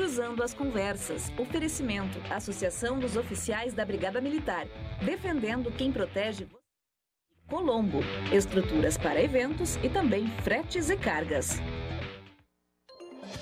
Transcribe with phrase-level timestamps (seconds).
[0.00, 1.30] Cruzando as Conversas.
[1.38, 2.18] Oferecimento.
[2.30, 4.66] Associação dos Oficiais da Brigada Militar.
[5.04, 6.48] Defendendo quem protege.
[7.46, 7.98] Colombo.
[8.32, 11.60] Estruturas para eventos e também fretes e cargas.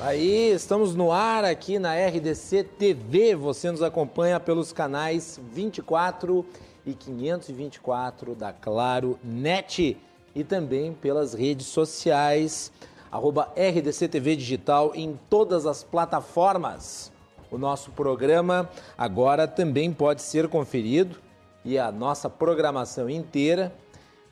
[0.00, 3.36] Aí, estamos no ar aqui na RDC TV.
[3.36, 6.44] Você nos acompanha pelos canais 24
[6.84, 9.96] e 524 da Claro Net
[10.34, 12.72] e também pelas redes sociais
[13.10, 17.12] arroba RDC TV Digital em todas as plataformas.
[17.50, 21.16] O nosso programa agora também pode ser conferido
[21.64, 23.74] e a nossa programação inteira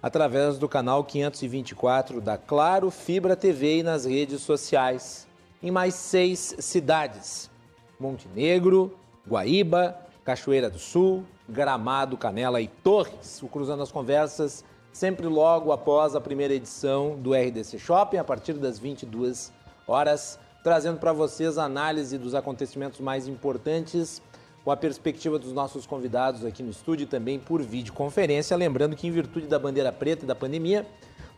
[0.03, 5.27] através do canal 524 da Claro Fibra TV e nas redes sociais
[5.63, 7.51] em mais seis cidades:
[7.99, 8.97] Montenegro,
[9.29, 13.43] Guaíba, Cachoeira do Sul, Gramado, Canela e Torres.
[13.43, 14.65] O Cruzando as Conversas
[14.97, 19.53] sempre logo após a primeira edição do RDC Shopping, a partir das 22
[19.87, 24.23] horas, trazendo para vocês a análise dos acontecimentos mais importantes,
[24.65, 28.57] com a perspectiva dos nossos convidados aqui no estúdio e também por videoconferência.
[28.57, 30.87] Lembrando que, em virtude da bandeira preta e da pandemia,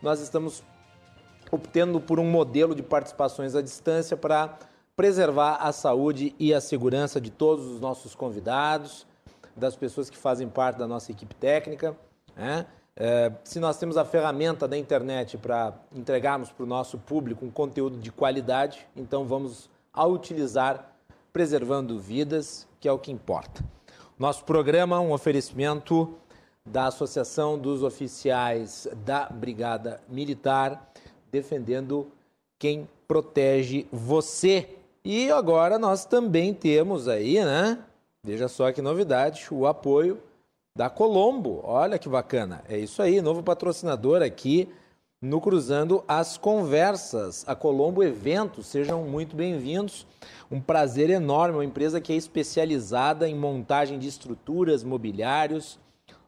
[0.01, 0.63] nós estamos
[1.51, 4.57] optando por um modelo de participações à distância para
[4.95, 9.05] preservar a saúde e a segurança de todos os nossos convidados,
[9.53, 11.93] das pessoas que fazem parte da nossa equipe técnica.
[12.37, 12.65] Né?
[13.01, 17.49] É, se nós temos a ferramenta da internet para entregarmos para o nosso público um
[17.49, 20.93] conteúdo de qualidade, então vamos a utilizar
[21.31, 23.63] preservando vidas, que é o que importa.
[24.17, 26.13] Nosso programa, um oferecimento
[26.65, 30.91] da Associação dos Oficiais da Brigada Militar,
[31.31, 32.11] defendendo
[32.59, 34.75] quem protege você.
[35.05, 37.79] E agora nós também temos aí, né?
[38.21, 40.19] Veja só que novidade, o apoio
[40.79, 41.59] da Colombo.
[41.65, 42.63] Olha que bacana.
[42.69, 44.69] É isso aí, novo patrocinador aqui
[45.21, 47.43] no Cruzando as Conversas.
[47.45, 50.07] A Colombo Eventos, sejam muito bem-vindos.
[50.49, 55.77] Um prazer enorme, uma empresa que é especializada em montagem de estruturas, mobiliários,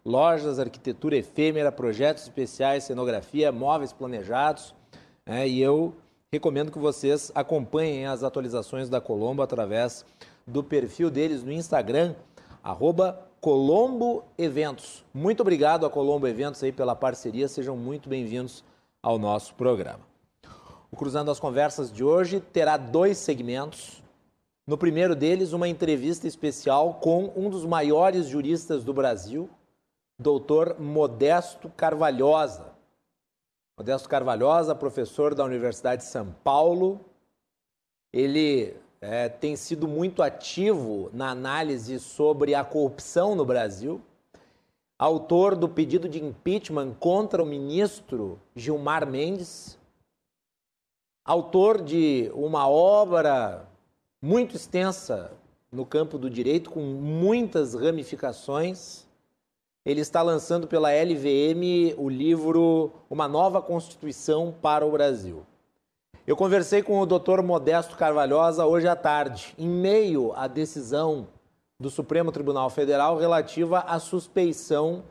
[0.04, 4.76] lojas, arquitetura efêmera, projetos especiais, cenografia, móveis planejados.
[5.26, 5.96] É, e eu
[6.30, 10.04] recomendo que vocês acompanhem as atualizações da Colombo através
[10.46, 12.16] do perfil deles no Instagram,
[12.62, 15.04] arroba Colombo Eventos.
[15.12, 18.64] Muito obrigado a Colombo Eventos aí pela parceria, sejam muito bem-vindos
[19.02, 20.02] ao nosso programa.
[20.92, 24.04] O Cruzando as Conversas de hoje terá dois segmentos.
[24.68, 29.50] No primeiro deles, uma entrevista especial com um dos maiores juristas do Brasil,
[30.20, 32.76] doutor Modesto Carvalhosa.
[33.76, 37.02] Modesto Carvalhosa, professor da Universidade de São Paulo.
[38.14, 44.00] Ele é, tem sido muito ativo na análise sobre a corrupção no Brasil,
[44.98, 49.80] autor do pedido de impeachment contra o ministro Gilmar Mendes,
[51.26, 53.68] autor de uma obra
[54.22, 55.32] muito extensa
[55.72, 59.08] no campo do direito, com muitas ramificações.
[59.84, 65.44] Ele está lançando pela LVM o livro Uma Nova Constituição para o Brasil.
[66.28, 71.28] Eu conversei com o doutor Modesto Carvalhosa hoje à tarde, em meio à decisão
[71.80, 75.04] do Supremo Tribunal Federal relativa à suspeição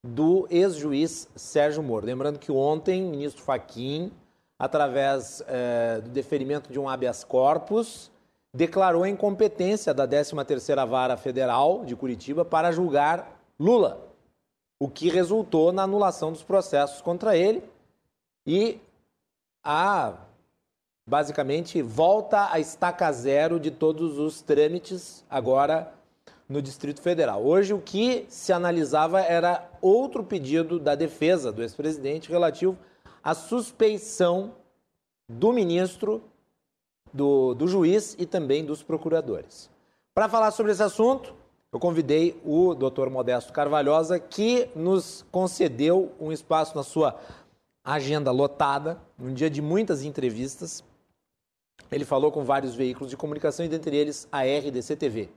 [0.00, 2.06] do ex-juiz Sérgio Moro.
[2.06, 4.12] Lembrando que ontem, o ministro Faquim,
[4.56, 8.08] através eh, do deferimento de um habeas corpus,
[8.54, 14.06] declarou a incompetência da 13ª Vara Federal de Curitiba para julgar Lula,
[14.78, 17.60] o que resultou na anulação dos processos contra ele
[18.46, 18.78] e
[19.64, 20.14] a
[21.06, 25.92] basicamente volta a estaca zero de todos os trâmites agora
[26.48, 27.44] no Distrito Federal.
[27.44, 32.76] Hoje o que se analisava era outro pedido da defesa do ex-presidente relativo
[33.22, 34.54] à suspeição
[35.28, 36.22] do ministro,
[37.12, 39.70] do, do juiz e também dos procuradores.
[40.14, 41.34] Para falar sobre esse assunto,
[41.72, 47.18] eu convidei o doutor Modesto Carvalhosa, que nos concedeu um espaço na sua
[47.82, 50.84] agenda lotada, um dia de muitas entrevistas,
[51.90, 55.28] ele falou com vários veículos de comunicação e dentre eles a RDC TV.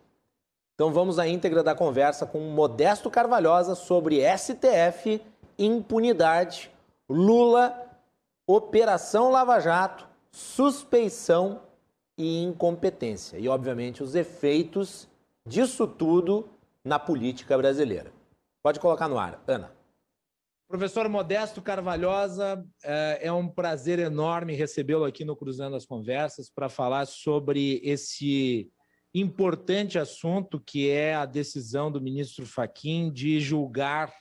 [0.76, 5.22] Então vamos à íntegra da conversa com Modesto Carvalhosa sobre STF,
[5.58, 6.72] impunidade,
[7.10, 7.88] Lula,
[8.46, 11.62] Operação Lava Jato, suspeição
[12.18, 13.38] e incompetência.
[13.38, 15.08] E, obviamente, os efeitos
[15.46, 16.48] disso tudo
[16.84, 18.12] na política brasileira.
[18.64, 19.77] Pode colocar no ar, Ana.
[20.68, 26.68] Professor Modesto Carvalhosa, é, é um prazer enorme recebê-lo aqui no Cruzando as Conversas para
[26.68, 28.70] falar sobre esse
[29.14, 34.14] importante assunto que é a decisão do ministro Faquim de julgar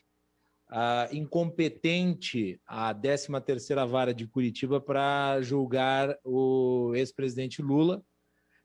[0.71, 8.01] uh, incompetente a 13ª Vara de Curitiba para julgar o ex-presidente Lula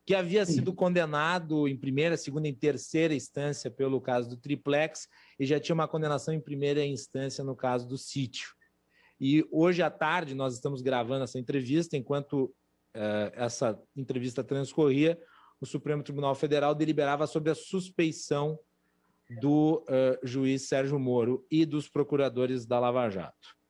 [0.05, 5.07] que havia sido condenado em primeira, segunda e terceira instância pelo caso do triplex
[5.39, 8.49] e já tinha uma condenação em primeira instância no caso do sítio.
[9.19, 12.45] E hoje à tarde nós estamos gravando essa entrevista, enquanto
[12.95, 15.19] uh, essa entrevista transcorria,
[15.59, 18.57] o Supremo Tribunal Federal deliberava sobre a suspeição
[19.39, 23.60] do uh, juiz Sérgio Moro e dos procuradores da Lava Jato.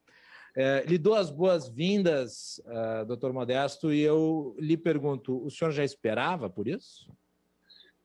[0.55, 5.83] É, lhe dou as boas-vindas, uh, doutor Modesto, e eu lhe pergunto: o senhor já
[5.83, 7.09] esperava por isso?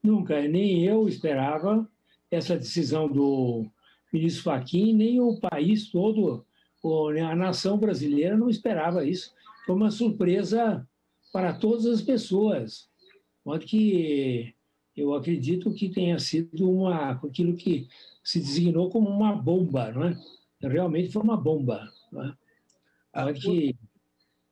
[0.03, 1.89] Nunca, nem eu esperava
[2.31, 3.67] essa decisão do
[4.13, 6.45] ministro Fachin, nem o país todo,
[7.29, 9.35] a nação brasileira não esperava isso.
[9.65, 10.87] Foi uma surpresa
[11.33, 12.89] para todas as pessoas.
[13.45, 14.55] Modo que
[14.97, 17.89] eu acredito que tenha sido uma, aquilo que
[18.23, 20.17] se designou como uma bomba, não é?
[20.61, 21.93] Realmente foi uma bomba.
[22.13, 22.36] Né?
[23.35, 23.77] Que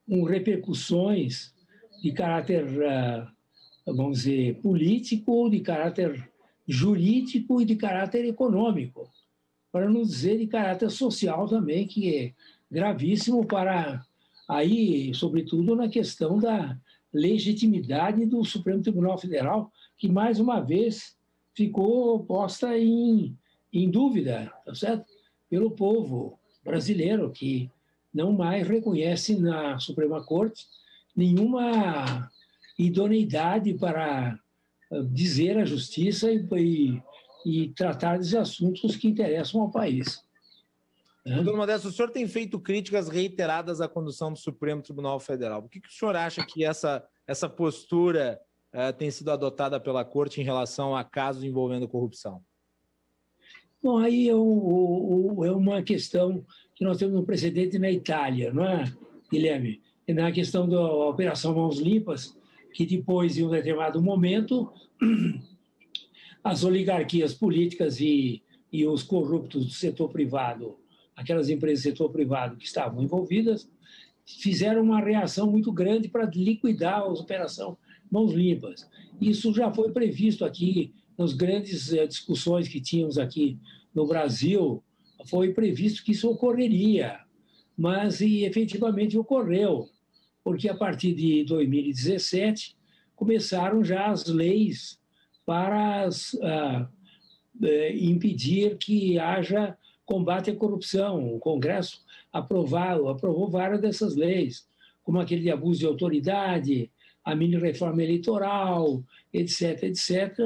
[0.06, 1.54] com repercussões
[2.02, 3.32] de caráter, ah,
[3.86, 6.30] vamos dizer, político, de caráter
[6.66, 9.08] jurídico e de caráter econômico,
[9.72, 12.32] para não dizer de caráter social também, que é
[12.70, 14.04] gravíssimo para
[14.48, 16.78] aí, sobretudo na questão da
[17.12, 21.16] legitimidade do Supremo Tribunal Federal, que mais uma vez
[21.54, 23.36] ficou posta em,
[23.72, 25.06] em dúvida, tá certo?
[25.48, 27.70] Pelo povo brasileiro, que
[28.14, 30.66] não mais reconhece na Suprema Corte
[31.16, 32.30] nenhuma
[32.78, 34.38] idoneidade para
[34.90, 37.02] eh, dizer a justiça e, e,
[37.44, 40.22] e tratar dos assuntos que interessam ao país.
[41.24, 41.36] Né?
[41.36, 45.62] Doutor Modesto, o senhor tem feito críticas reiteradas à condução do Supremo Tribunal Federal.
[45.62, 48.40] Por que, que o senhor acha que essa, essa postura
[48.74, 52.42] uh, tem sido adotada pela Corte em relação a casos envolvendo corrupção?
[53.82, 54.34] Bom, aí é, é
[55.52, 58.92] uma questão que nós temos um precedente na Itália, não é,
[59.30, 59.80] Guilherme?
[60.08, 62.36] Na questão da Operação Mãos Limpas,
[62.72, 64.70] que depois, em um determinado momento,
[66.42, 70.76] as oligarquias políticas e, e os corruptos do setor privado,
[71.16, 73.70] aquelas empresas do setor privado que estavam envolvidas,
[74.26, 77.78] fizeram uma reação muito grande para liquidar a Operação
[78.10, 78.88] Mãos Limpas.
[79.20, 83.58] Isso já foi previsto aqui nas grandes eh, discussões que tínhamos aqui
[83.94, 84.82] no Brasil,
[85.24, 87.20] foi previsto que isso ocorreria,
[87.76, 89.88] mas e, efetivamente ocorreu,
[90.42, 92.76] porque a partir de 2017
[93.16, 94.98] começaram já as leis
[95.46, 96.88] para as, uh,
[97.94, 101.34] impedir que haja combate à corrupção.
[101.34, 104.66] O Congresso aprovou, aprovou várias dessas leis,
[105.02, 106.90] como aquele de abuso de autoridade,
[107.24, 110.38] a mini reforma eleitoral, etc., etc.,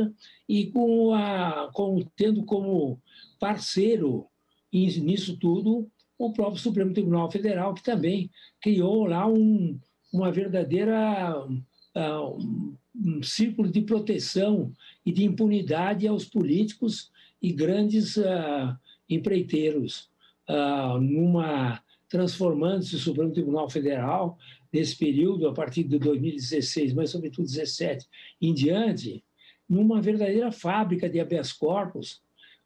[0.49, 3.01] e com a, com, tendo como
[3.41, 4.27] parceiro
[4.73, 8.31] nisso tudo o próprio Supremo Tribunal Federal, que também
[8.61, 9.79] criou lá um,
[10.13, 14.73] uma verdadeira uh, um, um círculo de proteção
[15.07, 17.11] e de impunidade aos políticos
[17.41, 18.77] e grandes uh,
[19.09, 20.11] empreiteiros,
[20.49, 24.39] uh, numa transformando-se o Supremo Tribunal Federal
[24.73, 28.07] nesse período, a partir de 2016, mas sobretudo 17
[28.41, 29.23] em diante,
[29.69, 32.23] numa verdadeira fábrica de habeas corpus,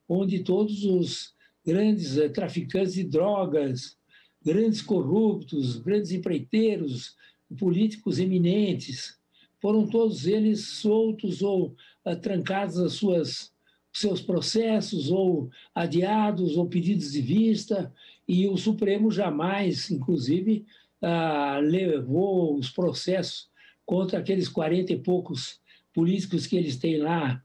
[0.09, 3.97] onde todos os grandes eh, traficantes de drogas,
[4.45, 7.17] grandes corruptos, grandes empreiteiros,
[7.59, 9.19] políticos eminentes,
[9.61, 13.53] foram todos eles soltos ou uh, trancados as suas
[13.93, 17.93] seus processos ou adiados ou pedidos de vista.
[18.27, 20.65] E o Supremo jamais, inclusive,
[21.03, 23.51] uh, levou os processos
[23.85, 25.61] contra aqueles 40 e poucos
[25.93, 27.43] políticos que eles têm lá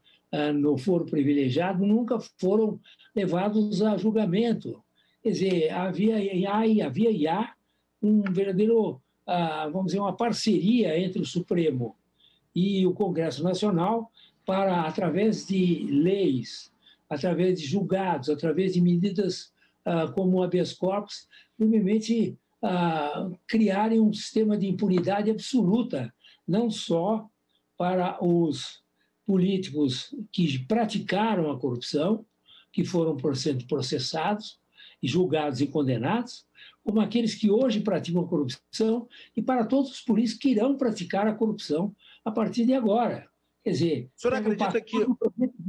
[0.54, 2.78] no foro privilegiado, nunca foram
[3.14, 4.82] levados a julgamento.
[5.22, 7.52] Quer dizer, havia e havia há
[8.02, 11.96] um verdadeiro, ah, vamos dizer, uma parceria entre o Supremo
[12.54, 14.10] e o Congresso Nacional
[14.46, 16.72] para, através de leis,
[17.08, 19.52] através de julgados, através de medidas
[19.84, 21.28] ah, como o habeas corpus,
[22.62, 26.12] ah, criarem um sistema de impunidade absoluta,
[26.46, 27.28] não só
[27.76, 28.82] para os
[29.28, 32.24] políticos que praticaram a corrupção,
[32.72, 33.14] que foram
[33.68, 34.58] processados
[35.02, 36.46] e julgados e condenados,
[36.82, 39.06] como aqueles que hoje praticam a corrupção
[39.36, 41.94] e para todos os políticos que irão praticar a corrupção
[42.24, 43.28] a partir de agora.
[43.62, 44.96] Quer dizer, o senhor acredita que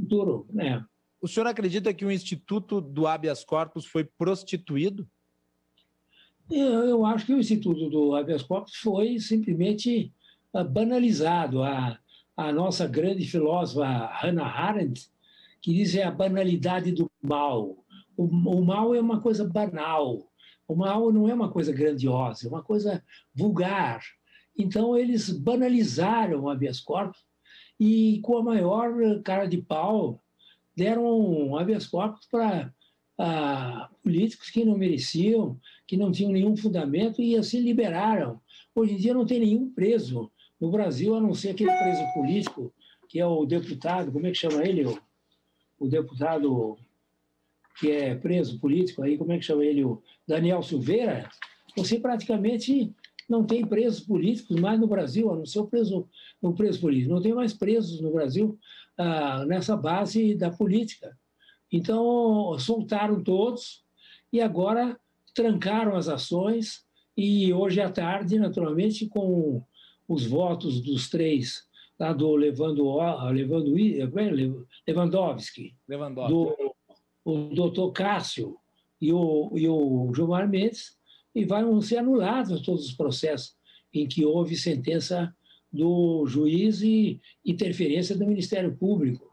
[0.00, 0.82] futuro, né?
[1.20, 5.06] O senhor acredita que o Instituto do Habeas Corpus foi prostituído?
[6.50, 10.10] Eu, eu acho que o Instituto do Habeas Corpus foi simplesmente
[10.54, 11.62] uh, banalizado.
[11.62, 11.99] A,
[12.40, 15.10] a nossa grande filósofa Hannah Arendt
[15.60, 17.84] que diz é a banalidade do mal.
[18.16, 20.26] O, o mal é uma coisa banal.
[20.66, 23.04] O mal não é uma coisa grandiosa, é uma coisa
[23.34, 24.00] vulgar.
[24.56, 27.20] Então, eles banalizaram o habeas corpus
[27.78, 28.92] e com a maior
[29.22, 30.22] cara de pau
[30.76, 32.72] deram habeas corpus para
[33.18, 38.40] ah, políticos que não mereciam, que não tinham nenhum fundamento e assim liberaram.
[38.74, 42.72] Hoje em dia não tem nenhum preso no Brasil, a não ser aquele preso político,
[43.08, 44.84] que é o deputado, como é que chama ele?
[44.86, 44.98] O,
[45.78, 46.76] o deputado
[47.78, 49.84] que é preso político aí, como é que chama ele?
[49.84, 51.28] O Daniel Silveira.
[51.76, 52.94] Você praticamente
[53.28, 56.06] não tem presos políticos mais no Brasil, a não ser o preso,
[56.42, 57.14] o preso político.
[57.14, 58.58] Não tem mais presos no Brasil
[58.98, 61.16] ah, nessa base da política.
[61.72, 63.84] Então, soltaram todos
[64.32, 64.98] e agora
[65.34, 66.84] trancaram as ações
[67.16, 69.62] e hoje à tarde, naturalmente, com
[70.10, 71.62] os votos dos três,
[71.96, 72.96] lá do Levando,
[73.30, 76.32] Levando, Lewandowski, Lewandowski.
[76.32, 76.74] do
[77.24, 78.56] o doutor Cássio
[79.00, 80.98] e o, e o Gilmar Mendes,
[81.32, 83.54] e vão ser anulados todos os processos
[83.94, 85.32] em que houve sentença
[85.72, 89.30] do juiz e interferência do Ministério Público.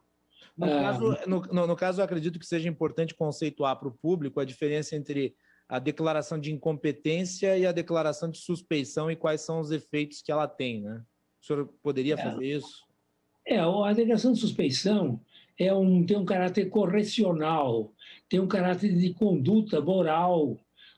[0.55, 3.97] No, ah, caso, no, no, no caso, eu acredito que seja importante conceituar para o
[3.97, 5.35] público a diferença entre
[5.67, 10.31] a declaração de incompetência e a declaração de suspeição e quais são os efeitos que
[10.31, 11.03] ela tem, né?
[11.41, 12.85] O senhor poderia é, fazer isso?
[13.45, 15.19] É, a declaração de suspeição
[15.57, 17.93] é um, tem um caráter correcional,
[18.29, 20.57] tem um caráter de conduta moral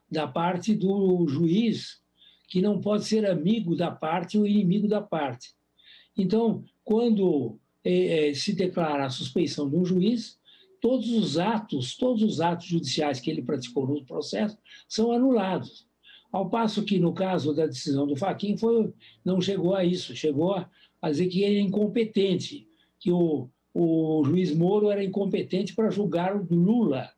[0.10, 2.00] da parte do juiz,
[2.48, 5.54] que não pode ser amigo da parte ou inimigo da parte.
[6.18, 10.40] Então, quando é, é, se declara a suspeição de um juiz,
[10.82, 14.58] todos os atos, todos os atos judiciais que ele praticou no processo
[14.88, 15.88] são anulados.
[16.32, 18.94] Ao passo que, no caso da decisão do Faquin, foi,
[19.26, 20.70] não chegou a isso, chegou a,
[21.10, 22.68] dizer que ele é incompetente,
[23.00, 27.10] que o, o juiz Moro era incompetente para julgar o Lula.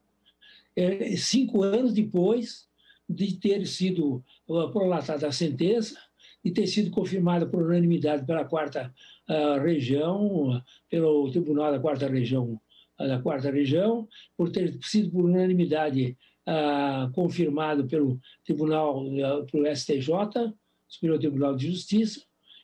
[0.75, 2.69] É, cinco anos depois
[3.09, 5.97] de ter sido uh, prolatada a sentença,
[6.43, 8.93] e ter sido confirmada por unanimidade pela quarta
[9.29, 12.59] uh, região, pelo Tribunal da Quarta Região,
[12.97, 14.07] da Quarta Região,
[14.37, 16.17] por ter sido por unanimidade
[16.47, 20.53] uh, confirmado pelo Tribunal, uh, pelo STJ,
[20.87, 22.21] Superior Tribunal de Justiça,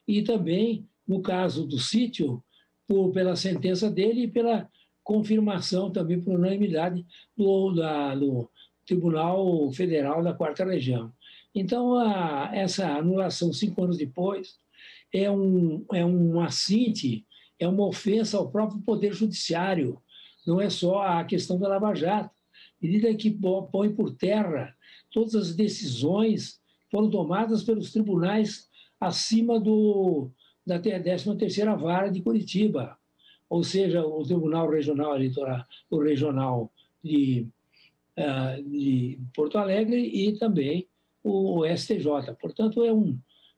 [0.08, 2.44] e também no caso do sítio,
[2.88, 4.70] por, pela sentença dele e pela
[5.04, 7.06] confirmação também por unanimidade
[7.36, 8.50] do, da, do
[8.86, 11.12] Tribunal Federal da Quarta Região.
[11.56, 14.58] Então, a, essa anulação cinco anos depois
[15.14, 17.26] é um, é um assinte,
[17.58, 20.02] é uma ofensa ao próprio Poder Judiciário,
[20.48, 22.36] não é só a questão da Lava Jato.
[22.82, 23.38] Medida que
[23.72, 24.74] põe por terra
[25.12, 30.30] todas as decisões foram tomadas pelos tribunais acima do,
[30.66, 32.98] da 13ª Vara de Curitiba,
[33.50, 36.72] ou seja, o Tribunal Regional Eleitoral, o Regional
[37.04, 37.48] de,
[38.18, 40.88] uh, de Porto Alegre e também
[41.24, 42.36] o, o STJ.
[42.40, 43.18] Portanto, é, um,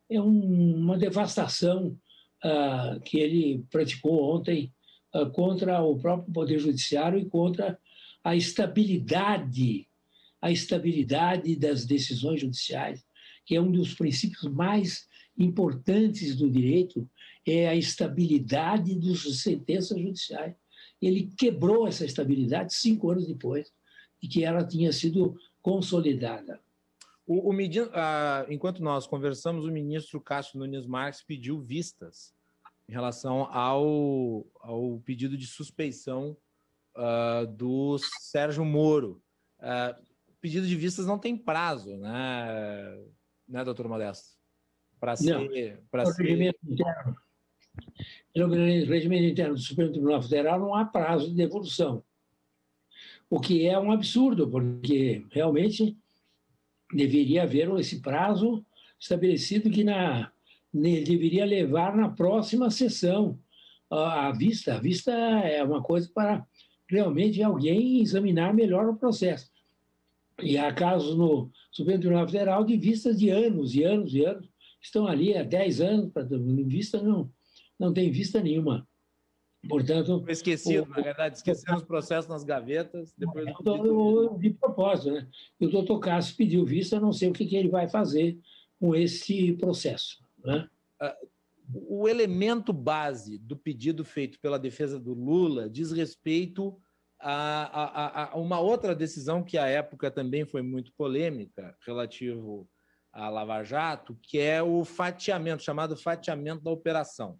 [0.10, 1.98] é um, uma devastação
[2.44, 4.72] uh, que ele praticou ontem
[5.34, 7.80] contra o próprio Poder Judiciário e contra
[8.24, 9.88] a estabilidade,
[10.42, 13.06] a estabilidade das decisões judiciais,
[13.46, 17.10] que é um dos princípios mais importantes do direito
[17.46, 20.56] é a estabilidade das sentenças judiciais.
[21.02, 23.72] Ele quebrou essa estabilidade cinco anos depois
[24.22, 26.60] de que ela tinha sido consolidada.
[27.26, 27.58] O, o
[27.94, 32.34] ah, enquanto nós conversamos, o ministro Cássio Nunes Marques pediu vistas
[32.90, 36.36] em relação ao, ao pedido de suspeição
[36.98, 39.22] uh, do Sérgio Moro.
[39.60, 39.96] Uh,
[40.42, 42.98] pedido de vistas não tem prazo, né,
[43.48, 44.40] né doutor Modesto?
[45.00, 45.80] para ser.
[45.90, 46.24] Para ser...
[46.24, 47.16] Regimento interno.
[48.36, 52.04] No regimento interno do Supremo Tribunal Federal não há prazo de devolução.
[53.30, 55.96] O que é um absurdo, porque realmente
[56.94, 58.66] deveria haver esse prazo
[59.00, 60.32] estabelecido que na,
[60.74, 63.40] deveria levar na próxima sessão
[63.90, 64.76] a vista.
[64.76, 66.46] A vista é uma coisa para
[66.88, 69.50] realmente alguém examinar melhor o processo.
[70.42, 74.48] E há casos no Supremo Tribunal Federal de vistas de anos e anos e anos,
[74.82, 76.26] estão ali há 10 anos, para
[76.66, 77.30] vista não,
[77.78, 78.88] não tem vista nenhuma.
[79.68, 80.22] Portanto.
[80.24, 83.14] Foi esquecido, o, na verdade, esqueceram os processos nas gavetas.
[83.18, 84.38] Depois do...
[84.38, 85.28] de propósito, né?
[85.60, 88.40] E o doutor Cássio pediu vista, não sei o que, que ele vai fazer
[88.80, 90.18] com esse processo.
[90.44, 90.68] Né?
[91.72, 96.80] o elemento base do pedido feito pela defesa do Lula diz respeito
[97.20, 102.68] a, a, a uma outra decisão que à época também foi muito polêmica, relativo
[103.12, 107.38] a Lava Jato, que é o fatiamento, chamado fatiamento da operação.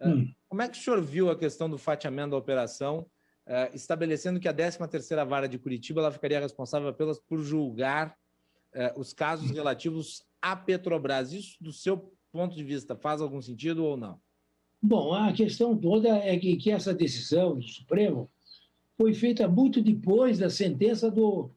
[0.00, 0.32] É, hum.
[0.48, 3.08] Como é que o senhor viu a questão do fatiamento da operação,
[3.46, 8.14] é, estabelecendo que a 13ª Vara de Curitiba ela ficaria responsável apenas por julgar
[8.96, 11.32] os casos relativos à Petrobras?
[11.32, 14.20] Isso, do seu ponto de vista, faz algum sentido ou não?
[14.80, 18.30] Bom, a questão toda é que, que essa decisão do Supremo
[18.96, 21.50] foi feita muito depois da sentença do,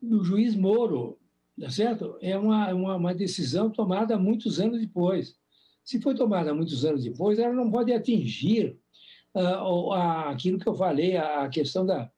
[0.00, 1.18] do juiz Moro,
[1.60, 2.16] tá certo?
[2.20, 5.36] É uma, uma, uma, decisão tomada muitos anos depois.
[5.84, 8.78] Se foi tomada muitos anos depois, ela não pode atingir
[9.34, 12.10] uh, aquilo que eu falei, a questão da,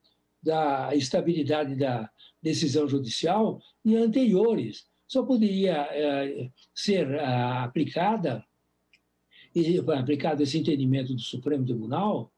[0.43, 2.11] da estabilidade da
[2.43, 4.87] decisão judicial e anteriores.
[5.09, 8.45] Só poderia uh, ser uh, aplicada
[9.55, 12.31] e aplicado esse entendimento do Supremo Tribunal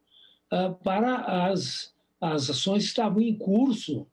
[0.53, 4.07] uh, para as, as ações que estavam em curso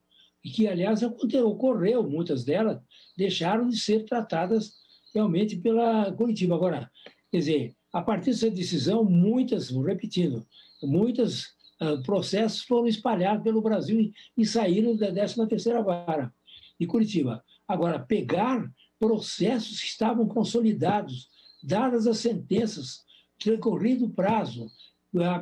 [0.43, 2.81] e que, aliás, ocorreu, muitas delas
[3.15, 4.73] deixaram de ser tratadas
[5.13, 6.55] realmente pela Curitiba.
[6.55, 6.91] Agora,
[7.31, 10.47] quer dizer, a partir dessa decisão, muitas, repetindo,
[10.81, 16.33] muitos uh, processos foram espalhados pelo Brasil e, e saíram da 13ª vara
[16.79, 17.43] de Curitiba.
[17.67, 21.29] Agora, pegar processos que estavam consolidados
[21.63, 23.05] dadas as sentenças,
[23.39, 24.71] transcorrido o prazo,
[25.15, 25.35] a,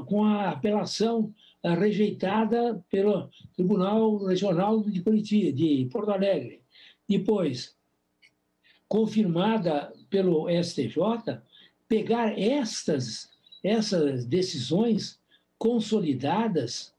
[0.00, 6.62] a, com a apelação a, rejeitada pelo Tribunal Regional de Curitiba, de Porto Alegre,
[7.08, 7.76] depois
[8.88, 11.40] confirmada pelo STJ,
[11.88, 15.20] pegar estas essas decisões
[15.56, 16.92] consolidadas,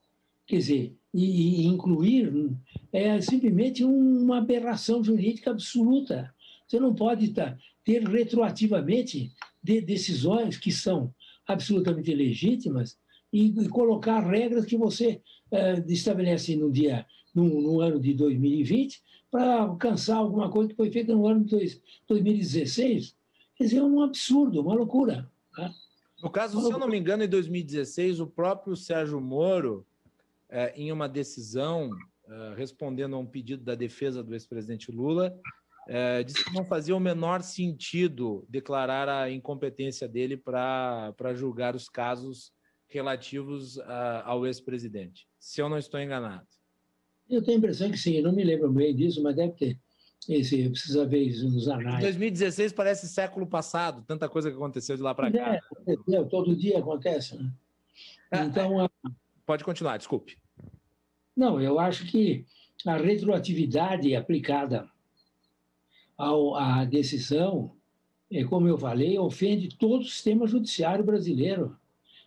[0.45, 2.51] quer dizer, e, e incluir
[2.91, 6.33] é simplesmente uma aberração jurídica absoluta.
[6.67, 9.31] Você não pode tá, ter retroativamente
[9.61, 11.13] de decisões que são
[11.47, 12.97] absolutamente legítimas
[13.31, 15.21] e, e colocar regras que você
[15.51, 20.91] é, estabelece no dia no, no, ano de 2020 para alcançar alguma coisa que foi
[20.91, 23.15] feita no ano de dois, 2016.
[23.55, 25.29] Quer dizer, é um absurdo, uma loucura.
[25.55, 25.71] Tá?
[26.21, 29.85] No caso, se eu não me engano, em 2016, o próprio Sérgio Moro,
[30.53, 31.89] é, em uma decisão,
[32.29, 35.35] é, respondendo a um pedido da defesa do ex-presidente Lula,
[35.87, 41.89] é, disse que não fazia o menor sentido declarar a incompetência dele para julgar os
[41.89, 42.53] casos
[42.87, 46.45] relativos a, ao ex-presidente, se eu não estou enganado.
[47.27, 49.79] Eu tenho a impressão que sim, eu não me lembro bem disso, mas deve ter.
[50.29, 51.99] Esse, precisa ver isso nos anais.
[51.99, 55.55] 2016 parece século passado, tanta coisa que aconteceu de lá para cá.
[55.87, 57.35] É, é, todo dia acontece.
[57.35, 57.51] Né?
[58.31, 58.89] É, então, a...
[59.45, 60.37] Pode continuar, desculpe.
[61.35, 62.45] Não, eu acho que
[62.85, 64.89] a retroatividade aplicada
[66.17, 67.75] ao, à decisão,
[68.31, 71.77] é, como eu falei, ofende todo o sistema judiciário brasileiro.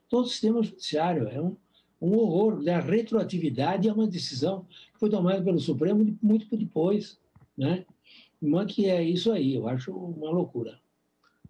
[0.09, 1.29] Todo o sistema judiciário.
[1.29, 1.57] É um,
[2.01, 2.63] um horror.
[2.69, 7.19] A retroatividade é uma decisão que foi tomada pelo Supremo muito depois.
[7.57, 7.85] Né?
[8.41, 10.81] Mas que é isso aí, eu acho uma loucura.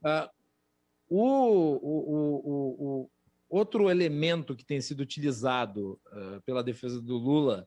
[0.02, 0.28] Uh,
[1.08, 3.10] o, o, o, o,
[3.48, 7.66] outro elemento que tem sido utilizado uh, pela defesa do Lula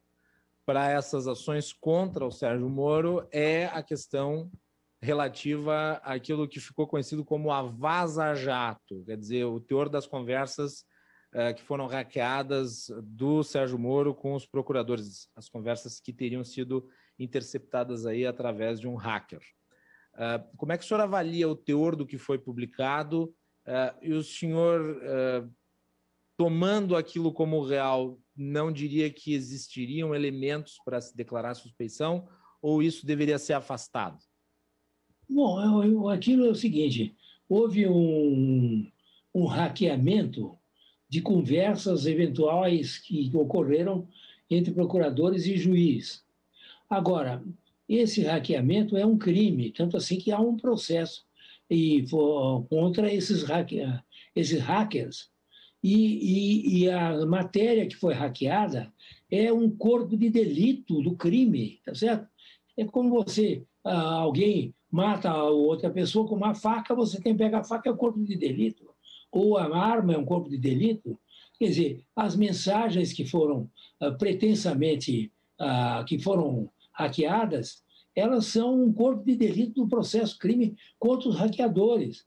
[0.65, 4.51] para essas ações contra o Sérgio Moro é a questão
[5.01, 10.85] relativa àquilo que ficou conhecido como a vaza-jato, quer dizer, o teor das conversas
[11.33, 16.87] uh, que foram hackeadas do Sérgio Moro com os procuradores, as conversas que teriam sido
[17.17, 19.41] interceptadas aí através de um hacker.
[20.15, 23.33] Uh, como é que o senhor avalia o teor do que foi publicado
[23.65, 25.01] uh, e o senhor,
[26.39, 32.29] tomando aquilo como real, não diria que existiriam elementos para se declarar suspeição
[32.61, 34.17] ou isso deveria ser afastado?
[35.29, 37.13] Bom, aquilo é o seguinte:
[37.49, 38.89] houve um,
[39.35, 40.57] um hackeamento
[41.09, 44.07] de conversas eventuais que ocorreram
[44.49, 46.23] entre procuradores e juiz.
[46.89, 47.43] Agora,
[47.87, 51.25] esse hackeamento é um crime, tanto assim que há um processo
[51.69, 52.05] e,
[52.69, 53.43] contra esses,
[54.33, 55.29] esses hackers
[55.83, 58.91] e, e, e, a matéria que foi hackeada
[59.31, 62.27] é um corpo de delito do crime, tá certo?
[62.77, 67.59] É como você, ah, alguém mata outra pessoa com uma faca, você tem que pegar
[67.59, 68.89] a faca, é um corpo de delito.
[69.31, 71.17] Ou a arma é um corpo de delito.
[71.57, 73.69] Quer dizer, as mensagens que foram
[74.01, 80.75] ah, pretensamente, ah, que foram hackeadas, elas são um corpo de delito do processo crime
[80.97, 82.25] contra os hackeadores.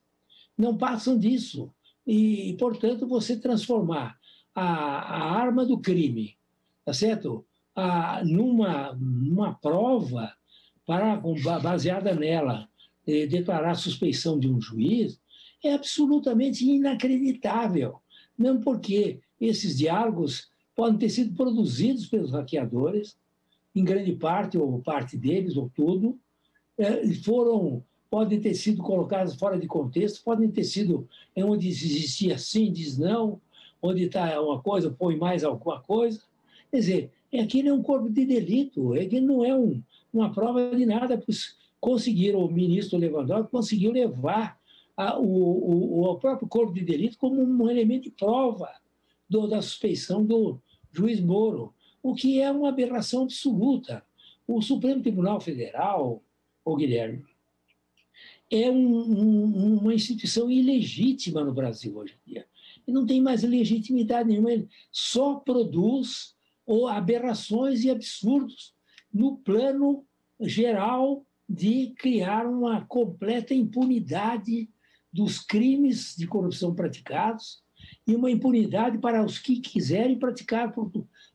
[0.57, 1.71] Não passam disso
[2.05, 4.17] e, portanto, você transformar
[4.53, 6.37] a, a arma do crime,
[6.85, 7.45] tá certo?
[7.75, 10.33] A, numa, numa prova
[10.85, 11.15] para
[11.61, 12.67] baseada nela
[13.07, 15.19] eh, declarar suspeição de um juiz
[15.63, 18.01] é absolutamente inacreditável.
[18.37, 23.17] Não porque esses diálogos podem ter sido produzidos pelos hackeadores,
[23.75, 26.19] em grande parte ou parte deles ou tudo,
[26.77, 27.83] eh, foram
[28.13, 33.41] podem ter sido colocadas fora de contexto, podem ter sido onde existia sim, diz não,
[33.81, 36.21] onde está uma coisa, põe mais alguma coisa.
[36.69, 39.81] Quer dizer, aquilo é um corpo de delito, é que não é um,
[40.13, 44.59] uma prova de nada, pois conseguiram, o ministro Lewandowski conseguiu levar
[44.95, 48.69] a, o, o, próprio corpo de delito como um elemento de prova
[49.27, 50.59] do, da suspeição do
[50.91, 51.73] juiz Moro,
[52.03, 54.05] o que é uma aberração absoluta.
[54.47, 56.21] O Supremo Tribunal Federal,
[56.63, 57.32] o Guilherme,
[58.53, 62.45] é um, um, uma instituição ilegítima no Brasil hoje em dia.
[62.87, 66.35] E não tem mais legitimidade nenhuma, ele só produz
[66.65, 68.73] ou aberrações e absurdos
[69.11, 70.05] no plano
[70.39, 74.69] geral de criar uma completa impunidade
[75.11, 77.63] dos crimes de corrupção praticados
[78.07, 80.73] e uma impunidade para os que quiserem praticar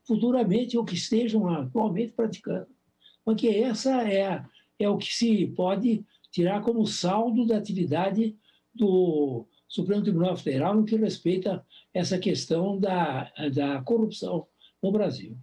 [0.05, 2.67] futuramente ou que estejam atualmente praticando.
[3.23, 4.43] Porque essa é,
[4.79, 8.37] é o que se pode tirar como saldo da atividade
[8.73, 14.47] do Supremo Tribunal Federal no que respeita essa questão da, da corrupção
[14.81, 15.37] no Brasil.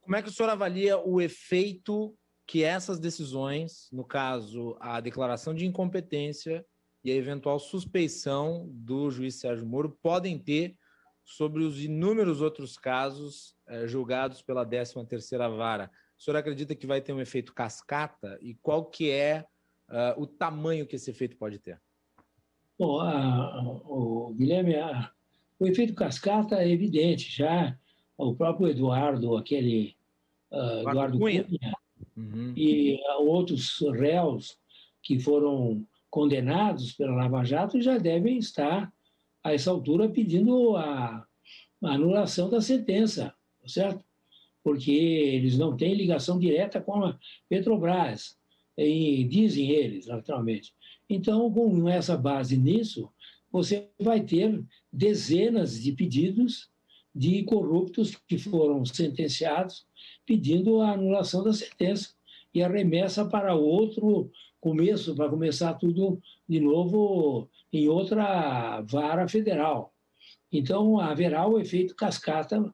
[0.00, 2.16] Como é que o senhor avalia o efeito
[2.46, 6.64] que essas decisões, no caso, a declaração de incompetência
[7.04, 10.76] e a eventual suspeição do juiz Sérgio Moro, podem ter
[11.24, 15.90] sobre os inúmeros outros casos eh, julgados pela 13ª Vara?
[16.18, 18.36] O senhor acredita que vai ter um efeito cascata?
[18.42, 19.46] E qual que é
[19.90, 21.80] uh, o tamanho que esse efeito pode ter?
[22.78, 25.10] Bom, a, o Guilherme, a,
[25.58, 27.30] o efeito cascata é evidente.
[27.30, 27.76] Já
[28.16, 29.94] o próprio Eduardo, aquele
[30.50, 31.74] uh, Eduardo Cunha, Cunha
[32.16, 32.52] uhum.
[32.56, 34.58] e outros réus
[35.02, 38.92] que foram condenados pela Lava Jato já devem estar,
[39.42, 41.26] a essa altura, pedindo a,
[41.82, 44.04] a anulação da sentença, tá certo?
[44.62, 48.38] Porque eles não têm ligação direta com a Petrobras,
[48.86, 50.72] e dizem eles, naturalmente.
[51.08, 53.10] Então, com essa base nisso,
[53.50, 54.62] você vai ter
[54.92, 56.70] dezenas de pedidos
[57.14, 59.84] de corruptos que foram sentenciados
[60.24, 62.10] pedindo a anulação da sentença
[62.54, 69.92] e a remessa para outro começo, para começar tudo de novo em outra vara federal.
[70.52, 72.72] Então, haverá o efeito cascata,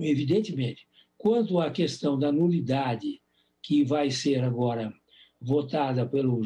[0.00, 0.86] evidentemente.
[1.18, 3.20] Quanto à questão da nulidade,
[3.62, 4.94] que vai ser agora
[5.40, 6.40] votada pelo,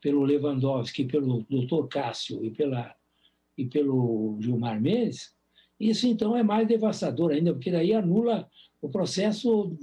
[0.00, 2.94] pelo Lewandowski, pelo doutor Cássio e, pela,
[3.56, 5.34] e pelo Gilmar Mendes,
[5.78, 8.48] isso então é mais devastador ainda, porque daí anula
[8.80, 9.76] o processo,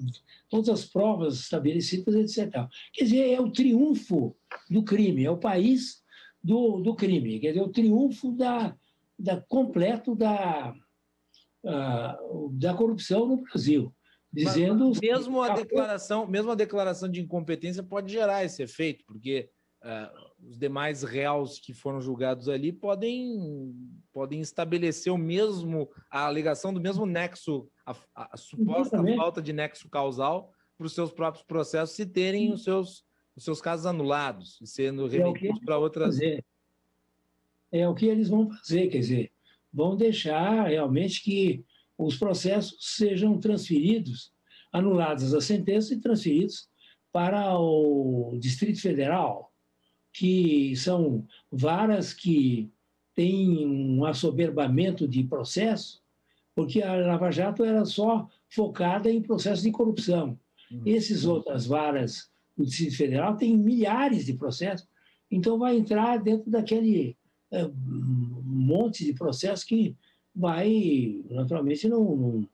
[0.49, 2.67] todas as provas estabelecidas, etc.
[2.93, 4.35] Quer dizer, é o triunfo
[4.69, 6.03] do crime, é o país
[6.43, 8.75] do, do crime, quer dizer, o triunfo da,
[9.17, 10.75] da completo da,
[11.63, 13.93] uh, da corrupção no Brasil.
[14.35, 19.49] Dizendo Mas, mesmo a declaração, mesmo a declaração de incompetência pode gerar esse efeito, porque
[19.81, 23.73] uh, os demais réus que foram julgados ali podem,
[24.11, 29.89] podem estabelecer o mesmo, a alegação do mesmo nexo, a, a suposta falta de nexo
[29.89, 33.05] causal para os seus próprios processos e terem os seus,
[33.37, 36.15] os seus casos anulados, e sendo é remetidos é para outras.
[36.15, 36.45] Fazer.
[37.71, 39.31] É o que eles vão fazer, quer dizer,
[39.71, 41.63] vão deixar realmente que
[41.97, 44.33] os processos sejam transferidos,
[44.71, 46.67] anuladas as sentenças e transferidos
[47.11, 49.53] para o Distrito Federal,
[50.11, 52.69] que são varas que
[53.13, 56.03] têm um assoberbamento de processo,
[56.53, 60.37] porque a Lava Jato era só focada em processos de corrupção.
[60.71, 60.83] Uhum.
[60.85, 64.87] Essas outras varas do Distrito Federal têm milhares de processos,
[65.31, 67.17] então vai entrar dentro daquele
[67.51, 69.95] é, monte de processos que
[70.35, 72.49] vai, naturalmente, não, não,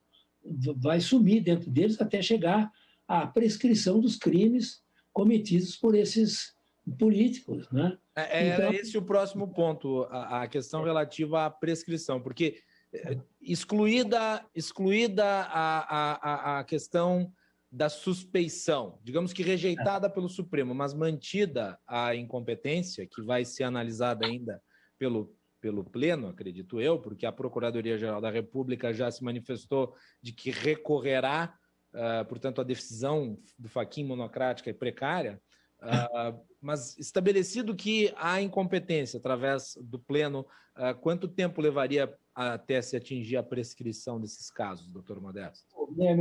[0.76, 2.70] vai sumir dentro deles até chegar
[3.08, 6.54] à prescrição dos crimes cometidos por esses
[6.98, 7.70] políticos.
[7.70, 7.98] Né?
[8.16, 8.72] É, é, então...
[8.72, 12.60] esse o próximo ponto, a, a, questão relativa à prescrição, porque
[12.92, 17.32] é, excluída, excluída a, a, a questão
[17.70, 24.26] da suspeição, digamos que rejeitada pelo Supremo, mas mantida a incompetência, que vai ser analisada
[24.26, 24.60] ainda
[24.98, 30.50] pelo, pelo Pleno, acredito eu, porque a Procuradoria-Geral da República já se manifestou de que
[30.50, 31.56] recorrerá,
[31.94, 35.40] uh, portanto, a decisão do Faquin monocrática e precária,
[35.82, 40.46] Uh, mas estabelecido que há incompetência através do pleno,
[40.76, 45.66] uh, quanto tempo levaria até se atingir a prescrição desses casos, doutor Modesto?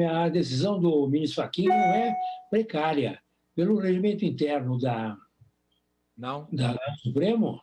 [0.10, 2.16] A decisão do ministro Fachin não é
[2.50, 3.22] precária.
[3.54, 5.16] Pelo regimento interno da,
[6.18, 6.48] não.
[6.52, 7.62] da Supremo,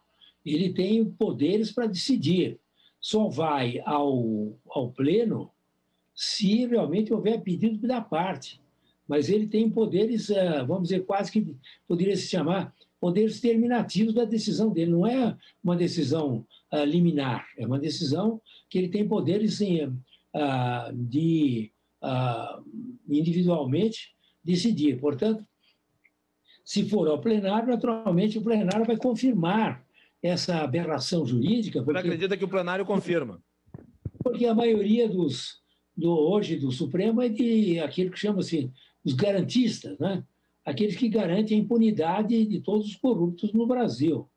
[0.54, 2.58] ele tem poderes para decidir.
[3.00, 5.50] Só vai ao, ao pleno
[6.14, 8.60] se realmente houver pedido da parte
[9.08, 11.56] mas ele tem poderes, eh, vamos dizer, quase que
[11.88, 14.90] poderia se chamar poderes terminativos da decisão dele.
[14.90, 15.34] Não é
[15.64, 22.62] uma decisão uh, liminar, é uma decisão que ele tem poderes uh, de uh,
[23.08, 25.00] individualmente decidir.
[25.00, 25.46] Portanto,
[26.64, 29.82] se for ao plenário, naturalmente o plenário vai confirmar
[30.22, 31.82] essa aberração jurídica.
[31.82, 33.42] Porque, Você acredita que o plenário confirma?
[34.22, 35.60] Porque a maioria dos,
[35.96, 38.70] do, hoje do Supremo é de aquilo que chama-se
[39.04, 40.24] os garantistas, né?
[40.64, 44.28] aqueles que garantem a impunidade de todos os corruptos no Brasil.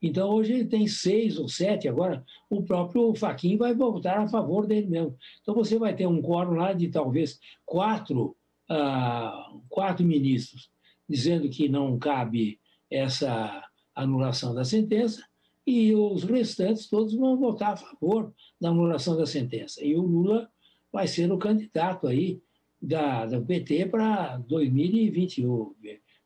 [0.00, 4.66] Então, hoje ele tem seis ou sete, agora o próprio Faquin vai voltar a favor
[4.66, 5.16] dele mesmo.
[5.40, 8.36] Então, você vai ter um quórum lá de talvez quatro,
[8.70, 10.70] uh, quatro ministros
[11.08, 15.24] dizendo que não cabe essa anulação da sentença,
[15.68, 19.84] e os restantes todos vão votar a favor da anulação da sentença.
[19.84, 20.50] E o Lula
[20.90, 22.40] vai ser o candidato aí
[22.80, 25.74] da, da PT para 2021,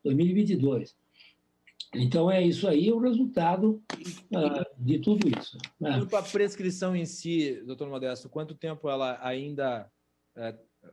[0.05, 0.95] 2022.
[1.93, 3.83] Então é isso aí o resultado
[4.31, 5.59] uh, de tudo isso.
[5.81, 5.99] Né?
[5.99, 9.91] Quanto à prescrição em si, doutor Modesto, quanto tempo ela ainda
[10.37, 10.93] uh,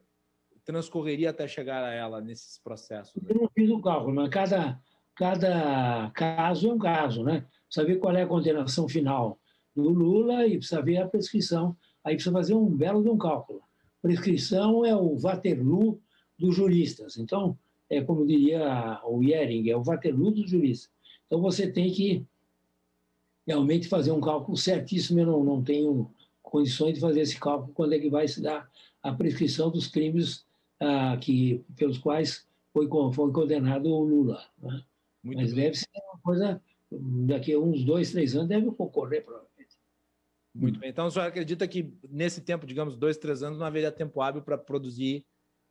[0.66, 3.14] transcorreria até chegar a ela nesses processos?
[3.28, 4.82] Eu não fiz o cálculo, mas cada,
[5.16, 7.46] cada caso é um caso, né?
[7.70, 9.40] Precisa ver qual é a condenação final
[9.76, 11.78] do Lula e precisa ver a prescrição.
[12.04, 13.62] Aí precisa fazer um belo de um cálculo.
[14.02, 16.02] Prescrição é o Waterloo
[16.38, 17.18] dos juristas.
[17.18, 17.58] Então,
[17.90, 20.92] é como diria o Yering, é o Waterloo dos juristas.
[21.28, 22.26] Então, você tem que
[23.46, 25.20] realmente fazer um cálculo certíssimo.
[25.20, 28.70] Eu não, não tenho condições de fazer esse cálculo quando é que vai se dar
[29.04, 30.46] a prescrição dos crimes
[30.80, 34.44] ah, que, pelos quais foi, foi condenado o Lula.
[34.62, 34.84] Né?
[35.24, 35.64] Mas bem.
[35.64, 39.78] deve ser uma coisa, daqui a uns dois, três anos, deve ocorrer, provavelmente.
[40.54, 40.90] Muito bem.
[40.90, 44.42] Então, o senhor acredita que nesse tempo, digamos, dois, três anos, não haveria tempo hábil
[44.42, 45.26] para produzir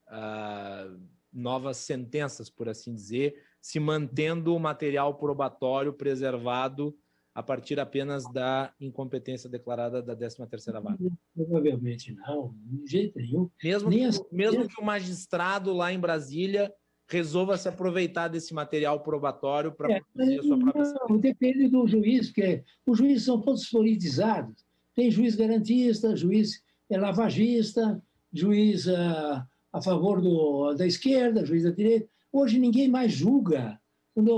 [0.08, 0.98] uh,
[1.32, 6.96] novas sentenças, por assim dizer, se mantendo o material probatório preservado
[7.34, 10.98] a partir apenas da incompetência declarada da 13ª vara?
[11.34, 13.50] Provavelmente não, de jeito nenhum.
[13.62, 16.72] Mesmo, que, mesmo que o magistrado lá em Brasília
[17.08, 21.86] resolva se aproveitar desse material probatório para é, produzir a sua própria não, Depende do
[21.86, 24.64] juiz, porque os juízes são todos politizados.
[24.94, 29.42] Tem juiz garantista, juiz é lavagista, juiz uh,
[29.72, 32.08] a favor do, da esquerda, juiz da direita.
[32.30, 33.80] Hoje ninguém mais julga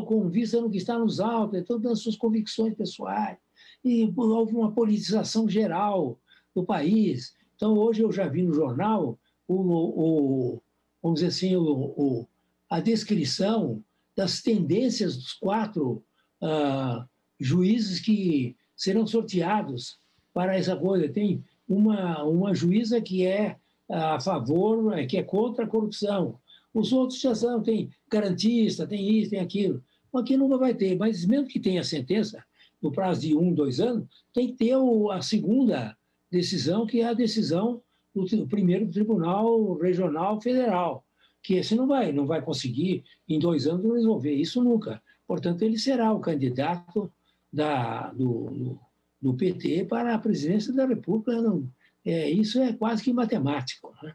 [0.06, 3.38] com vista no que está nos autos, é todas as suas convicções pessoais.
[3.82, 6.20] E houve uma politização geral
[6.54, 7.34] do país.
[7.56, 10.62] Então, hoje eu já vi no jornal o, o
[11.02, 12.28] vamos dizer assim, o, o,
[12.70, 13.82] a descrição
[14.16, 16.04] das tendências dos quatro
[16.40, 17.04] uh,
[17.38, 19.98] juízes que serão sorteados
[20.32, 21.08] para essa coisa.
[21.08, 23.56] Tem uma, uma juíza que é
[23.88, 26.38] a favor, que é contra a corrupção.
[26.72, 29.82] Os outros já são, tem garantista, tem isso, tem aquilo.
[30.14, 32.44] Aqui nunca vai ter, mas mesmo que tenha sentença,
[32.80, 34.74] no prazo de um, dois anos, tem que ter
[35.10, 35.96] a segunda
[36.30, 37.82] decisão, que é a decisão
[38.14, 41.04] do primeiro Tribunal Regional Federal
[41.42, 45.02] que esse não vai, não vai conseguir em dois anos resolver isso nunca.
[45.26, 47.10] Portanto, ele será o candidato
[47.52, 48.80] da, do, do,
[49.20, 51.40] do PT para a presidência da República.
[51.40, 51.68] Não,
[52.04, 53.94] é, isso é quase que matemático.
[54.02, 54.14] Né?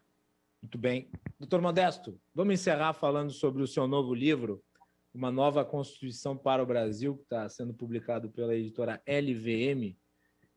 [0.61, 1.07] Muito bem.
[1.39, 4.63] Doutor Modesto, vamos encerrar falando sobre o seu novo livro,
[5.13, 9.95] Uma Nova Constituição para o Brasil, que está sendo publicado pela editora LVM.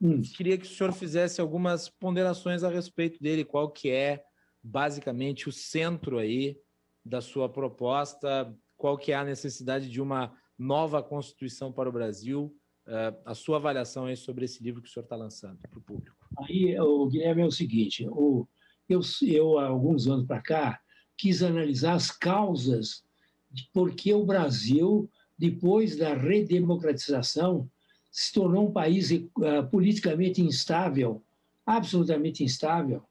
[0.01, 0.23] Hum.
[0.23, 4.25] Queria que o senhor fizesse algumas ponderações a respeito dele, qual que é
[4.63, 6.59] basicamente o centro aí
[7.05, 12.55] da sua proposta, qual que é a necessidade de uma nova Constituição para o Brasil,
[12.87, 15.83] uh, a sua avaliação aí sobre esse livro que o senhor está lançando para o
[15.83, 16.17] público.
[16.39, 18.47] Aí, o Guilherme, é o seguinte, o,
[18.89, 20.81] eu, eu, há alguns anos para cá,
[21.17, 23.05] quis analisar as causas
[23.51, 27.71] de por que o Brasil, depois da redemocratização,
[28.11, 31.23] se tornou um país uh, politicamente instável,
[31.65, 33.05] absolutamente instável,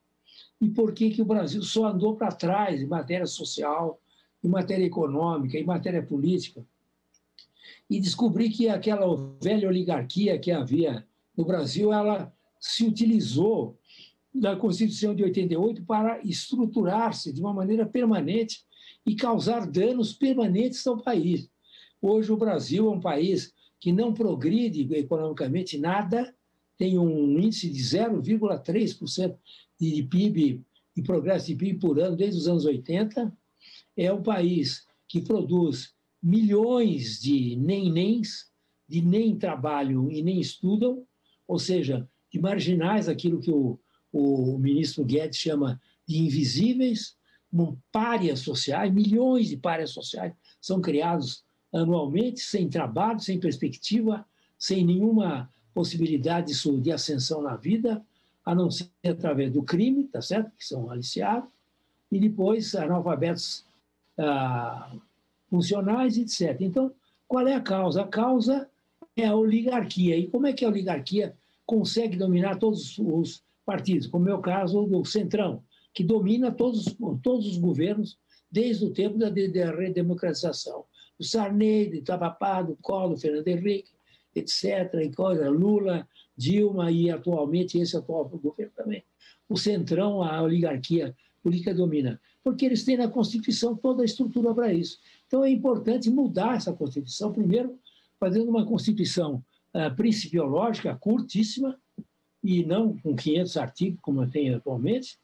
[0.60, 4.00] e por que, que o Brasil só andou para trás em matéria social,
[4.44, 6.66] em matéria econômica, em matéria política.
[7.90, 9.06] E descobri que aquela
[9.42, 13.78] velha oligarquia que havia no Brasil, ela se utilizou
[14.34, 18.66] da Constituição de 88 para estruturar-se de uma maneira permanente
[19.06, 21.50] e causar danos permanentes ao país.
[22.02, 26.34] Hoje o Brasil é um país que não progride economicamente nada,
[26.78, 29.36] tem um índice de 0,3%
[29.80, 30.64] de PIB
[30.96, 33.32] e progresso de PIB por ano desde os anos 80.
[33.96, 38.52] É um país que produz milhões de nem-nens,
[38.88, 41.06] de nem trabalham e nem estudam,
[41.48, 43.80] ou seja, de marginais, aquilo que o,
[44.12, 47.16] o ministro Guedes chama de invisíveis,
[47.92, 54.26] párias sociais, milhões de párias sociais são criados anualmente, sem trabalho, sem perspectiva,
[54.58, 58.04] sem nenhuma possibilidade de ascensão na vida,
[58.48, 60.50] a não ser através do crime, tá certo?
[60.58, 61.50] Que são aliciados,
[62.10, 63.66] e depois analfabetos
[64.18, 64.90] ah,
[65.50, 66.56] funcionais, etc.
[66.62, 66.94] Então,
[67.28, 68.04] qual é a causa?
[68.04, 68.70] A causa
[69.26, 70.16] a oligarquia.
[70.16, 74.08] E como é que a oligarquia consegue dominar todos os partidos?
[74.08, 75.62] Como é o caso do Centrão,
[75.94, 78.18] que domina todos, todos os governos
[78.50, 80.86] desde o tempo da, da redemocratização.
[81.20, 83.92] O Sarney, de Itabapá, do Collor, Fernando Henrique,
[84.34, 89.04] etc., e coisa, Lula, Dilma e atualmente esse atual governo também.
[89.50, 94.74] O Centrão, a oligarquia política domina, porque eles têm na Constituição toda a estrutura para
[94.74, 95.00] isso.
[95.26, 97.80] Então é importante mudar essa Constituição, primeiro,
[98.20, 101.80] fazendo uma Constituição uh, principiológica curtíssima,
[102.44, 105.18] e não com 500 artigos, como tem atualmente,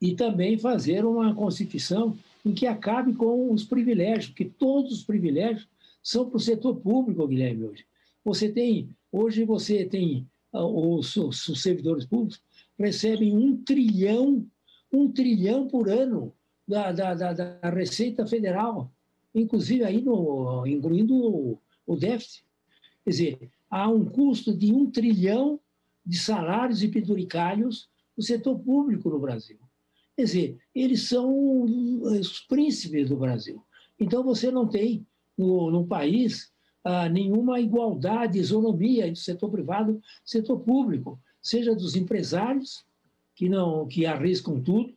[0.00, 5.68] e também fazer uma Constituição em que acabe com os privilégios, porque todos os privilégios
[6.02, 7.86] são para o setor público, Guilherme, hoje.
[8.26, 12.42] Você tem, hoje você tem, ah, os, os servidores públicos
[12.76, 14.44] recebem um trilhão,
[14.92, 16.34] um trilhão por ano
[16.66, 18.90] da, da, da, da Receita Federal,
[19.32, 22.44] inclusive aí no, incluindo o, o déficit.
[23.04, 25.60] Quer dizer, há um custo de um trilhão
[26.04, 29.58] de salários e penduricalhos no setor público no Brasil.
[30.16, 31.62] Quer dizer, eles são
[32.02, 33.62] os príncipes do Brasil.
[34.00, 35.06] Então, você não tem
[35.38, 36.52] no, no país
[37.10, 42.84] nenhuma igualdade, isonomia entre setor privado e setor público, seja dos empresários,
[43.34, 44.94] que, não, que arriscam tudo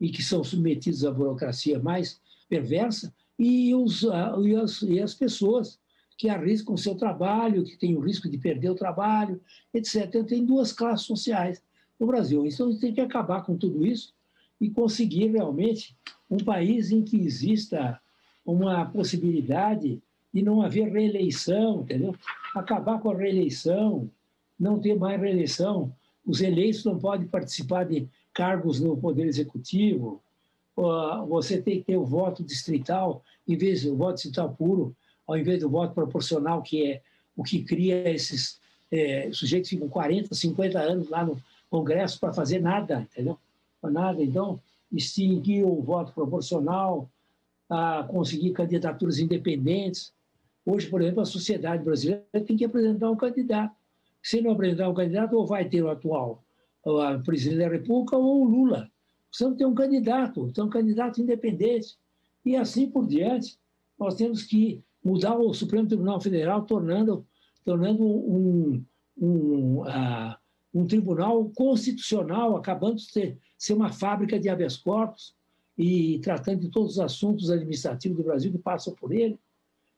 [0.00, 5.14] e que são submetidos à burocracia mais perversa, e, os, ah, e, as, e as
[5.14, 5.78] pessoas
[6.18, 9.40] que arriscam o seu trabalho, que têm o risco de perder o trabalho,
[9.72, 10.04] etc.
[10.04, 11.62] Então, tem duas classes sociais
[11.98, 12.46] no Brasil.
[12.46, 14.12] Então, a gente tem que acabar com tudo isso
[14.60, 15.96] e conseguir realmente
[16.30, 17.98] um país em que exista
[18.44, 22.14] uma possibilidade de não haver reeleição, entendeu?
[22.54, 24.08] Acabar com a reeleição,
[24.58, 25.92] não ter mais reeleição.
[26.24, 30.22] Os eleitos não podem participar de cargos no Poder Executivo.
[31.28, 34.94] Você tem que ter o voto distrital, em vez do voto distrital puro,
[35.26, 37.02] ao invés do voto proporcional, que é
[37.36, 41.36] o que cria esses é, sujeitos que ficam 40, 50 anos lá no
[41.68, 43.38] Congresso para fazer nada, entendeu?
[43.80, 44.22] Para nada.
[44.22, 44.60] Então,
[44.92, 47.08] extinguir o voto proporcional,
[47.68, 50.12] a conseguir candidaturas independentes.
[50.64, 53.74] Hoje, por exemplo, a sociedade brasileira tem que apresentar um candidato.
[54.22, 56.42] Se não apresentar um candidato, ou vai ter o atual
[57.24, 58.90] presidente da República ou o Lula.
[59.28, 61.96] Precisamos ter um candidato, então um candidato independente.
[62.44, 63.58] E assim por diante,
[63.98, 67.24] nós temos que mudar o Supremo Tribunal Federal, tornando,
[67.64, 68.84] tornando um,
[69.18, 70.34] um, uh,
[70.74, 75.34] um tribunal constitucional, acabando de ser, ser uma fábrica de habeas corpus
[75.76, 79.38] e tratando de todos os assuntos administrativos do Brasil que passam por ele.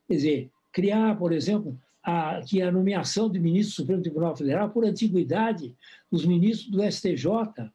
[0.07, 4.71] Quer dizer, criar, por exemplo, a, que a nomeação de ministro do Supremo Tribunal Federal,
[4.71, 5.75] por antiguidade,
[6.11, 7.71] os ministros do STJ,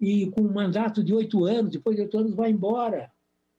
[0.00, 3.10] e com um mandato de oito anos, depois de oito anos vai embora.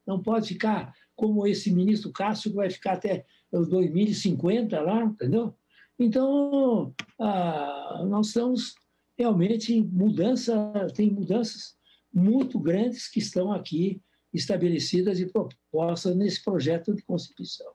[0.06, 5.54] Não pode ficar como esse ministro Cássio, que vai ficar até os 2050 lá, entendeu?
[6.00, 8.76] Então, ah, nós estamos
[9.18, 11.76] realmente em mudança, tem mudanças
[12.14, 14.00] muito grandes que estão aqui
[14.32, 17.72] estabelecidas e propostas nesse projeto de Constituição.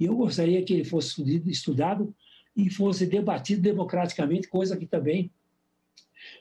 [0.00, 2.14] E eu gostaria que ele fosse estudado
[2.56, 5.30] e fosse debatido democraticamente, coisa que também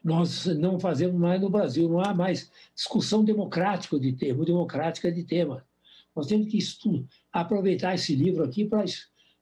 [0.02, 1.90] nós não fazemos mais no Brasil.
[1.90, 5.66] Não há mais discussão democrática de tema, democrática de tema.
[6.16, 8.66] Nós temos que aproveitar esse livro aqui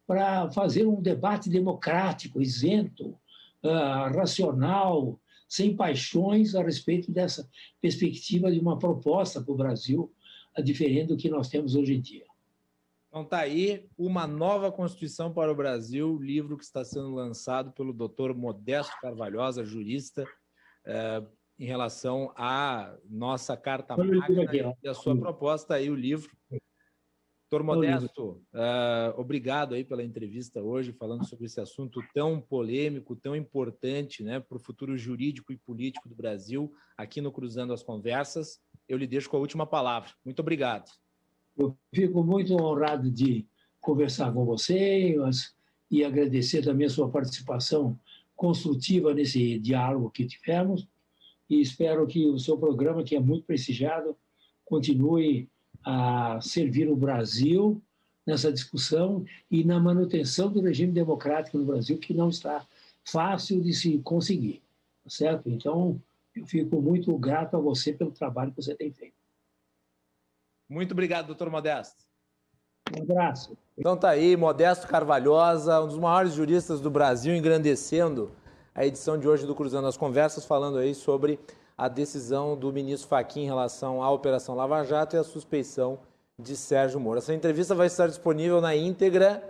[0.07, 3.09] para fazer um debate democrático, isento,
[3.63, 7.47] uh, racional, sem paixões a respeito dessa
[7.79, 10.11] perspectiva de uma proposta para o Brasil,
[10.63, 12.25] diferente do que nós temos hoje em dia.
[13.17, 17.91] Então tá aí uma nova Constituição para o Brasil, livro que está sendo lançado pelo
[17.91, 20.23] doutor Modesto Carvalhosa, jurista,
[20.85, 21.25] eh,
[21.57, 26.29] em relação à nossa Carta Magna e a sua proposta aí, o livro.
[27.49, 33.35] Doutor Modesto, uh, obrigado aí pela entrevista hoje, falando sobre esse assunto tão polêmico, tão
[33.35, 38.59] importante né, para o futuro jurídico e político do Brasil, aqui no Cruzando as Conversas.
[38.87, 40.11] Eu lhe deixo com a última palavra.
[40.23, 40.91] Muito obrigado.
[41.57, 43.45] Eu fico muito honrado de
[43.81, 45.15] conversar com você
[45.89, 47.97] e agradecer também a sua participação
[48.35, 50.87] construtiva nesse diálogo que tivemos
[51.49, 54.15] e espero que o seu programa, que é muito prestigiado,
[54.65, 55.49] continue
[55.83, 57.81] a servir o Brasil
[58.25, 62.65] nessa discussão e na manutenção do regime democrático no Brasil, que não está
[63.05, 64.61] fácil de se conseguir,
[65.03, 65.49] tá certo?
[65.49, 66.01] Então,
[66.35, 69.15] eu fico muito grato a você pelo trabalho que você tem feito.
[70.69, 72.05] Muito obrigado, doutor Modesto.
[72.97, 73.57] Um abraço.
[73.77, 78.31] Então tá aí, Modesto Carvalhosa, um dos maiores juristas do Brasil, engrandecendo
[78.73, 81.39] a edição de hoje do Cruzando as Conversas, falando aí sobre
[81.77, 85.99] a decisão do ministro Fachin em relação à Operação Lava Jato e a suspeição
[86.37, 87.19] de Sérgio Moro.
[87.19, 89.43] Essa entrevista vai estar disponível na íntegra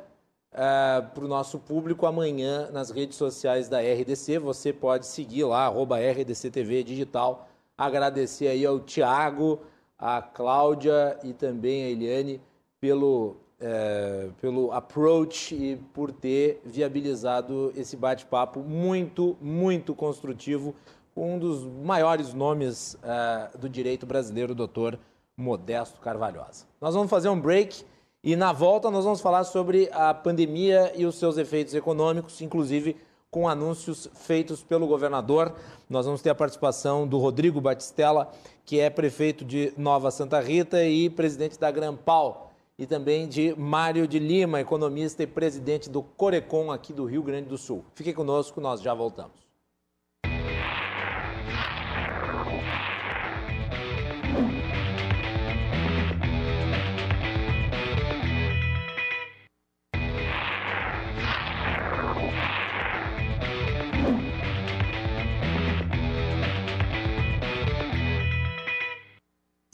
[0.53, 4.39] uh, para o nosso público amanhã nas redes sociais da RDC.
[4.39, 7.47] Você pode seguir lá, arroba RDCTV Digital.
[7.77, 9.61] Agradecer aí ao Tiago,
[9.97, 12.41] a Cláudia e também a Eliane
[12.79, 20.75] pelo, é, pelo approach e por ter viabilizado esse bate-papo muito, muito construtivo
[21.15, 24.99] com um dos maiores nomes é, do direito brasileiro, o doutor
[25.35, 26.65] Modesto Carvalhosa.
[26.79, 27.83] Nós vamos fazer um break
[28.23, 32.95] e na volta nós vamos falar sobre a pandemia e os seus efeitos econômicos, inclusive
[33.29, 35.53] com anúncios feitos pelo governador.
[35.89, 38.31] Nós vamos ter a participação do Rodrigo Batistella,
[38.65, 44.07] que é prefeito de Nova Santa Rita e presidente da Grampal, e também de Mário
[44.07, 47.83] de Lima, economista e presidente do Corecon aqui do Rio Grande do Sul.
[47.95, 49.46] Fique conosco, nós já voltamos.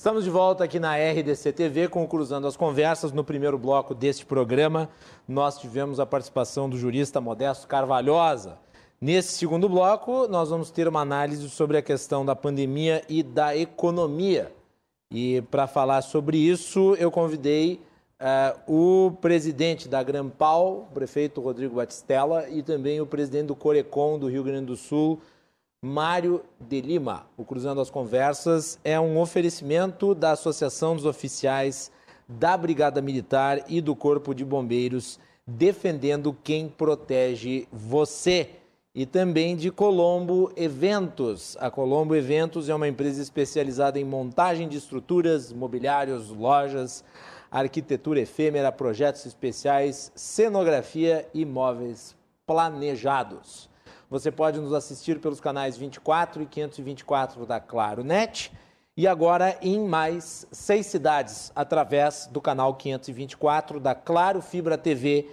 [0.04, 3.14] Estamos de volta aqui na RDC TV, conclusando as conversas.
[3.14, 4.90] No primeiro bloco deste programa,
[5.26, 8.58] nós tivemos a participação do jurista Modesto Carvalhosa.
[9.00, 13.56] Nesse segundo bloco, nós vamos ter uma análise sobre a questão da pandemia e da
[13.56, 14.52] economia.
[15.10, 17.80] E para falar sobre isso, eu convidei
[18.20, 24.20] uh, o presidente da Grampal, o prefeito Rodrigo Batistella, e também o presidente do Corecon
[24.20, 25.22] do Rio Grande do Sul,
[25.86, 27.28] Mário de Lima.
[27.36, 31.92] O Cruzando as Conversas é um oferecimento da Associação dos Oficiais
[32.26, 38.52] da Brigada Militar e do Corpo de Bombeiros, defendendo quem protege você.
[38.96, 41.58] E também de Colombo Eventos.
[41.60, 47.04] A Colombo Eventos é uma empresa especializada em montagem de estruturas, mobiliários, lojas,
[47.52, 52.16] arquitetura efêmera, projetos especiais, cenografia e móveis
[52.48, 53.73] planejados.
[54.14, 58.52] Você pode nos assistir pelos canais 24 e 524 da Claro Net
[58.96, 65.32] e agora em mais seis cidades através do canal 524 da Claro Fibra TV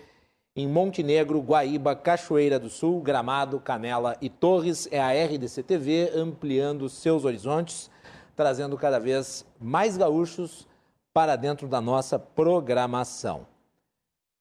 [0.57, 4.89] em Montenegro, Guaíba, Cachoeira do Sul, Gramado, Canela e Torres.
[4.91, 7.91] É a RDC TV ampliando seus horizontes,
[8.35, 10.67] trazendo cada vez mais gaúchos
[11.13, 13.50] para dentro da nossa programação.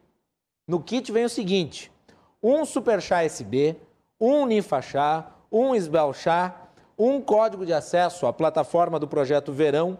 [0.65, 1.91] No kit vem o seguinte:
[2.41, 3.76] um super chá SB,
[4.17, 9.99] um Ninfa Chá, um Sbel Chá, um código de acesso à plataforma do projeto Verão,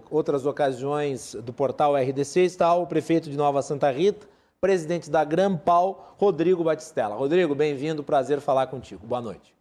[0.10, 4.28] outras ocasiões do portal RDC, está o prefeito de Nova Santa Rita,
[4.60, 7.14] presidente da Grampal, Rodrigo Batistella.
[7.14, 9.06] Rodrigo, bem-vindo, prazer falar contigo.
[9.06, 9.54] Boa noite.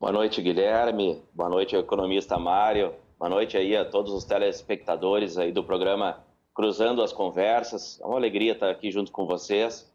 [0.00, 1.22] Boa noite, Guilherme.
[1.34, 2.94] Boa noite, economista Mário.
[3.18, 6.24] Boa noite aí a todos os telespectadores aí do programa
[6.54, 8.00] Cruzando as Conversas.
[8.00, 9.87] É uma alegria estar aqui junto com vocês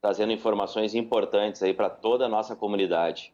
[0.00, 3.32] trazendo informações importantes aí para toda a nossa comunidade.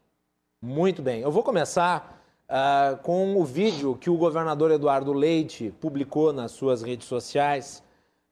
[0.62, 1.20] Muito bem.
[1.20, 6.82] Eu vou começar uh, com o vídeo que o governador Eduardo Leite publicou nas suas
[6.82, 7.82] redes sociais,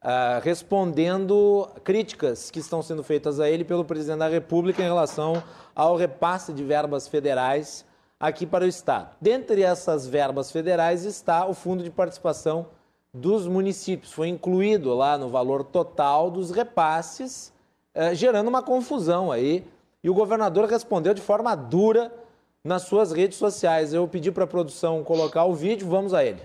[0.03, 5.43] uh, respondendo críticas que estão sendo feitas a ele pelo presidente da República em relação
[5.75, 7.85] ao repasse de verbas federais
[8.19, 9.15] aqui para o Estado.
[9.21, 12.67] Dentre essas verbas federais está o Fundo de Participação
[13.13, 14.11] dos Municípios.
[14.11, 17.52] Foi incluído lá no valor total dos repasses,
[17.95, 19.65] uh, gerando uma confusão aí.
[20.03, 22.11] E o governador respondeu de forma dura
[22.63, 23.93] nas suas redes sociais.
[23.93, 26.41] Eu pedi para a produção colocar o vídeo, vamos a ele.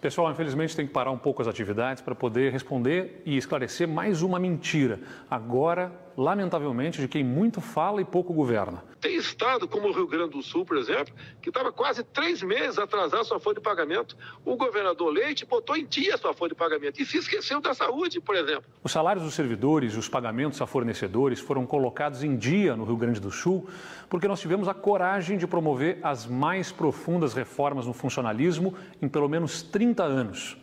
[0.00, 4.22] Pessoal, infelizmente tem que parar um pouco as atividades para poder responder e esclarecer mais
[4.22, 5.00] uma mentira.
[5.30, 8.82] Agora, lamentavelmente, de quem muito fala e pouco governa.
[9.00, 12.76] Tem estado, como o Rio Grande do Sul, por exemplo, que estava quase três meses
[12.76, 14.16] atrasado sua folha de pagamento.
[14.44, 18.20] O governador Leite botou em dia sua folha de pagamento e se esqueceu da saúde,
[18.20, 18.64] por exemplo.
[18.82, 22.96] Os salários dos servidores e os pagamentos a fornecedores foram colocados em dia no Rio
[22.96, 23.68] Grande do Sul
[24.08, 29.28] porque nós tivemos a coragem de promover as mais profundas reformas no funcionalismo em pelo
[29.28, 30.56] menos 30 anos.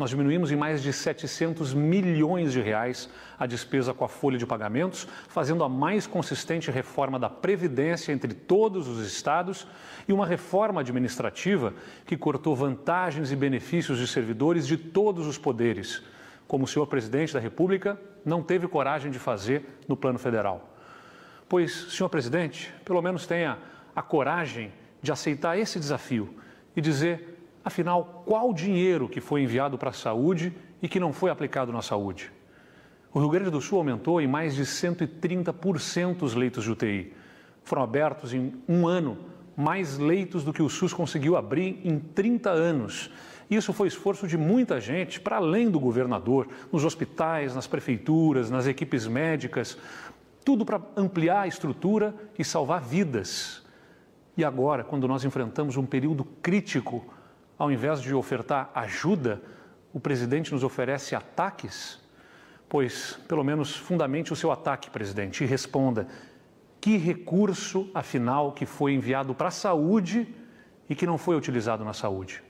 [0.00, 3.06] Nós diminuímos em mais de 700 milhões de reais
[3.38, 8.32] a despesa com a folha de pagamentos, fazendo a mais consistente reforma da Previdência entre
[8.32, 9.66] todos os estados
[10.08, 11.74] e uma reforma administrativa
[12.06, 16.02] que cortou vantagens e benefícios de servidores de todos os poderes,
[16.48, 20.78] como o senhor presidente da República não teve coragem de fazer no plano federal.
[21.46, 23.58] Pois, senhor presidente, pelo menos tenha
[23.94, 24.72] a coragem
[25.02, 26.34] de aceitar esse desafio
[26.74, 31.30] e dizer Afinal, qual dinheiro que foi enviado para a saúde e que não foi
[31.30, 32.32] aplicado na saúde?
[33.12, 37.12] O Rio Grande do Sul aumentou em mais de 130% os leitos de UTI.
[37.62, 39.18] Foram abertos em um ano
[39.56, 43.10] mais leitos do que o SUS conseguiu abrir em 30 anos.
[43.50, 48.66] Isso foi esforço de muita gente, para além do governador, nos hospitais, nas prefeituras, nas
[48.66, 49.76] equipes médicas,
[50.44, 53.62] tudo para ampliar a estrutura e salvar vidas.
[54.36, 57.04] E agora, quando nós enfrentamos um período crítico,
[57.60, 59.42] ao invés de ofertar ajuda,
[59.92, 62.00] o presidente nos oferece ataques?
[62.66, 66.08] Pois, pelo menos, fundamente o seu ataque, presidente, e responda:
[66.80, 70.34] que recurso, afinal, que foi enviado para a saúde
[70.88, 72.42] e que não foi utilizado na saúde?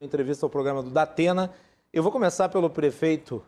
[0.00, 1.54] Entrevista ao programa do Datena.
[1.92, 3.44] Eu vou começar pelo prefeito,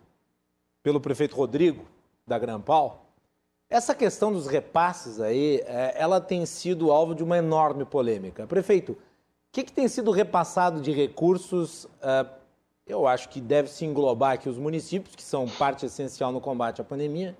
[0.81, 1.89] pelo prefeito Rodrigo
[2.25, 3.10] da Grampal.
[3.71, 8.45] Essa questão dos repasses aí, é, ela tem sido alvo de uma enorme polêmica.
[8.45, 8.97] Prefeito, o
[9.53, 11.87] que, que tem sido repassado de recursos?
[12.03, 12.27] É,
[12.85, 16.81] eu acho que deve se englobar aqui os municípios, que são parte essencial no combate
[16.81, 17.37] à pandemia,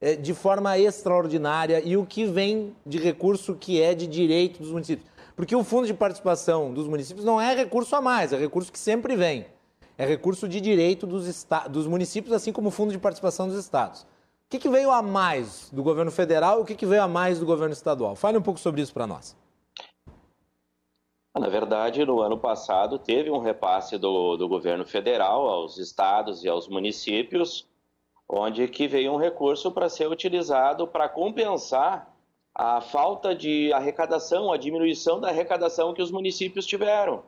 [0.00, 4.72] é, de forma extraordinária, e o que vem de recurso que é de direito dos
[4.72, 5.08] municípios.
[5.36, 8.80] Porque o fundo de participação dos municípios não é recurso a mais, é recurso que
[8.80, 9.46] sempre vem.
[9.96, 14.04] É recurso de direito dos, dos municípios, assim como o fundo de participação dos estados.
[14.48, 17.06] O que, que veio a mais do governo federal e o que, que veio a
[17.06, 18.16] mais do governo estadual?
[18.16, 19.36] Fale um pouco sobre isso para nós.
[21.38, 26.48] Na verdade, no ano passado, teve um repasse do, do governo federal aos estados e
[26.48, 27.68] aos municípios,
[28.26, 32.10] onde que veio um recurso para ser utilizado para compensar
[32.54, 37.22] a falta de arrecadação, a diminuição da arrecadação que os municípios tiveram.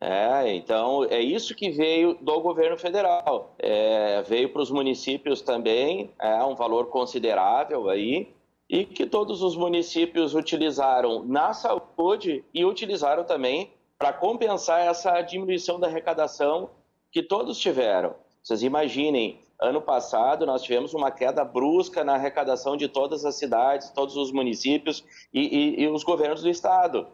[0.00, 3.54] É, então é isso que veio do governo federal.
[3.58, 8.32] É, veio para os municípios também, é um valor considerável aí,
[8.68, 15.80] e que todos os municípios utilizaram na saúde e utilizaram também para compensar essa diminuição
[15.80, 16.70] da arrecadação
[17.10, 18.14] que todos tiveram.
[18.42, 23.90] Vocês imaginem, ano passado nós tivemos uma queda brusca na arrecadação de todas as cidades,
[23.90, 27.08] todos os municípios e, e, e os governos do estado.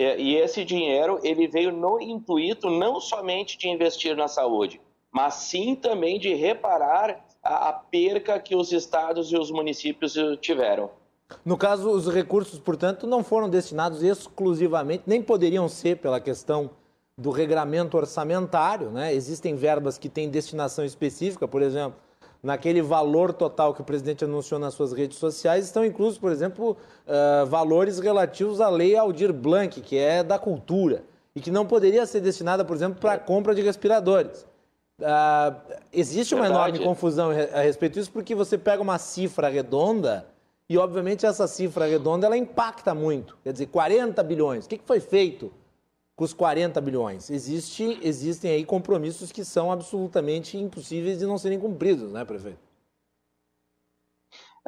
[0.00, 4.80] E esse dinheiro ele veio no intuito não somente de investir na saúde,
[5.10, 10.90] mas sim também de reparar a, a perca que os estados e os municípios tiveram.
[11.44, 16.70] No caso, os recursos, portanto, não foram destinados exclusivamente, nem poderiam ser pela questão
[17.18, 19.12] do regramento orçamentário, né?
[19.12, 21.98] Existem verbas que têm destinação específica, por exemplo,
[22.42, 26.76] naquele valor total que o presidente anunciou nas suas redes sociais, estão inclusos, por exemplo,
[27.06, 32.06] uh, valores relativos à lei Aldir Blanc, que é da cultura, e que não poderia
[32.06, 34.46] ser destinada, por exemplo, para a compra de respiradores.
[35.00, 35.54] Uh,
[35.92, 36.70] existe uma Verdade.
[36.70, 40.26] enorme confusão a respeito disso, porque você pega uma cifra redonda
[40.68, 43.36] e, obviamente, essa cifra redonda ela impacta muito.
[43.42, 44.66] Quer dizer, 40 bilhões.
[44.66, 45.52] O que foi feito
[46.18, 47.30] com os 40 bilhões.
[47.30, 52.58] Existe, existem aí compromissos que são absolutamente impossíveis de não serem cumpridos, né, prefeito?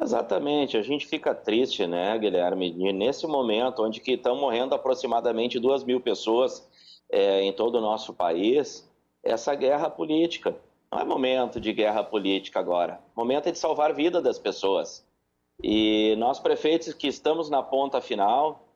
[0.01, 5.83] Exatamente, a gente fica triste, né, Guilherme, nesse momento onde que estão morrendo aproximadamente duas
[5.83, 6.65] mil pessoas
[7.11, 8.89] é, em todo o nosso país,
[9.21, 10.55] essa guerra política.
[10.89, 15.05] Não é momento de guerra política agora, momento é de salvar a vida das pessoas.
[15.61, 18.70] E nós, prefeitos que estamos na ponta final,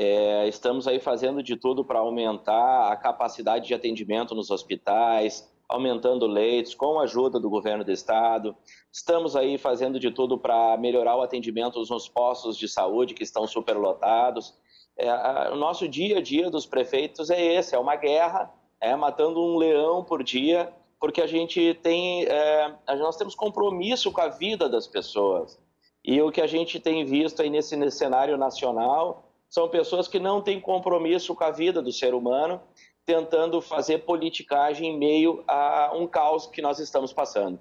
[0.00, 6.24] é, estamos aí fazendo de tudo para aumentar a capacidade de atendimento nos hospitais, aumentando
[6.24, 8.54] leitos, com a ajuda do governo do estado.
[8.92, 13.44] Estamos aí fazendo de tudo para melhorar o atendimento nos postos de saúde que estão
[13.48, 14.54] superlotados.
[14.96, 18.94] É, a, o nosso dia a dia dos prefeitos é esse, é uma guerra, é
[18.94, 24.28] matando um leão por dia, porque a gente tem, é, nós temos compromisso com a
[24.28, 25.58] vida das pessoas.
[26.04, 30.18] E o que a gente tem visto aí nesse, nesse cenário nacional são pessoas que
[30.18, 32.60] não têm compromisso com a vida do ser humano
[33.08, 37.58] tentando fazer politicagem em meio a um caos que nós estamos passando.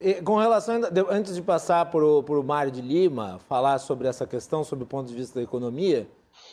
[0.00, 4.64] E, com relação, antes de passar para o Mário de Lima falar sobre essa questão,
[4.64, 6.08] sobre o ponto de vista da economia,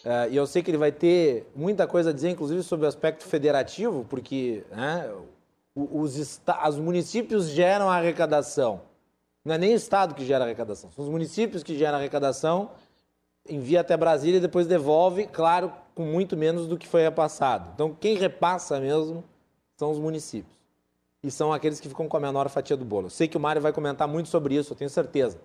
[0.05, 2.89] uh, e eu sei que ele vai ter muita coisa a dizer, inclusive sobre o
[2.89, 5.11] aspecto federativo, porque né,
[5.73, 8.82] os, os municípios geram a arrecadação.
[9.43, 12.69] Não é nem o Estado que gera arrecadação, são os municípios que geram arrecadação
[13.49, 17.71] envia até Brasília e depois devolve, claro, com muito menos do que foi repassado.
[17.73, 19.23] Então, quem repassa mesmo
[19.75, 20.57] são os municípios.
[21.23, 23.07] E são aqueles que ficam com a menor fatia do bolo.
[23.07, 25.39] Eu sei que o Mário vai comentar muito sobre isso, eu tenho certeza.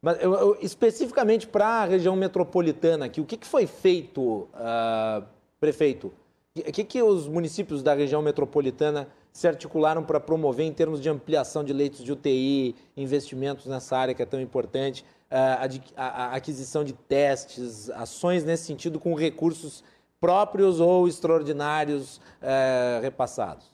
[0.00, 5.24] Mas eu, eu, especificamente para a região metropolitana aqui, o que, que foi feito, uh,
[5.58, 6.12] prefeito?
[6.56, 11.08] O que, que os municípios da região metropolitana se articularam para promover em termos de
[11.08, 15.04] ampliação de leitos de UTI, investimentos nessa área que é tão importante?
[15.30, 19.84] A, aquisição de testes, ações nesse sentido com recursos
[20.20, 23.66] próprios ou extraordinários é, repassados?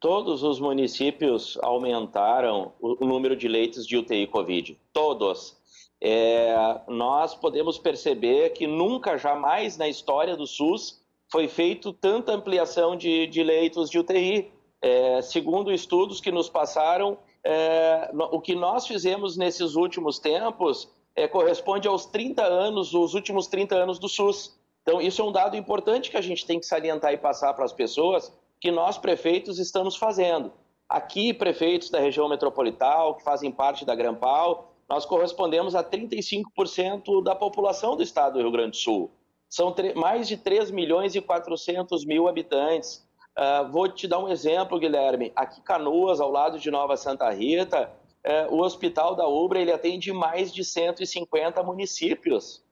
[0.00, 4.78] Todos os municípios aumentaram o número de leitos de UTI Covid.
[4.92, 5.56] Todos.
[6.00, 6.54] É,
[6.86, 13.26] nós podemos perceber que nunca, jamais na história do SUS foi feito tanta ampliação de,
[13.26, 14.52] de leitos de UTI.
[14.80, 21.26] É, segundo estudos que nos passaram, é, o que nós fizemos nesses últimos tempos é,
[21.26, 24.56] corresponde aos 30 anos, os últimos 30 anos do SUS.
[24.82, 27.64] Então, isso é um dado importante que a gente tem que salientar e passar para
[27.64, 30.52] as pessoas, que nós, prefeitos, estamos fazendo.
[30.88, 37.34] Aqui, prefeitos da região metropolital, que fazem parte da Grampal, nós correspondemos a 35% da
[37.34, 39.10] população do estado do Rio Grande do Sul.
[39.48, 43.06] São mais de 3 milhões e 400 mil habitantes.
[43.38, 45.30] Uh, vou te dar um exemplo, Guilherme.
[45.36, 47.88] Aqui Canoas, ao lado de Nova Santa Rita,
[48.26, 52.64] uh, o Hospital da Ubra ele atende mais de 150 municípios.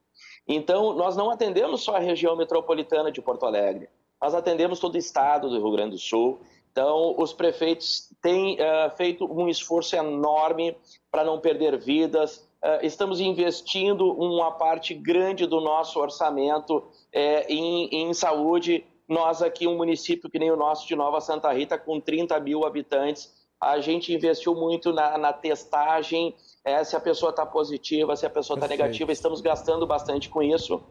[0.45, 3.87] Então, nós não atendemos só a região metropolitana de Porto Alegre,
[4.21, 6.41] nós atendemos todo o estado do Rio Grande do Sul.
[6.69, 10.75] Então, os prefeitos têm uh, feito um esforço enorme
[11.09, 12.45] para não perder vidas.
[12.81, 20.29] estamos investindo uma parte grande do nosso orçamento em, em saúde nós aqui, um município
[20.29, 23.31] que nem o nosso de Nova Santa Rita, com 30 mil habitantes,
[23.61, 28.29] a gente investiu muito na, na testagem, é, se a pessoa está positiva, se a
[28.29, 30.83] pessoa está negativa, estamos gastando bastante com isso.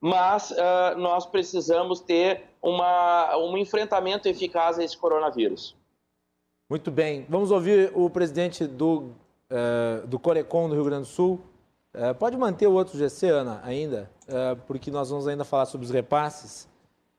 [0.00, 5.76] Mas uh, nós precisamos ter uma, um enfrentamento eficaz a esse coronavírus.
[6.68, 7.24] Muito bem.
[7.28, 9.12] Vamos ouvir o presidente do,
[9.50, 11.40] uh, do Corecon do Rio Grande do Sul.
[11.94, 14.10] Uh, pode manter o outro GC, Ana, ainda,
[14.66, 16.66] porque nós vamos ainda falar sobre os repasses.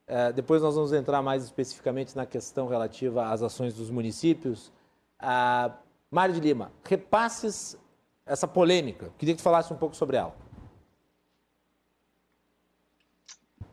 [0.06, 4.72] É, depois nós vamos entrar mais especificamente na questão relativa às ações dos municípios.
[5.22, 5.72] Uh,
[6.12, 7.78] Mário de Lima, repasses
[8.26, 9.12] essa polêmica.
[9.18, 10.36] Queria que tu falasse um pouco sobre ela.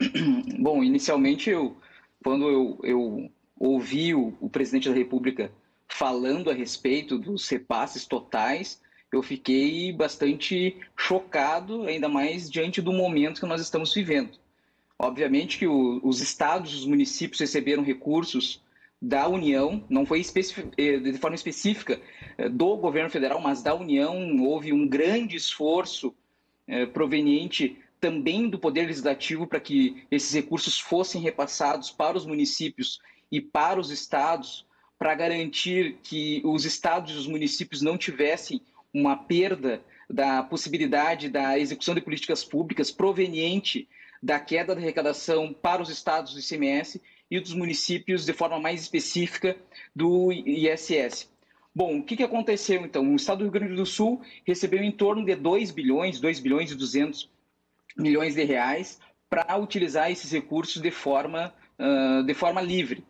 [0.59, 1.76] Bom, inicialmente, eu,
[2.22, 5.53] quando eu, eu ouvi o, o, presidente da República
[5.87, 8.81] falando a respeito dos repasses totais,
[9.12, 14.39] eu fiquei bastante chocado, ainda mais diante do momento que nós estamos vivendo.
[15.03, 18.63] Obviamente que o, os estados, os municípios receberam recursos
[19.01, 20.21] da União, não foi
[20.77, 21.99] eh, de forma específica
[22.37, 24.15] eh, do governo federal, mas da União.
[24.43, 26.15] Houve um grande esforço
[26.69, 33.01] eh, proveniente também do Poder Legislativo para que esses recursos fossem repassados para os municípios
[33.33, 34.67] e para os estados,
[34.99, 38.61] para garantir que os estados e os municípios não tivessem
[38.93, 43.89] uma perda da possibilidade da execução de políticas públicas proveniente
[44.23, 47.01] da queda da arrecadação para os estados do ICMS
[47.31, 49.57] e dos municípios de forma mais específica
[49.95, 51.31] do ISS.
[51.75, 53.12] Bom, o que, que aconteceu então?
[53.12, 56.71] O estado do Rio Grande do Sul recebeu em torno de 2 bilhões, 2 bilhões
[56.73, 57.31] e 200
[57.97, 58.99] milhões de reais
[59.29, 63.05] para utilizar esses recursos de forma, uh, de forma livre.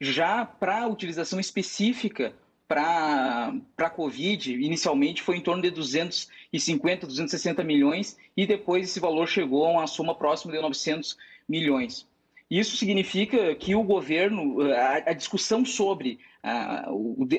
[0.00, 2.32] Já para a utilização específica
[2.66, 9.28] para a Covid, inicialmente foi em torno de 250, 260 milhões e depois esse valor
[9.28, 11.16] chegou a uma soma próxima de 900
[11.48, 12.06] milhões.
[12.50, 16.84] Isso significa que o governo, a, a discussão sobre a,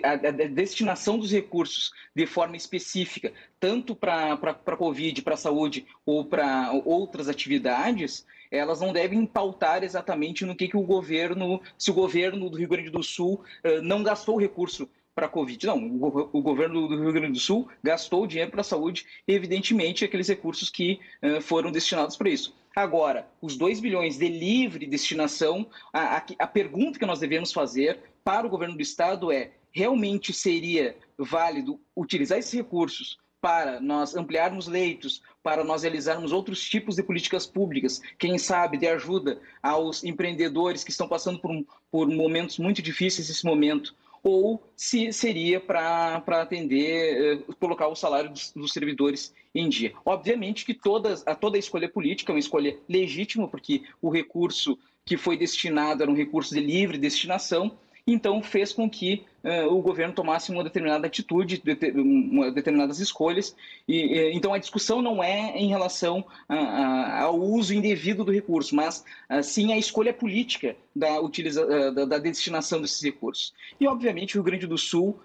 [0.03, 5.85] a, a, destinação dos recursos de forma específica, tanto para a Covid, para a saúde
[6.05, 11.91] ou para outras atividades, elas não devem pautar exatamente no que, que o governo, se
[11.91, 15.65] o governo do Rio Grande do Sul uh, não gastou recurso para a Covid.
[15.65, 20.03] Não, o, o, governo do Rio Grande do Sul gastou dinheiro para a saúde, evidentemente,
[20.03, 22.53] aqueles recursos que uh, foram destinados para isso.
[22.75, 27.99] Agora, os 2 bilhões de livre destinação, a, a, a pergunta que nós devemos fazer
[28.21, 34.67] para o governo do Estado é: realmente seria válido utilizar esses recursos para nós ampliarmos
[34.67, 40.83] leitos, para nós realizarmos outros tipos de políticas públicas, quem sabe de ajuda aos empreendedores
[40.83, 41.51] que estão passando por,
[41.91, 43.95] por momentos muito difíceis nesse momento,
[44.27, 49.93] ou se seria para atender, eh, colocar o salário dos, dos, servidores em dia.
[50.03, 54.79] Obviamente que todas, a toda a escolha política é uma escolha legítima, porque o recurso
[55.05, 57.77] que foi destinado era um recurso de livre destinação,
[58.07, 63.55] então fez com que uh, o governo tomasse uma determinada atitude, de, uma, determinadas escolhas.
[63.87, 69.03] E, e, então a discussão não é em relação ao uso indevido do recurso, mas
[69.29, 73.53] uh, sim a escolha política da, utiliza, da, da destinação desses recursos.
[73.79, 75.19] E obviamente o Rio Grande do Sul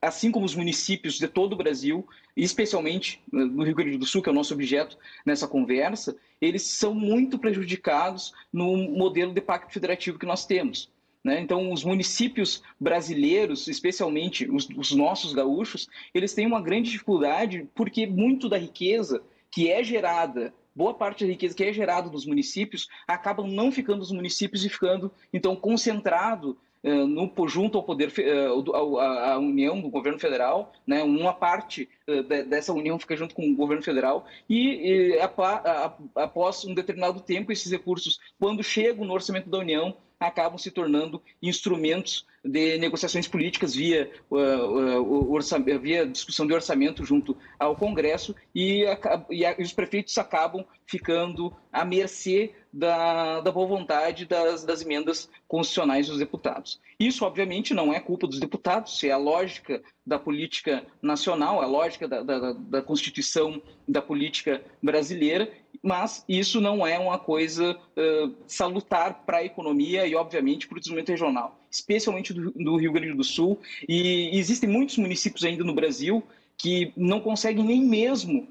[0.00, 4.28] assim como os municípios de todo o Brasil, especialmente no Rio Grande do Sul, que
[4.28, 10.18] é o nosso objeto nessa conversa, eles são muito prejudicados no modelo de pacto federativo
[10.18, 10.90] que nós temos.
[11.26, 11.40] Né?
[11.40, 18.06] Então, os municípios brasileiros, especialmente os, os nossos gaúchos, eles têm uma grande dificuldade porque
[18.06, 19.20] muito da riqueza
[19.50, 23.98] que é gerada boa parte da riqueza que é gerada nos municípios acabam não ficando
[23.98, 29.88] nos municípios e ficando então concentrado uh, no junto ao poder uh, a, união do
[29.88, 34.26] governo federal né uma parte uh, de, dessa união fica junto com o governo federal
[34.50, 39.96] e, a, a, após um determinado tempo esses recursos quando chegam no orçamento da união
[40.18, 47.36] acabam se tornando instrumentos de negociações políticas via, uh, uh, via discussão de orçamento junto
[47.58, 48.84] ao Congresso e,
[49.30, 55.28] e, e, os prefeitos acabam ficando à mercê da, da boa vontade das, das, emendas
[55.48, 56.80] constitucionais dos deputados.
[56.98, 62.06] Isso, obviamente, não é culpa dos deputados, é a lógica da política nacional, a lógica
[62.06, 65.50] da, da, da Constituição da política brasileira
[65.82, 70.80] mas isso não é uma coisa uh, salutar para a economia e, obviamente, para o
[70.80, 73.60] desenvolvimento regional, especialmente do, do, Rio Grande do Sul.
[73.88, 76.24] E existem muitos municípios ainda no Brasil
[76.58, 78.48] que não conseguem nem mesmo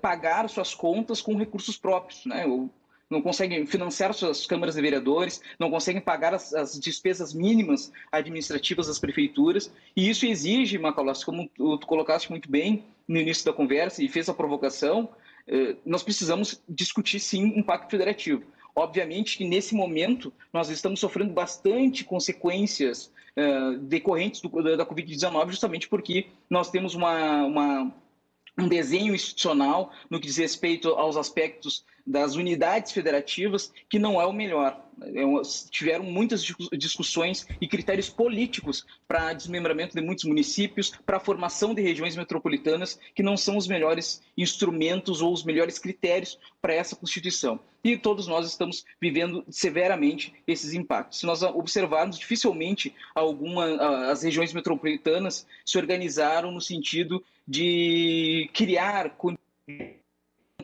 [0.00, 2.44] pagar suas contas com recursos próprios, né?
[3.08, 8.88] Não conseguem financiar suas câmaras de vereadores, não conseguem pagar as, as despesas mínimas administrativas
[8.88, 14.02] das prefeituras, e isso exige, Macalossi, como tu colocaste muito bem no início da conversa
[14.02, 15.08] e fez a provocação,
[15.46, 18.42] eh, nós precisamos discutir sim um pacto federativo.
[18.74, 25.88] Obviamente que nesse momento nós estamos sofrendo bastante consequências uh, decorrentes do, da Covid-19, justamente
[25.88, 27.94] porque nós temos uma, uma,
[28.58, 34.26] um desenho institucional no que diz respeito aos aspectos das unidades federativas que não é
[34.26, 34.80] o melhor.
[35.02, 35.22] É
[35.70, 36.42] tiveram muitas
[36.72, 42.98] discussões e critérios políticos para desmembramento de muitos municípios, para a formação de regiões metropolitanas,
[43.14, 47.60] que não são os melhores instrumentos ou os melhores critérios para essa Constituição.
[47.84, 51.20] E todos nós estamos vivendo severamente esses impactos.
[51.20, 59.14] Se nós observarmos, dificilmente alguma, as regiões metropolitanas se organizaram no sentido de criar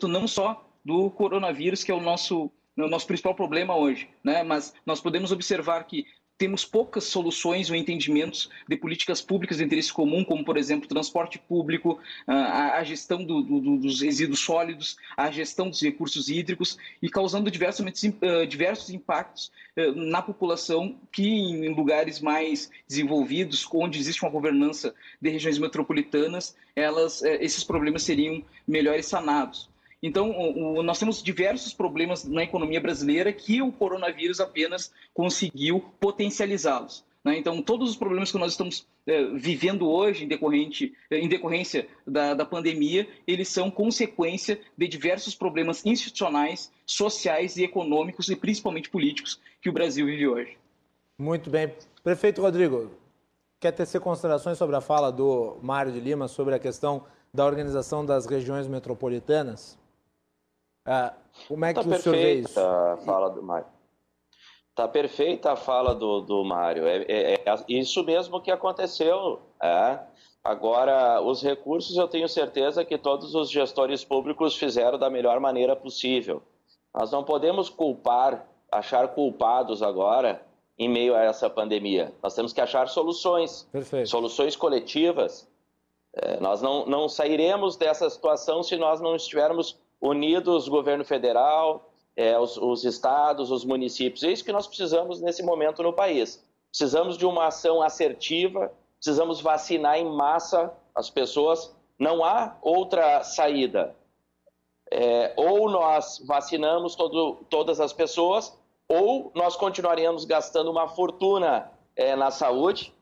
[0.02, 4.42] não só do coronavírus, que é o nosso o nosso principal problema hoje, né?
[4.42, 6.06] Mas nós podemos observar que
[6.42, 11.38] temos poucas soluções ou entendimentos de políticas públicas de interesse comum, como, por exemplo, transporte
[11.38, 17.08] público, ah, a gestão do, do, dos resíduos sólidos, a gestão dos recursos hídricos e
[17.08, 24.22] causando diversos, ah, diversos impactos ah, na população que, em lugares mais desenvolvidos, onde existe
[24.22, 29.70] uma governança de regiões metropolitanas, elas, eh, esses problemas seriam melhores sanados.
[30.02, 35.80] Então, o, o, nós temos diversos problemas na economia brasileira que o coronavírus apenas conseguiu
[36.00, 37.04] potencializá-los.
[37.24, 37.38] Né?
[37.38, 42.34] Então, todos os problemas que nós estamos é, vivendo hoje em, decorrente, em decorrência da,
[42.34, 49.40] da pandemia, eles são consequência de diversos problemas institucionais, sociais e econômicos e principalmente políticos
[49.60, 50.58] que o Brasil vive hoje.
[51.16, 51.72] Muito bem.
[52.02, 52.90] Prefeito Rodrigo,
[53.60, 58.04] quer tecer considerações sobre a fala do Mário de Lima sobre a questão da organização
[58.04, 59.78] das regiões metropolitanas?
[60.84, 61.14] Ah,
[61.48, 62.58] como é tá que tá o senhor vê isso?
[62.58, 63.66] a fala do Mário.
[64.70, 66.86] Está perfeita a fala do, do Mário.
[66.86, 69.40] É, é, é, isso mesmo que aconteceu.
[69.62, 69.98] É.
[70.42, 75.76] Agora, os recursos eu tenho certeza que todos os gestores públicos fizeram da melhor maneira
[75.76, 76.42] possível.
[76.92, 80.42] Nós não podemos culpar achar culpados agora
[80.78, 82.12] em meio a essa pandemia.
[82.22, 84.08] Nós temos que achar soluções, Perfeito.
[84.08, 85.46] soluções coletivas.
[86.14, 92.36] É, nós não, não sairemos dessa situação se nós não estivermos unidos, governo federal, é,
[92.38, 94.24] os, os estados, os municípios.
[94.24, 96.44] É isso que nós precisamos nesse momento no país.
[96.68, 101.74] Precisamos de uma ação assertiva, precisamos vacinar em massa as pessoas.
[101.98, 103.94] Não há outra saída.
[104.90, 112.14] É, ou nós vacinamos todo, todas as pessoas, ou nós continuaremos gastando uma fortuna é,
[112.14, 112.92] na saúde,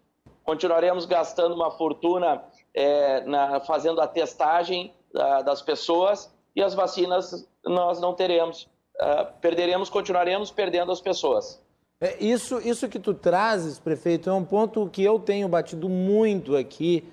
[0.44, 7.46] continuaremos gastando uma fortuna é, na, fazendo a testagem da, das pessoas e as vacinas
[7.64, 8.68] nós não teremos.
[8.96, 11.60] Uh, perderemos, continuaremos perdendo as pessoas.
[12.00, 16.56] É, isso, isso que tu trazes, prefeito, é um ponto que eu tenho batido muito
[16.56, 17.04] aqui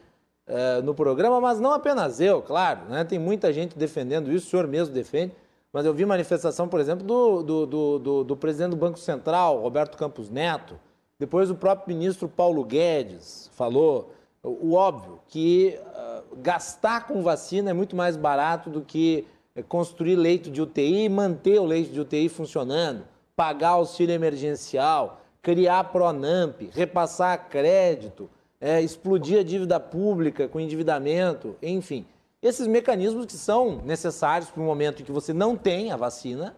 [0.48, 3.04] uh, no programa, mas não apenas eu, claro, né?
[3.04, 5.34] tem muita gente defendendo isso, o senhor mesmo defende,
[5.74, 9.60] mas eu vi manifestação, por exemplo, do, do, do, do, do presidente do Banco Central,
[9.60, 10.80] Roberto Campos Neto,
[11.20, 14.12] depois o próprio ministro Paulo Guedes falou
[14.42, 20.16] o óbvio que uh, gastar com vacina é muito mais barato do que é construir
[20.16, 23.04] leito de UTI manter o leito de UTI funcionando,
[23.36, 28.30] pagar auxílio emergencial, criar Pronamp, repassar crédito,
[28.62, 32.06] é, explodir a dívida pública com endividamento, enfim.
[32.42, 36.56] Esses mecanismos que são necessários para o momento em que você não tem a vacina,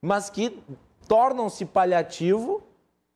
[0.00, 0.58] mas que
[1.06, 2.62] tornam-se paliativo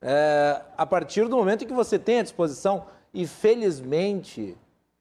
[0.03, 2.87] é, a partir do momento em que você tem à disposição.
[3.15, 4.57] E felizmente,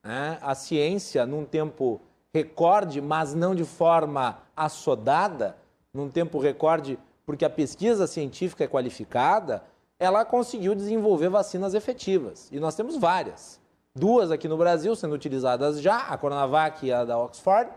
[0.06, 2.00] né, a ciência, num tempo
[2.32, 5.58] recorde, mas não de forma assodada,
[5.92, 9.64] num tempo recorde, porque a pesquisa científica é qualificada,
[9.98, 12.50] ela conseguiu desenvolver vacinas efetivas.
[12.52, 13.60] E nós temos várias.
[13.96, 17.72] Duas aqui no Brasil sendo utilizadas já, a Coronavac e a da Oxford,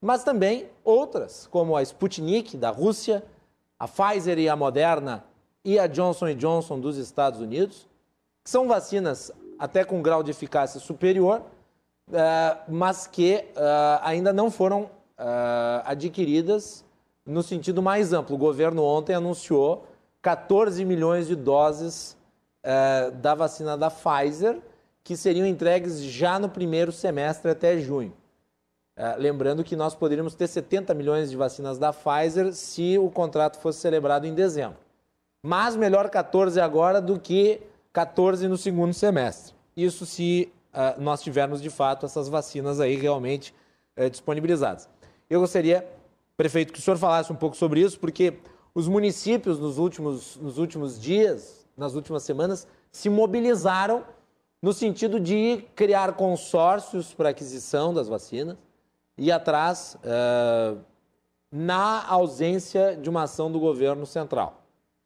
[0.00, 3.24] mas também outras, como a Sputnik da Rússia,
[3.78, 5.24] a Pfizer e a Moderna
[5.64, 7.88] e a Johnson Johnson dos Estados Unidos,
[8.44, 11.42] que são vacinas até com grau de eficácia superior,
[12.68, 16.84] mas que uh, ainda não foram uh, adquiridas
[17.24, 18.34] no sentido mais amplo.
[18.34, 19.86] O governo ontem anunciou
[20.20, 22.16] 14 milhões de doses
[23.20, 24.60] da vacina da Pfizer,
[25.02, 28.12] que seriam entregues já no primeiro semestre até junho.
[29.18, 33.80] lembrando que nós poderíamos ter 70 milhões de vacinas da Pfizer se o contrato fosse
[33.80, 34.78] celebrado em dezembro.
[35.44, 37.60] Mas melhor 14 agora do que
[37.92, 39.54] 14 no segundo semestre.
[39.76, 43.54] Isso se uh, nós tivermos de fato essas vacinas aí realmente
[43.96, 44.88] uh, disponibilizadas.
[45.28, 45.86] Eu gostaria,
[46.36, 48.38] prefeito, que o senhor falasse um pouco sobre isso, porque
[48.74, 54.04] os municípios nos últimos, nos últimos dias, nas últimas semanas, se mobilizaram
[54.60, 58.56] no sentido de criar consórcios para aquisição das vacinas
[59.18, 60.78] e atrás uh,
[61.50, 64.62] na ausência de uma ação do governo central.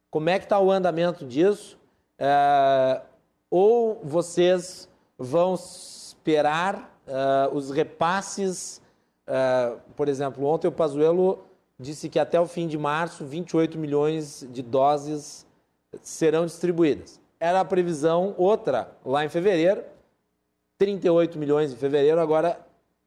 [0.09, 1.77] Como é que está o andamento disso?
[2.19, 3.01] Uh,
[3.49, 8.81] ou vocês vão esperar uh, os repasses.
[9.27, 11.43] Uh, por exemplo, ontem o Pazuello
[11.79, 15.45] disse que até o fim de março 28 milhões de doses
[16.01, 17.19] serão distribuídas.
[17.39, 19.83] Era a previsão outra lá em fevereiro,
[20.77, 22.59] 38 milhões em fevereiro, agora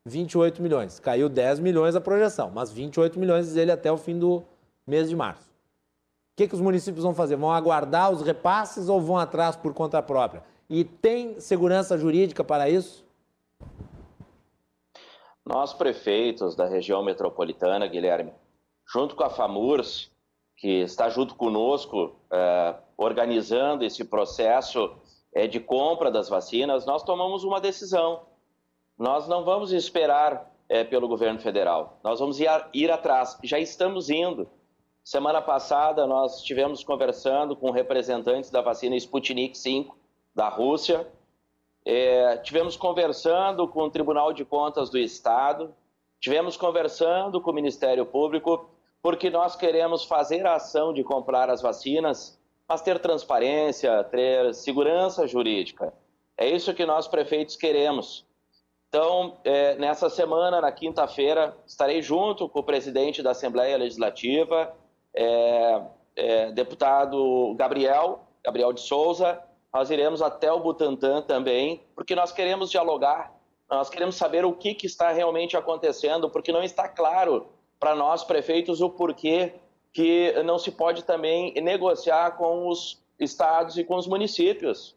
[0.04, 0.98] 28 milhões.
[1.00, 4.42] Caiu 10 milhões a projeção, mas 28 milhões ele até o fim do
[4.86, 5.48] mês de março.
[5.48, 7.36] O que, que os municípios vão fazer?
[7.36, 10.42] Vão aguardar os repasses ou vão atrás por conta própria?
[10.70, 13.04] E tem segurança jurídica para isso?
[15.44, 18.32] Nós, prefeitos da região metropolitana, Guilherme,
[18.86, 20.12] junto com a FAMURS,
[20.56, 24.94] que está junto conosco, eh, organizando esse processo
[25.34, 28.26] eh, de compra das vacinas, nós tomamos uma decisão.
[28.96, 33.36] Nós não vamos esperar eh, pelo governo federal, nós vamos ir, ir atrás.
[33.42, 34.48] Já estamos indo.
[35.02, 39.98] Semana passada, nós estivemos conversando com representantes da vacina Sputnik 5,
[40.34, 41.06] da Rússia.
[41.84, 45.74] É, tivemos conversando com o Tribunal de Contas do Estado,
[46.20, 48.68] tivemos conversando com o Ministério Público,
[49.02, 55.26] porque nós queremos fazer a ação de comprar as vacinas, mas ter transparência, ter segurança
[55.26, 55.92] jurídica.
[56.36, 58.26] É isso que nós prefeitos queremos.
[58.88, 64.74] Então, é, nessa semana, na quinta-feira, estarei junto com o presidente da Assembleia Legislativa,
[65.14, 65.80] é,
[66.16, 69.40] é, deputado Gabriel, Gabriel de Souza,
[69.72, 73.32] nós iremos até o Butantã também, porque nós queremos dialogar,
[73.68, 77.46] nós queremos saber o que, que está realmente acontecendo, porque não está claro
[77.78, 79.54] para nós, prefeitos, o porquê
[79.92, 84.96] que não se pode também negociar com os estados e com os municípios.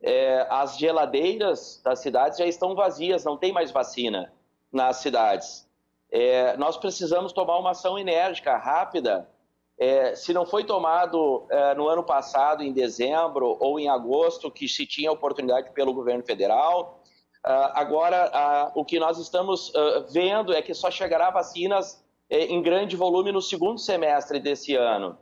[0.00, 4.32] É, as geladeiras das cidades já estão vazias, não tem mais vacina
[4.72, 5.68] nas cidades.
[6.10, 9.28] É, nós precisamos tomar uma ação enérgica, rápida,
[9.78, 14.66] é, se não foi tomado é, no ano passado, em dezembro ou em agosto, que
[14.66, 17.00] se tinha oportunidade pelo governo federal.
[17.46, 22.60] Uh, agora, o que nós estamos uh, vendo é que só chegará vacinas é, em
[22.60, 25.16] grande volume no segundo semestre desse ano.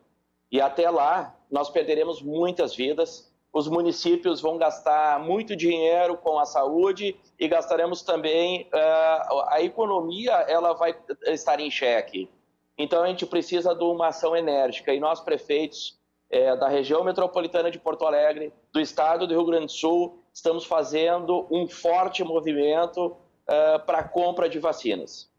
[0.50, 6.46] E até lá, nós perderemos muitas vidas, os municípios vão gastar muito dinheiro com a
[6.46, 8.68] saúde e gastaremos também
[9.48, 10.94] a economia ela vai
[11.26, 12.28] estar em xeque.
[12.78, 15.98] Então a gente precisa de uma ação enérgica e nós prefeitos
[16.28, 20.64] é, da região metropolitana de Porto Alegre, do estado do Rio Grande do Sul, estamos
[20.64, 25.30] fazendo um forte movimento uh, para a compra de vacinas.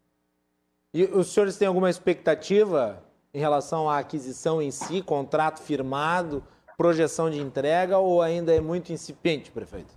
[0.92, 6.42] E os senhores têm alguma expectativa em relação à aquisição em si, contrato firmado,
[6.76, 9.94] projeção de entrega ou ainda é muito incipiente, prefeito?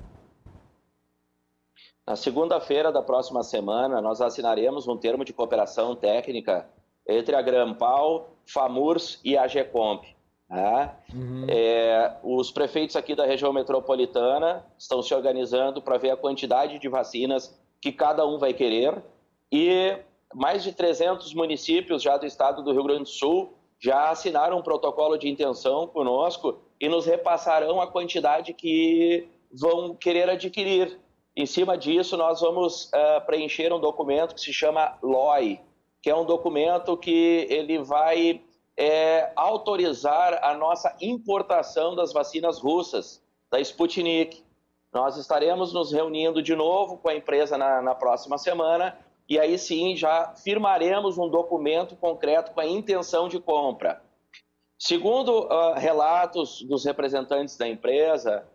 [2.05, 6.67] Na segunda-feira da próxima semana, nós assinaremos um termo de cooperação técnica
[7.11, 10.15] entre a Grampal, FAMURS e a GECOMP.
[10.49, 10.91] Né?
[11.13, 11.45] Uhum.
[11.47, 16.89] É, os prefeitos aqui da região metropolitana estão se organizando para ver a quantidade de
[16.89, 19.01] vacinas que cada um vai querer
[19.51, 19.97] e
[20.33, 24.61] mais de 300 municípios já do estado do Rio Grande do Sul já assinaram um
[24.61, 30.99] protocolo de intenção conosco e nos repassarão a quantidade que vão querer adquirir.
[31.35, 35.59] Em cima disso, nós vamos uh, preencher um documento que se chama LOI,
[36.01, 38.41] que é um documento que ele vai
[38.75, 44.43] é, autorizar a nossa importação das vacinas russas, da Sputnik.
[44.91, 48.97] Nós estaremos nos reunindo de novo com a empresa na, na próxima semana
[49.29, 54.01] e aí sim já firmaremos um documento concreto com a intenção de compra.
[54.77, 58.47] Segundo uh, relatos dos representantes da empresa,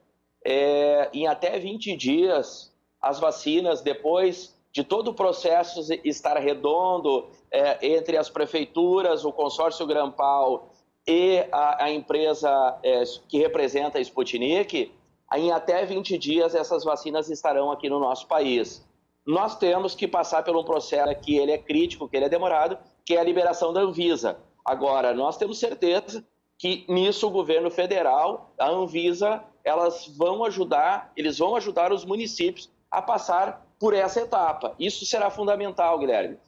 [0.44, 7.94] é, em até 20 dias, as vacinas, depois de todo o processo estar redondo é,
[7.94, 10.68] entre as prefeituras, o consórcio Grampal
[11.08, 14.92] e a, a empresa é, que representa a Sputnik,
[15.34, 18.86] em até 20 dias essas vacinas estarão aqui no nosso país.
[19.26, 23.14] Nós temos que passar um processo que ele é crítico, que ele é demorado, que
[23.14, 24.36] é a liberação da Anvisa.
[24.62, 26.22] Agora, nós temos certeza
[26.58, 32.70] que nisso o governo federal, a Anvisa, elas vão ajudar, eles vão ajudar os municípios
[32.90, 34.74] a passar por essa etapa.
[34.78, 36.38] Isso será fundamental, Guilherme.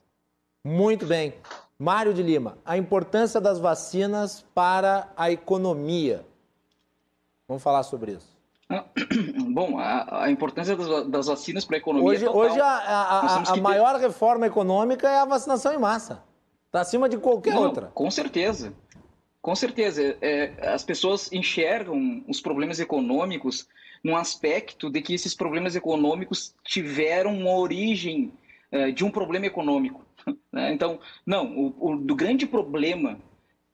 [0.64, 1.35] Muito bem.
[1.79, 6.26] Mário de Lima, a importância das vacinas para a economia.
[7.47, 8.37] Vamos falar sobre isso.
[9.55, 12.09] Bom, a, a importância das, das, vacinas para a economia.
[12.09, 14.07] Hoje, é hoje a, a, a maior ter...
[14.07, 16.22] reforma econômica é a vacinação em massa.
[16.66, 17.91] Está acima de qualquer Não, outra.
[17.95, 18.74] Com certeza.
[19.41, 20.18] Com certeza.
[20.20, 23.66] É, as pessoas enxergam os problemas econômicos
[24.03, 28.32] num aspecto de que esses problemas econômicos tiveram uma origem
[28.72, 30.05] uh, de um problema econômico.
[30.53, 30.74] Né?
[30.74, 33.18] Então, não, o, o do grande problema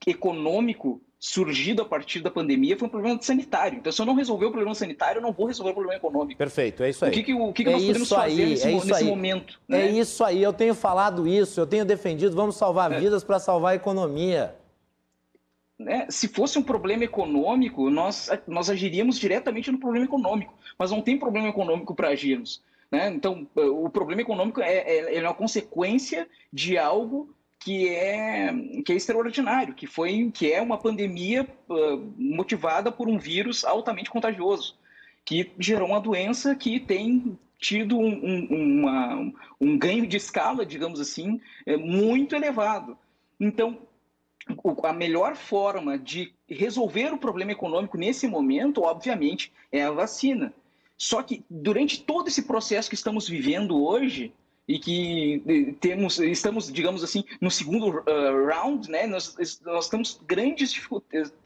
[0.07, 3.79] econômico surgido a partir da pandemia foi um problema sanitário.
[3.79, 6.37] Então, se eu não resolver o problema sanitário, eu não vou resolver o problema econômico.
[6.37, 7.11] Perfeito, é isso aí.
[7.11, 9.05] O que, que, o que, que é nós podemos fazer aí, nesse, é nesse aí.
[9.05, 9.59] momento?
[9.66, 9.87] Né?
[9.87, 13.01] É isso aí, eu tenho falado isso, eu tenho defendido, vamos salvar é.
[13.01, 14.55] vidas para salvar a economia
[15.79, 21.03] né, se fosse um problema econômico, nós, nós agiríamos diretamente no problema econômico, mas não
[21.03, 22.62] tem problema econômico para agirmos.
[22.91, 23.09] Né?
[23.09, 28.55] Então, o problema econômico é, é, é uma consequência de algo que é,
[28.85, 34.11] que é extraordinário, que, foi, que é uma pandemia uh, motivada por um vírus altamente
[34.11, 34.77] contagioso,
[35.25, 41.01] que gerou uma doença que tem tido um, um, uma, um ganho de escala, digamos
[41.01, 42.99] assim, é, muito elevado.
[43.41, 43.79] Então,
[44.83, 50.53] a melhor forma de resolver o problema econômico nesse momento, obviamente, é a vacina.
[50.97, 54.33] Só que durante todo esse processo que estamos vivendo hoje
[54.67, 59.07] e que eh, temos, estamos, digamos assim, no segundo uh, round, né?
[59.07, 60.75] Nós, nós estamos grandes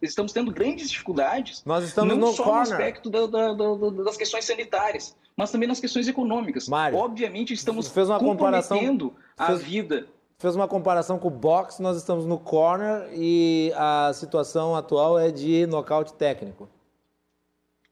[0.00, 1.64] estamos tendo grandes dificuldades.
[1.64, 2.68] Nós estamos não no só corner.
[2.68, 6.68] no aspecto da, da, da, das questões sanitárias, mas também nas questões econômicas.
[6.68, 9.62] Mário, Obviamente estamos fez uma comprometendo comparação, a fez...
[9.62, 10.06] vida
[10.38, 15.30] fez uma comparação com o boxe, nós estamos no corner e a situação atual é
[15.30, 16.68] de nocaute técnico.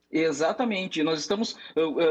[0.09, 1.57] Exatamente, nós estamos,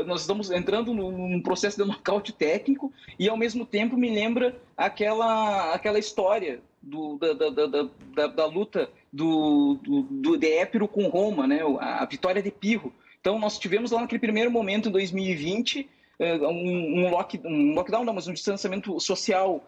[0.06, 5.74] nós estamos entrando num processo de nocaute técnico e ao mesmo tempo me lembra aquela,
[5.74, 11.62] aquela história do, da, da, da, da, luta do, do, de Épiro com Roma, né?
[11.80, 12.94] a vitória de Pirro.
[13.22, 18.04] Então nós tivemos lá naquele primeiro momento em 2020 eh, um, um, lock, um lockdown,
[18.04, 19.64] não, mas um distanciamento social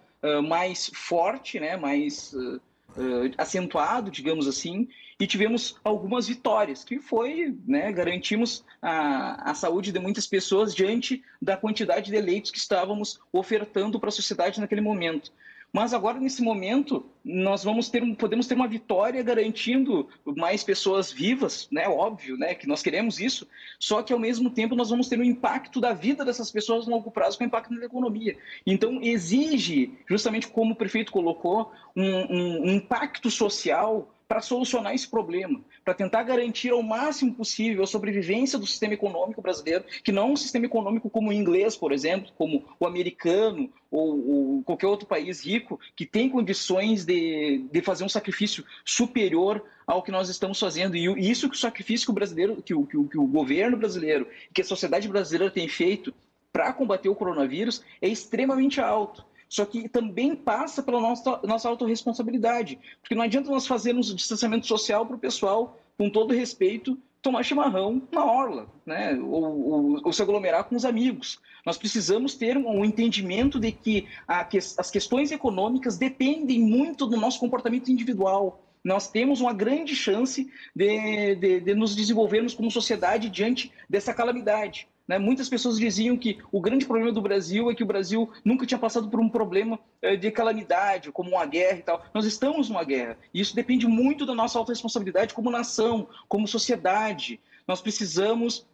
[0.48, 2.60] mais forte, né, mais uh,
[3.38, 4.88] acentuado, digamos assim,
[5.20, 11.24] e tivemos algumas vitórias, que foi, né, garantimos a, a saúde de muitas pessoas diante
[11.42, 15.32] da quantidade de leitos que estávamos ofertando para a sociedade naquele momento.
[15.72, 21.12] Mas agora, nesse momento, nós vamos ter um, podemos ter uma vitória garantindo mais pessoas
[21.12, 21.88] vivas, né?
[21.88, 22.56] Óbvio, né?
[22.56, 23.48] Que nós queremos isso.
[23.78, 26.94] Só que ao mesmo tempo nós vamos ter um impacto da vida dessas pessoas no
[26.94, 28.38] longo prazo com impacto na economia.
[28.66, 35.08] Então exige, justamente como o prefeito colocou, um, um, um impacto social para solucionar esse
[35.08, 40.24] problema, para tentar garantir ao máximo possível a sobrevivência do sistema econômico brasileiro, que não
[40.24, 44.88] é um sistema econômico como o inglês, por exemplo, como o americano ou, ou qualquer
[44.88, 50.28] outro país rico, que tem condições de, de fazer um sacrifício superior ao que nós
[50.28, 50.98] estamos fazendo.
[50.98, 53.78] E isso que o sacrifício que o brasileiro, que o, que o, que o governo
[53.78, 56.14] brasileiro, que a sociedade brasileira tem feito
[56.52, 59.26] para combater o coronavírus é extremamente alto.
[59.50, 62.80] Só que também passa pela nossa, nossa autorresponsabilidade.
[63.02, 68.02] Porque não adianta nós fazermos distanciamento social para o pessoal, com todo respeito, tomar chimarrão
[68.12, 69.18] na orla, né?
[69.22, 71.40] ou, ou, ou se aglomerar com os amigos.
[71.66, 77.18] Nós precisamos ter um entendimento de que, a, que as questões econômicas dependem muito do
[77.18, 83.30] nosso comportamento individual nós temos uma grande chance de, de, de, nos desenvolvermos como sociedade
[83.30, 84.88] diante dessa calamidade.
[85.08, 85.18] Né?
[85.18, 88.78] Muitas pessoas diziam que o grande problema do Brasil é que o Brasil nunca tinha
[88.78, 92.06] passado por um problema eh, de calamidade, como uma guerra e tal.
[92.14, 93.18] Nós estamos numa guerra.
[93.34, 97.40] E isso depende muito da nossa autorresponsabilidade como nação, como sociedade.
[97.66, 98.66] Nós precisamos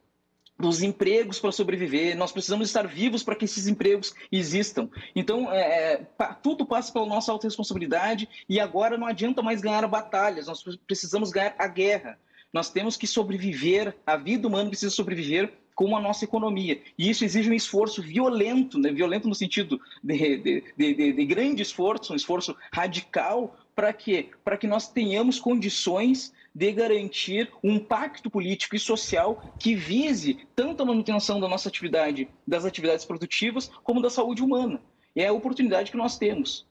[0.57, 4.87] dos empregos para sobreviver, nós precisamos estar vivos para que esses empregos existam.
[5.15, 6.07] Então, é, é
[6.41, 11.55] tudo passa pela nossa autorresponsabilidade e agora não adianta mais ganhar batalhas, nós precisamos ganhar
[11.57, 12.19] a guerra.
[12.53, 16.81] Nós temos que sobreviver, a vida humana precisa sobreviver com a nossa economia.
[16.97, 18.91] E isso exige um esforço violento, né?
[18.91, 24.29] violento no sentido de, de, de, de grande esforço, um esforço radical, para quê?
[24.43, 30.83] Para que nós tenhamos condições de garantir um pacto político e social que vise tanto
[30.83, 34.79] a manutenção da nossa atividade, das atividades produtivas, como da saúde humana.
[35.15, 36.65] E é a oportunidade que nós temos.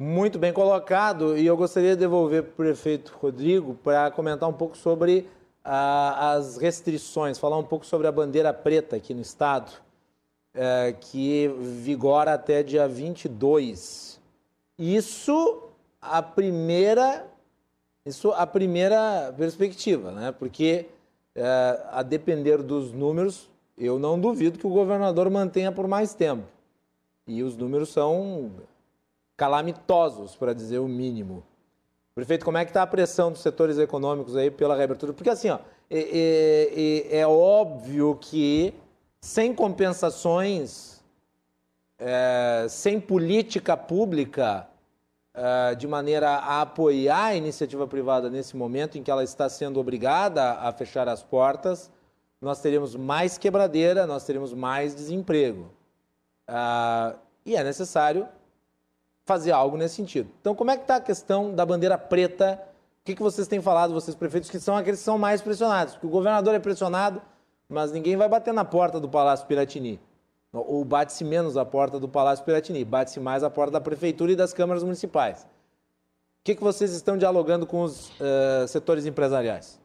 [0.00, 1.36] Muito bem colocado.
[1.36, 5.26] E eu gostaria de devolver para o prefeito Rodrigo para comentar um pouco sobre
[5.70, 9.70] as restrições, falar um pouco sobre a bandeira preta aqui no estado,
[10.54, 14.18] é, que vigora até dia 22.
[14.78, 15.64] Isso
[16.00, 17.26] a primeira,
[18.06, 20.32] isso a primeira perspectiva, né?
[20.32, 20.86] Porque
[21.34, 26.44] é, a depender dos números, eu não duvido que o governador mantenha por mais tempo.
[27.26, 28.52] E os números são
[29.36, 31.44] calamitosos, para dizer o mínimo.
[32.18, 35.12] Prefeito, como é que está a pressão dos setores econômicos aí pela reabertura?
[35.12, 38.74] Porque assim, ó, é, é, é óbvio que
[39.20, 41.00] sem compensações,
[41.96, 44.66] é, sem política pública
[45.32, 49.78] é, de maneira a apoiar a iniciativa privada nesse momento em que ela está sendo
[49.78, 51.88] obrigada a fechar as portas,
[52.40, 55.70] nós teremos mais quebradeira, nós teremos mais desemprego.
[56.50, 57.16] Uh,
[57.46, 58.26] e é necessário
[59.28, 60.30] fazer algo nesse sentido.
[60.40, 62.58] Então, como é que está a questão da bandeira preta?
[63.02, 65.92] O que, que vocês têm falado, vocês prefeitos, que são aqueles que são mais pressionados?
[65.92, 67.20] Porque o governador é pressionado,
[67.68, 70.00] mas ninguém vai bater na porta do Palácio Piratini.
[70.50, 74.36] Ou bate-se menos a porta do Palácio Piratini, bate-se mais a porta da prefeitura e
[74.36, 75.42] das câmaras municipais.
[75.42, 79.78] O que, que vocês estão dialogando com os uh, setores empresariais?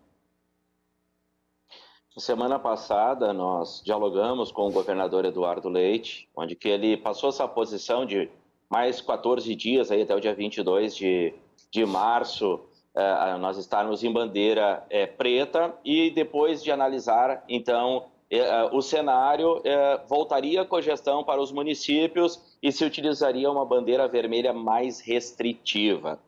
[2.18, 8.06] Semana passada nós dialogamos com o governador Eduardo Leite, onde que ele passou essa posição
[8.06, 8.30] de
[8.70, 11.34] mais 14 dias, aí até o dia 22 de,
[11.72, 12.60] de março,
[12.96, 19.62] eh, nós estarmos em bandeira eh, preta e depois de analisar, então, eh, o cenário,
[20.08, 26.20] voltaria a cogestão para os municípios e se utilizaria uma bandeira vermelha mais restritiva.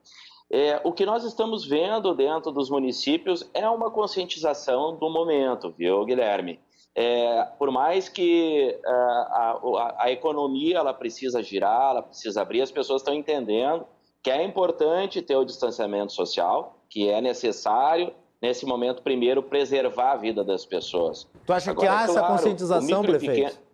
[0.50, 6.06] É, o que nós estamos vendo dentro dos municípios é uma conscientização do momento, viu,
[6.06, 6.60] Guilherme?
[6.98, 12.62] É, por mais que é, a, a, a, economia ela precisa girar, ela precisa abrir,
[12.62, 13.86] as pessoas estão entendendo
[14.24, 20.16] que é importante ter o distanciamento social, que é necessário, nesse momento, primeiro, preservar a
[20.16, 21.28] vida das pessoas.
[21.46, 23.36] Tu acha Agora, que há é claro, essa conscientização, prefeito?
[23.36, 23.66] Pequeno...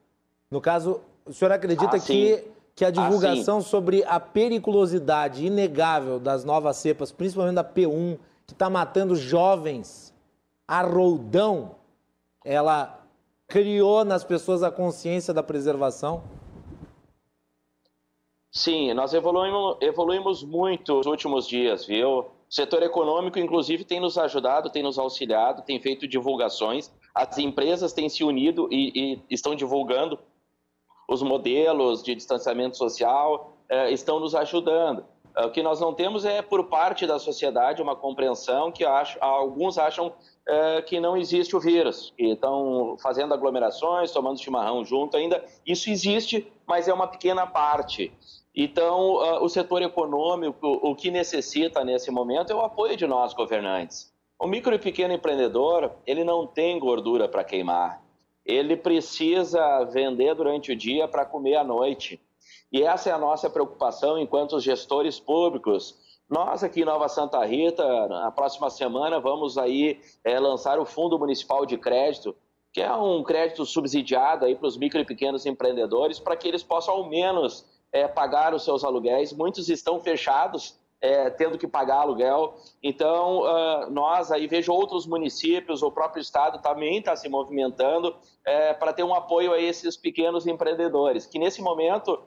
[0.49, 2.43] No caso, o senhor acredita ah, que,
[2.75, 8.17] que a ah, divulgação ah, sobre a periculosidade inegável das novas cepas, principalmente da P1,
[8.45, 10.13] que está matando jovens
[10.67, 11.75] a roldão,
[12.43, 13.00] ela
[13.51, 16.23] criou nas pessoas a consciência da preservação?
[18.49, 22.19] Sim, nós evoluímos, evoluímos muito nos últimos dias, viu?
[22.19, 26.91] O setor econômico, inclusive, tem nos ajudado, tem nos auxiliado, tem feito divulgações.
[27.13, 30.17] As empresas têm se unido e, e estão divulgando
[31.07, 35.03] os modelos de distanciamento social, eh, estão nos ajudando.
[35.37, 39.77] O que nós não temos é, por parte da sociedade, uma compreensão que acho, alguns
[39.77, 40.13] acham
[40.47, 45.43] é, que não existe o vírus, que estão fazendo aglomerações, tomando chimarrão junto ainda.
[45.65, 48.11] Isso existe, mas é uma pequena parte.
[48.55, 53.33] Então, uh, o setor econômico, o que necessita nesse momento é o apoio de nós
[53.33, 54.11] governantes.
[54.37, 58.01] O micro e pequeno empreendedor, ele não tem gordura para queimar.
[58.45, 62.19] Ele precisa vender durante o dia para comer à noite.
[62.71, 65.95] E essa é a nossa preocupação enquanto gestores públicos.
[66.31, 71.19] Nós aqui em Nova Santa Rita, na próxima semana, vamos aí é, lançar o Fundo
[71.19, 72.33] Municipal de Crédito,
[72.71, 76.63] que é um crédito subsidiado aí para os micro e pequenos empreendedores, para que eles
[76.63, 79.33] possam ao menos é, pagar os seus aluguéis.
[79.33, 82.55] Muitos estão fechados, é, tendo que pagar aluguel.
[82.81, 88.15] Então, uh, nós aí vejo outros municípios, o próprio estado também está se movimentando
[88.79, 92.19] para ter um apoio a esses pequenos empreendedores, que nesse momento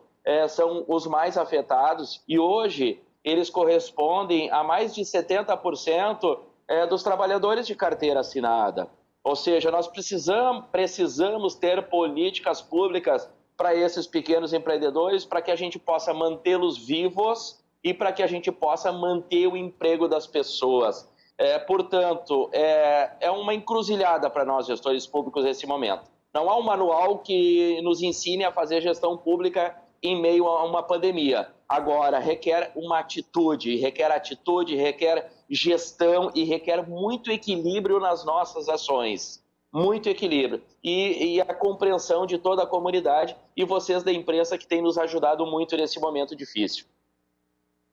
[0.49, 6.39] são os mais afetados e hoje eles correspondem a mais de 70%
[6.69, 8.89] é, dos trabalhadores de carteira assinada.
[9.23, 15.57] Ou seja, nós precisamos, precisamos ter políticas públicas para esses pequenos empreendedores, para que a
[15.57, 21.09] gente possa mantê-los vivos e para que a gente possa manter o emprego das pessoas.
[21.39, 26.05] É, portanto, é, é uma encruzilhada para nós, gestores públicos, nesse momento.
[26.33, 30.83] Não há um manual que nos ensine a fazer gestão pública em meio a uma
[30.83, 31.49] pandemia.
[31.67, 39.43] Agora, requer uma atitude, requer atitude, requer gestão e requer muito equilíbrio nas nossas ações.
[39.73, 40.63] Muito equilíbrio.
[40.85, 44.99] E, e, a compreensão de toda a comunidade e vocês da imprensa que têm nos
[44.99, 46.85] ajudado muito nesse momento difícil.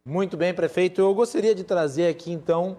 [0.06, 1.00] Muito bem, prefeito.
[1.00, 2.78] Eu gostaria de trazer aqui, então,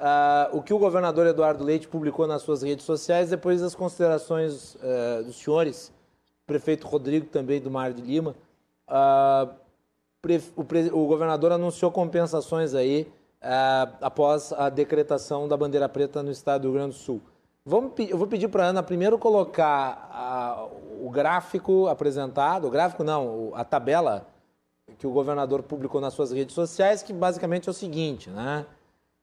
[0.00, 4.74] uh, o que o governador Eduardo Leite publicou nas suas redes sociais, depois das considerações
[4.74, 5.92] uh, dos senhores,
[6.46, 8.34] prefeito Rodrigo também do Mar de Lima.
[8.88, 9.54] Uh,
[10.56, 10.62] o,
[11.02, 13.10] o, governador anunciou compensações aí
[13.42, 17.20] uh, após a decretação da bandeira preta no estado do Rio Grande do Sul.
[17.66, 23.02] Vamos, eu vou pedir para a Ana primeiro colocar uh, o gráfico apresentado, o gráfico
[23.02, 24.26] não, a tabela
[24.98, 28.66] que o governador publicou nas suas redes sociais, que basicamente é o seguinte, né?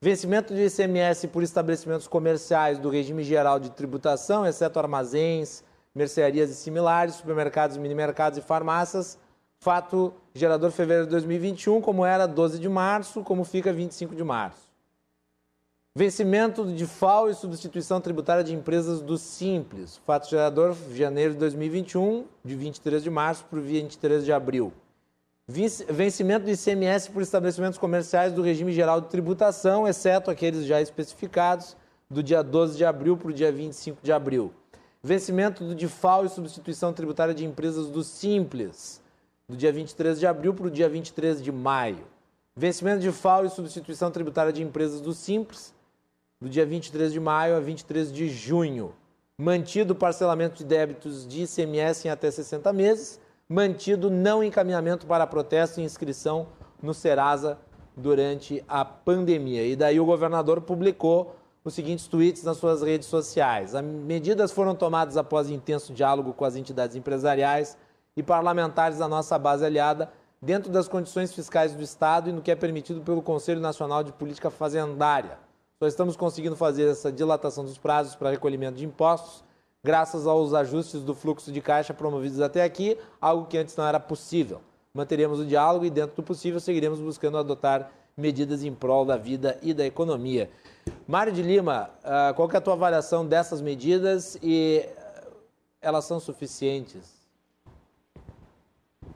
[0.03, 5.63] Vencimento de ICMS por estabelecimentos comerciais do regime geral de tributação, exceto armazéns,
[5.93, 9.19] mercearias e similares, supermercados, minimercados e farmácias,
[9.61, 14.71] fato gerador fevereiro de 2021, como era 12 de março, como fica 25 de março.
[15.95, 22.25] Vencimento de FAO e substituição tributária de empresas do Simples, fato gerador janeiro de 2021,
[22.43, 24.73] de 23 de março para 23 de abril.
[25.47, 31.77] Vencimento do ICMS por estabelecimentos comerciais do regime geral de tributação, exceto aqueles já especificados,
[32.09, 34.51] do dia 12 de abril para o dia 25 de abril.
[35.03, 39.00] Vencimento do DIFAL e substituição tributária de empresas do Simples,
[39.51, 42.05] do dia 23 de abril para o dia 23 de maio.
[42.55, 45.73] Vencimento de FAO e substituição tributária de empresas do Simples,
[46.39, 48.93] do dia 23 de maio a 23 de junho.
[49.37, 53.19] Mantido o parcelamento de débitos de ICMS em até 60 meses.
[53.49, 56.47] Mantido não encaminhamento para protesto e inscrição
[56.81, 57.59] no Serasa
[57.97, 59.65] durante a pandemia.
[59.67, 63.75] E daí o governador publicou os seguintes tweets nas suas redes sociais.
[63.75, 67.77] As medidas foram tomadas após intenso diálogo com as entidades empresariais,
[68.15, 70.11] e parlamentares da nossa base aliada
[70.41, 74.11] dentro das condições fiscais do Estado e no que é permitido pelo Conselho Nacional de
[74.11, 75.37] Política Fazendária.
[75.79, 79.43] Só estamos conseguindo fazer essa dilatação dos prazos para recolhimento de impostos,
[79.83, 83.99] graças aos ajustes do fluxo de caixa promovidos até aqui, algo que antes não era
[83.99, 84.61] possível.
[84.93, 89.57] Manteremos o diálogo e, dentro do possível, seguiremos buscando adotar medidas em prol da vida
[89.61, 90.49] e da economia.
[91.07, 94.85] Mário de Lima, ah, qual é a tua avaliação dessas medidas e
[95.81, 97.20] elas são suficientes?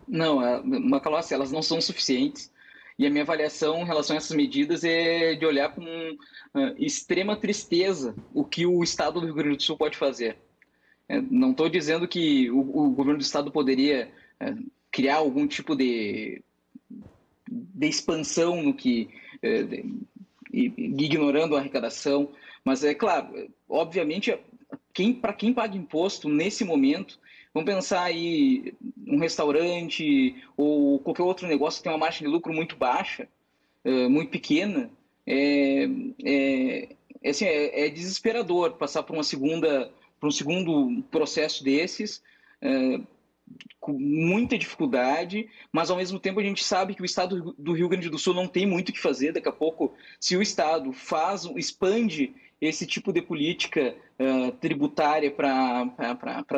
[0.08, 2.52] Não, Macalossi, elas não são suficientes.
[2.98, 7.36] E a minha avaliação em relação a essas medidas é de olhar com uh, extrema
[7.36, 10.38] tristeza o que o Estado do Rio Grande do Sul pode fazer.
[11.10, 14.10] É, não estou dizendo que o, governo do Estado poderia
[14.42, 16.42] uh, criar algum tipo de,
[17.50, 19.10] de expansão no que.
[19.42, 19.86] De,
[20.56, 22.32] ignorando a arrecadação,
[22.64, 24.38] mas é claro, obviamente,
[24.94, 27.20] quem, para quem paga imposto nesse momento,
[27.56, 28.74] Vamos pensar aí
[29.08, 33.30] um restaurante ou qualquer outro negócio que tem uma margem de lucro muito baixa,
[33.86, 34.92] eh, muito pequena.
[35.26, 35.86] É,
[36.22, 36.90] é,
[37.24, 42.22] é, assim, é, é desesperador passar por uma segunda, por um segundo processo desses.
[42.62, 43.00] É,
[43.80, 47.88] com muita dificuldade, mas ao mesmo tempo a gente sabe que o estado do Rio
[47.88, 49.32] Grande do Sul não tem muito o que fazer.
[49.32, 55.86] Daqui a pouco, se o estado faz, expande esse tipo de política uh, tributária para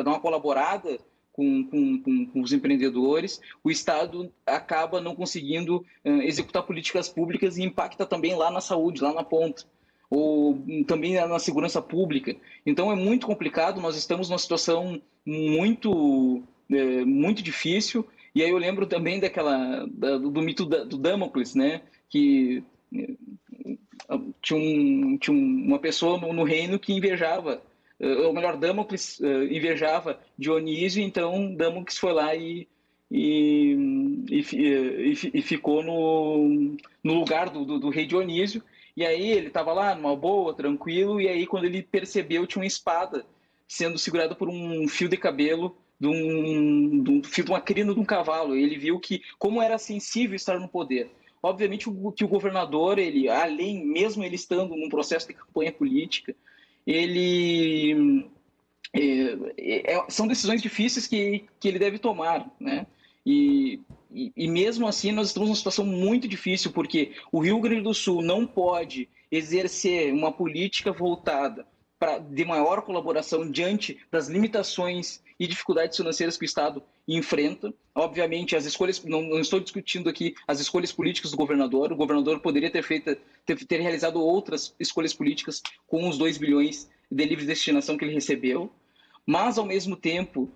[0.02, 0.98] dar uma colaborada
[1.32, 7.62] com, com, com, os empreendedores, o Estado acaba não conseguindo uh, executar políticas públicas e
[7.62, 9.64] impacta também lá na saúde, lá na ponta
[10.10, 12.34] ou também na segurança pública.
[12.64, 18.56] Então é muito complicado, nós estamos numa situação muito, é, muito difícil E aí eu
[18.56, 21.82] lembro também daquela da, do, mito da, do Damocles, né?
[22.08, 22.62] Que
[24.42, 27.62] tinha, um, tinha uma pessoa no, no reino que invejava,
[28.00, 29.20] ou melhor, Damocles
[29.50, 32.68] invejava Dionísio, então Damocles foi lá e
[33.10, 33.74] e,
[34.30, 38.62] e, e, e ficou no, no lugar do, do, do, rei Dionísio.
[38.96, 42.66] E aí ele estava lá numa boa, tranquilo, e aí quando ele percebeu tinha uma
[42.66, 43.24] espada
[43.66, 47.94] sendo segurada por um fio de cabelo de um, de um fio de uma crina
[47.94, 48.56] de um cavalo.
[48.56, 51.10] Ele viu que como era sensível estar no poder.
[51.42, 56.34] Obviamente o, que o governador, ele, além, mesmo ele estando num processo de campanha política,
[56.86, 58.28] ele
[58.92, 62.86] é, é, são decisões difíceis que, que ele deve tomar, né?
[63.24, 67.82] E, e, e, mesmo assim, nós estamos numa situação muito difícil, porque o Rio Grande
[67.82, 71.66] do Sul não pode exercer uma política voltada
[71.98, 77.72] para de maior colaboração diante das limitações e dificuldades financeiras que o Estado enfrenta.
[77.94, 82.40] Obviamente, as escolhas, não, não, estou discutindo aqui as escolhas políticas do governador, o governador
[82.40, 87.46] poderia ter, feito, ter, ter realizado outras escolhas políticas com os 2 bilhões de livre
[87.46, 88.70] destinação que ele recebeu,
[89.26, 90.50] mas, ao mesmo tempo,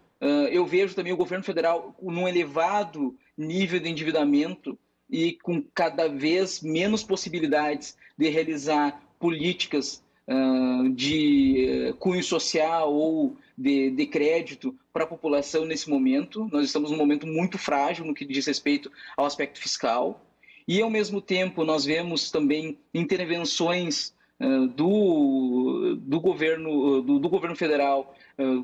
[0.50, 4.78] eu vejo também o governo federal num elevado nível de endividamento
[5.10, 13.90] e com cada vez menos possibilidades de realizar políticas uh, de cunho social ou de,
[13.90, 16.48] de crédito para a população nesse momento.
[16.52, 20.24] Nós estamos num momento muito frágil no que diz respeito ao aspecto fiscal.
[20.66, 27.56] E, ao mesmo tempo, nós vemos também intervenções uh, do, do, governo, do, do governo
[27.56, 28.14] federal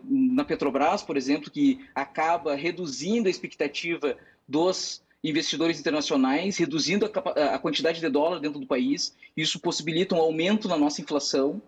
[0.05, 4.17] na Petrobras, por exemplo, que acaba reduzindo a expectativa
[4.49, 9.17] dos investidores internacionais, reduzindo a, a quantidade de dólar dentro do país.
[9.37, 11.61] Isso possibilita um aumento na nossa inflação.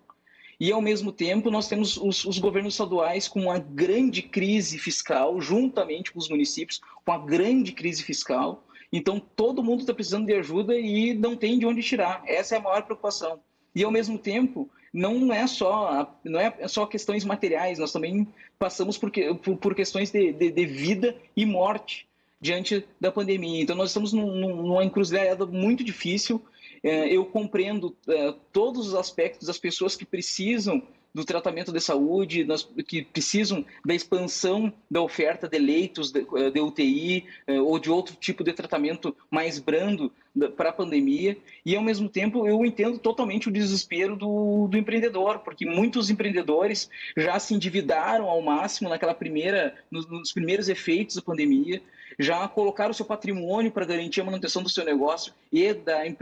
[0.58, 5.40] E, ao mesmo tempo, nós temos os, os, governos estaduais com uma grande crise fiscal,
[5.40, 8.62] juntamente com os municípios, com uma grande crise fiscal.
[8.92, 12.22] Então, todo mundo está precisando de ajuda e não tem de onde tirar.
[12.26, 13.40] Essa é a maior preocupação.
[13.74, 18.26] E, ao mesmo tempo, não é só não é só questões materiais, nós também
[18.58, 19.10] passamos por,
[19.42, 22.06] por, por questões de, de, de, vida e morte
[22.40, 23.62] diante da pandemia.
[23.62, 26.42] Então nós estamos num, numa encruzilhada muito difícil.
[26.82, 30.82] É, eu compreendo é, todos os aspectos das pessoas que precisam
[31.14, 32.46] do tratamento de saúde,
[32.86, 37.90] que precisam da expansão da oferta de leitos de, eh, de UTI eh, ou de
[37.90, 40.12] outro tipo de tratamento mais brando
[40.56, 41.36] para a pandemia.
[41.66, 46.88] E, ao mesmo tempo, eu entendo totalmente o desespero do, do empreendedor, porque muitos empreendedores
[47.16, 51.82] já se endividaram ao máximo naquela primeira, nos, nos primeiros efeitos da pandemia,
[52.18, 56.14] já colocaram o seu patrimônio para garantir a manutenção do seu negócio e, da, e,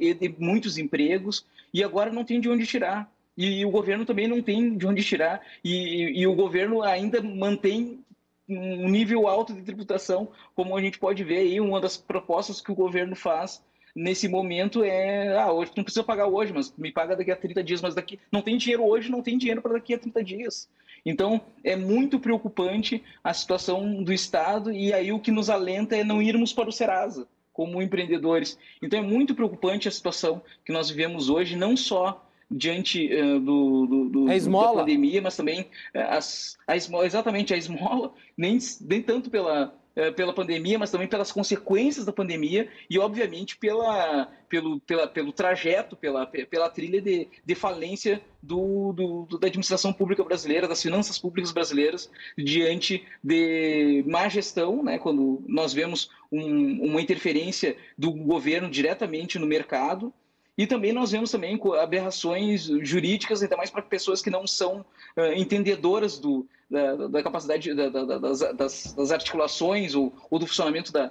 [0.00, 1.44] e de muitos empregos,
[1.74, 3.10] e agora não tem de onde tirar
[3.48, 8.04] e o governo também não tem de onde tirar, e, e o governo ainda mantém
[8.48, 12.72] um nível alto de tributação, como a gente pode ver aí, uma das propostas que
[12.72, 13.62] o governo faz
[13.94, 17.62] nesse momento é, ah, hoje não precisa pagar hoje, mas me paga daqui a 30
[17.62, 20.68] dias, mas daqui não tem dinheiro hoje, não tem dinheiro para daqui a 30 dias.
[21.04, 26.04] Então, é muito preocupante a situação do Estado e aí o que nos alenta é
[26.04, 28.58] não irmos para o Serasa como empreendedores.
[28.82, 33.86] Então, é muito preocupante a situação que nós vivemos hoje, não só diante uh, do,
[33.86, 35.66] do, do da pandemia, mas também uh,
[36.08, 41.06] as, a esmola, exatamente a esmola, nem, nem tanto pela, uh, pela pandemia, mas também
[41.06, 47.28] pelas consequências da pandemia e, obviamente, pela, pelo, pela, pelo trajeto, pela, pela trilha de,
[47.44, 54.28] de falência do, do, da administração pública brasileira, das finanças públicas brasileiras, diante de má
[54.28, 60.12] gestão, né, quando nós vemos um, uma interferência do governo diretamente no mercado,
[60.60, 64.84] e também nós vemos também aberrações jurídicas, ainda mais para pessoas que não são
[65.16, 70.46] uh, entendedoras do, da, da capacidade da, da, das, das, das, articulações ou, ou, do
[70.46, 71.10] funcionamento da,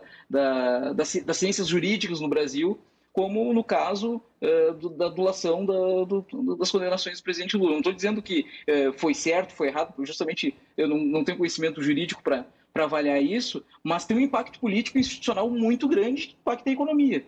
[0.94, 2.80] das, ciências jurídicas no Brasil,
[3.12, 6.06] como no caso uh, do, da adulação do,
[6.56, 7.72] das condenações do presidente Lula.
[7.72, 11.82] Não estou dizendo que uh, foi certo, foi errado, justamente eu não, não tenho conhecimento
[11.82, 12.46] jurídico para
[12.76, 17.26] avaliar isso, mas tem um impacto político e institucional muito grande que impacta a economia.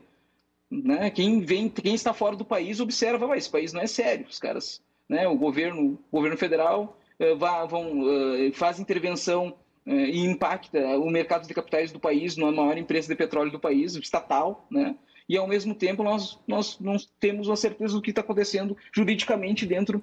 [0.71, 1.09] Né?
[1.09, 4.25] Quem vem, quem está fora do país observa, vai, esse país não é sério.
[4.29, 5.27] Os caras, né?
[5.27, 9.53] O governo, o governo federal uh, vá, vão uh, faz intervenção
[9.85, 13.59] uh, e impacta o mercado de capitais do país, na maior empresa de petróleo do
[13.59, 14.95] país, estatal, né?
[15.27, 19.65] E ao mesmo tempo nós nós não temos a certeza do que está acontecendo juridicamente
[19.65, 20.01] dentro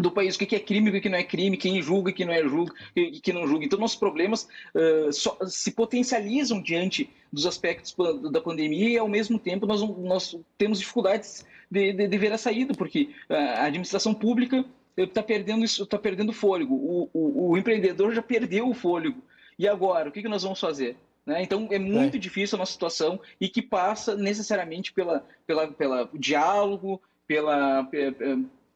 [0.00, 2.32] do país, o que é crime, o que não é crime, quem julga, quem não
[2.32, 3.64] é julga, e que não julga.
[3.64, 7.94] Então, nossos problemas uh, só, se potencializam diante dos aspectos
[8.30, 12.38] da pandemia e, ao mesmo tempo, nós, nós temos dificuldades de, de, de ver a
[12.38, 14.64] saída, porque a administração pública
[14.96, 19.22] está perdendo, tá perdendo fôlego, o, o, o, empreendedor já perdeu o fôlego.
[19.58, 20.96] E agora, o que, que nós vamos fazer?
[21.24, 21.42] Né?
[21.42, 22.20] Então é muito é.
[22.20, 27.88] difícil a nossa situação e que passa necessariamente pela, pela, pela diálogo, pela,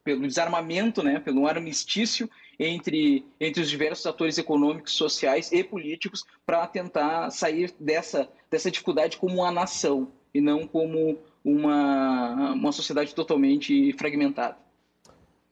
[0.05, 1.19] pelo desarmamento, né?
[1.19, 2.29] pelo armistício
[2.59, 9.17] entre, entre os diversos atores econômicos, sociais e políticos para tentar sair dessa, dessa dificuldade
[9.17, 14.55] como uma nação e não como uma, uma sociedade totalmente fragmentada.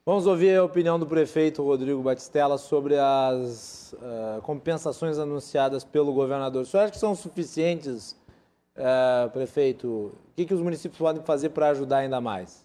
[0.06, 6.62] Vamos ouvir a opinião do prefeito Rodrigo Batistella sobre as uh, compensações anunciadas pelo governador.
[6.62, 8.12] O senhor acha que são suficientes,
[8.78, 9.88] uh, prefeito?
[9.88, 12.64] O que, que os municípios podem fazer para ajudar ainda mais?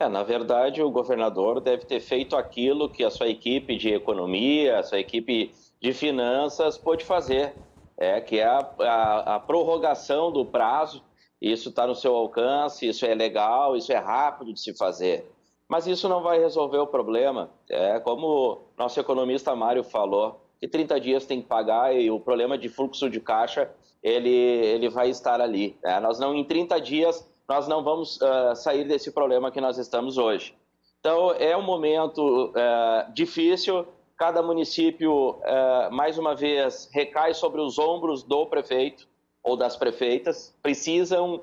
[0.00, 4.78] É, na verdade, o governador deve ter feito aquilo que a sua equipe de economia,
[4.78, 7.52] a sua equipe de finanças pôde fazer,
[7.96, 11.02] é, que é a, a, a prorrogação do prazo.
[11.42, 15.28] Isso está no seu alcance, isso é legal, isso é rápido de se fazer.
[15.68, 17.50] Mas isso não vai resolver o problema.
[17.68, 22.56] É como nosso economista Mário falou, que 30 dias tem que pagar e o problema
[22.56, 23.68] de fluxo de caixa
[24.02, 25.76] ele, ele vai estar ali.
[25.84, 29.78] É, nós não, em 30 dias, nós não vamos uh, sair desse problema que nós
[29.78, 30.54] estamos hoje.
[31.00, 33.86] Então, é um momento uh, difícil.
[34.16, 39.08] Cada município, uh, mais uma vez, recai sobre os ombros do prefeito
[39.42, 40.54] ou das prefeitas.
[40.62, 41.40] Precisam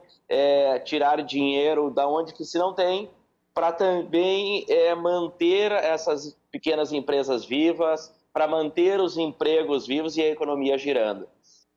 [0.86, 3.08] tirar dinheiro da onde que se não tem
[3.54, 4.66] para também
[4.98, 11.28] manter essas pequenas empresas vivas, para manter os empregos vivos e a economia girando.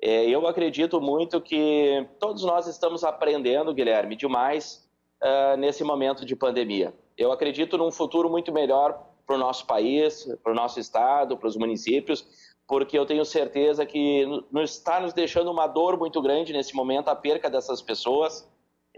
[0.01, 4.89] É, eu acredito muito que todos nós estamos aprendendo, Guilherme, demais
[5.23, 6.95] uh, nesse momento de pandemia.
[7.17, 11.49] Eu acredito num futuro muito melhor para o nosso país, para o nosso estado, para
[11.49, 12.27] os municípios,
[12.67, 14.25] porque eu tenho certeza que
[14.63, 18.49] está nos deixando uma dor muito grande nesse momento a perca dessas pessoas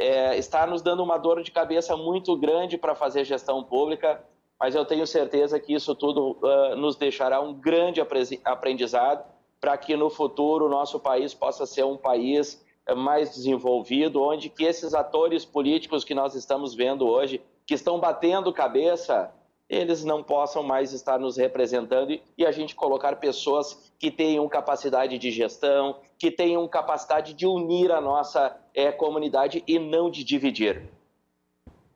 [0.00, 4.24] é, está nos dando uma dor de cabeça muito grande para fazer gestão pública,
[4.58, 8.00] mas eu tenho certeza que isso tudo uh, nos deixará um grande
[8.44, 9.24] aprendizado
[9.60, 14.48] para que no futuro o nosso país possa ser um país eh, mais desenvolvido, onde
[14.48, 19.32] que esses atores políticos que nós estamos vendo hoje, que estão batendo cabeça,
[19.68, 25.16] eles não possam mais estar nos representando e a gente colocar pessoas que tenham capacidade
[25.16, 30.82] de gestão, que tenham capacidade de unir a nossa é, comunidade e não de dividir.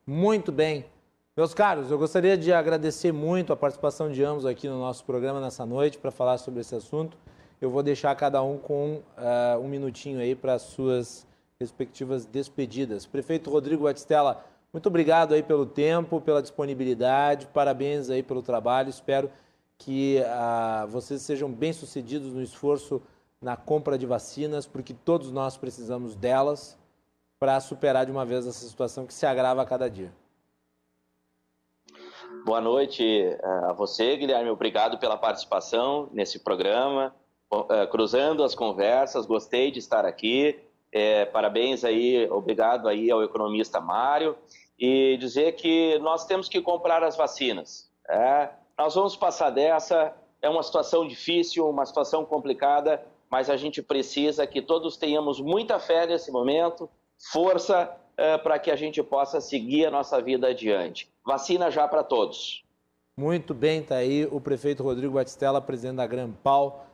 [0.06, 0.84] Muito bem.
[1.36, 5.40] Meus caros, eu gostaria de agradecer muito a participação de ambos aqui no nosso programa
[5.40, 7.16] nessa noite para falar sobre esse assunto.
[7.64, 11.26] Eu vou deixar cada um com uh, um minutinho aí para as suas
[11.58, 13.06] respectivas despedidas.
[13.06, 18.90] Prefeito Rodrigo Batistella, muito obrigado aí pelo tempo, pela disponibilidade, parabéns aí pelo trabalho.
[18.90, 19.30] Espero
[19.78, 23.00] que uh, vocês sejam bem-sucedidos no esforço
[23.40, 26.78] na compra de vacinas, porque todos nós precisamos delas
[27.40, 30.12] para superar de uma vez essa situação que se agrava a cada dia.
[32.44, 34.50] Boa noite eh, a você, Guilherme.
[34.50, 37.14] Obrigado pela participação nesse programa,
[37.90, 39.26] cruzando as conversas.
[39.26, 40.58] Gostei de estar aqui.
[40.92, 44.36] É, parabéns aí, obrigado aí ao economista Mário
[44.78, 47.90] e dizer que nós temos que comprar as vacinas.
[48.08, 50.14] É, nós vamos passar dessa.
[50.40, 55.78] É uma situação difícil, uma situação complicada, mas a gente precisa que todos tenhamos muita
[55.78, 56.88] fé nesse momento,
[57.32, 61.10] força é, para que a gente possa seguir a nossa vida adiante.
[61.26, 62.62] Vacina já para todos.
[63.16, 66.86] Muito bem, está aí o prefeito Rodrigo Batistella, presidente da Grampal.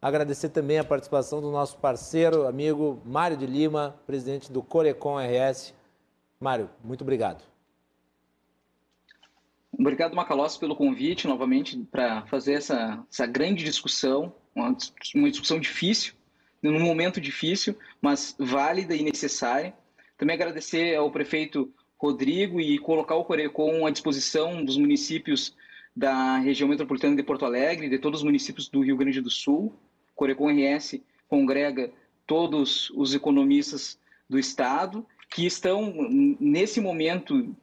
[0.00, 5.74] Agradecer também a participação do nosso parceiro, amigo Mário de Lima, presidente do Corecon RS.
[6.38, 7.42] Mário, muito obrigado.
[9.78, 14.74] Obrigado, Macalossi, pelo convite novamente para fazer essa, essa grande discussão uma,
[15.14, 16.14] uma discussão difícil,
[16.62, 19.74] num momento difícil, mas válida e necessária.
[20.16, 25.54] Também agradecer ao prefeito Rodrigo e colocar o Corecon à disposição dos municípios
[25.94, 29.74] da região metropolitana de Porto Alegre, de todos os municípios do Rio Grande do Sul.
[30.16, 31.92] Corecon RS congrega
[32.26, 33.98] todos os economistas
[34.28, 35.92] do Estado que estão,
[36.40, 37.54] nesse momento,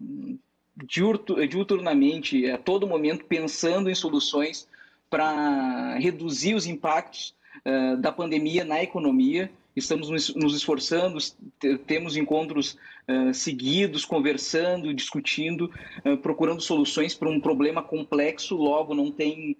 [0.86, 4.68] diuturnamente, a todo momento, pensando em soluções
[5.10, 7.36] para reduzir os impactos
[7.66, 9.52] uh, da pandemia na economia.
[9.76, 11.18] Estamos nos esforçando,
[11.88, 12.78] temos encontros
[13.08, 15.72] uh, seguidos, conversando, discutindo,
[16.06, 19.58] uh, procurando soluções para um problema complexo, logo não tem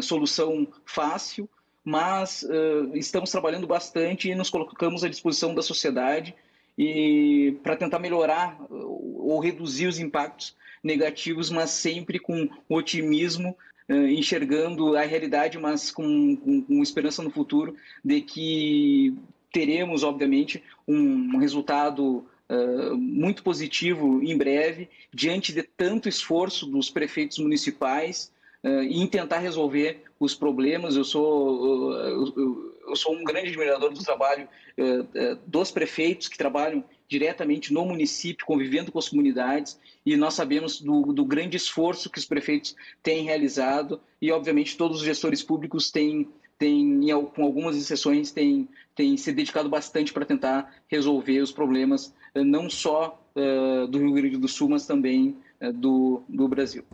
[0.00, 1.46] solução fácil,
[1.88, 2.46] mas
[2.92, 6.34] estamos trabalhando bastante e nos colocamos à disposição da sociedade
[6.76, 10.54] e para tentar melhorar ou reduzir os impactos
[10.84, 13.56] negativos, mas sempre com otimismo
[13.88, 17.74] uh, enxergando a realidade, mas com, com, com, esperança no futuro
[18.04, 19.16] de que
[19.52, 26.90] teremos, obviamente, um, um resultado uh, muito positivo em breve, diante de tanto esforço dos
[26.90, 28.30] prefeitos municipais
[28.64, 30.96] uh, em tentar resolver os problemas.
[30.96, 31.94] Eu sou
[32.88, 34.48] eu sou um grande admirador do trabalho
[35.46, 41.12] dos prefeitos que trabalham diretamente no município, convivendo com as comunidades, e nós sabemos do,
[41.12, 46.28] do grande esforço que os prefeitos têm realizado, e obviamente todos os gestores públicos têm,
[46.58, 47.00] têm
[47.34, 53.18] com algumas exceções, têm, têm se dedicado bastante para tentar resolver os problemas, não só
[53.34, 56.84] uh, do Rio Grande do Sul, mas também uh, do, do Brasil.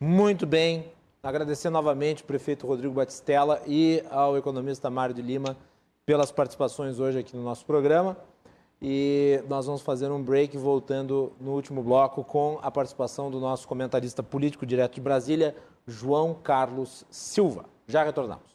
[0.00, 0.84] Muito bem.
[1.24, 5.56] Agradecer novamente ao prefeito Rodrigo Batistella e ao economista Mário de Lima
[6.04, 8.14] pelas participações hoje aqui no nosso programa.
[8.80, 13.66] E nós vamos fazer um break voltando no último bloco com a participação do nosso
[13.66, 15.56] comentarista político direto de Brasília,
[15.86, 17.64] João Carlos Silva.
[17.88, 18.53] Já retornamos.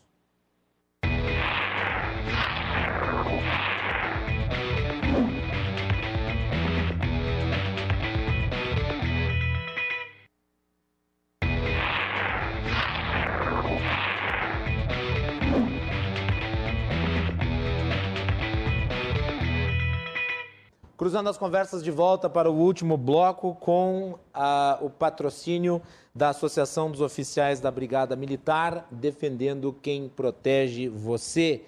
[20.99, 25.81] Cruzando as conversas de volta para o último bloco com a, o patrocínio
[26.13, 31.63] da Associação dos Oficiais da Brigada Militar, defendendo quem protege você.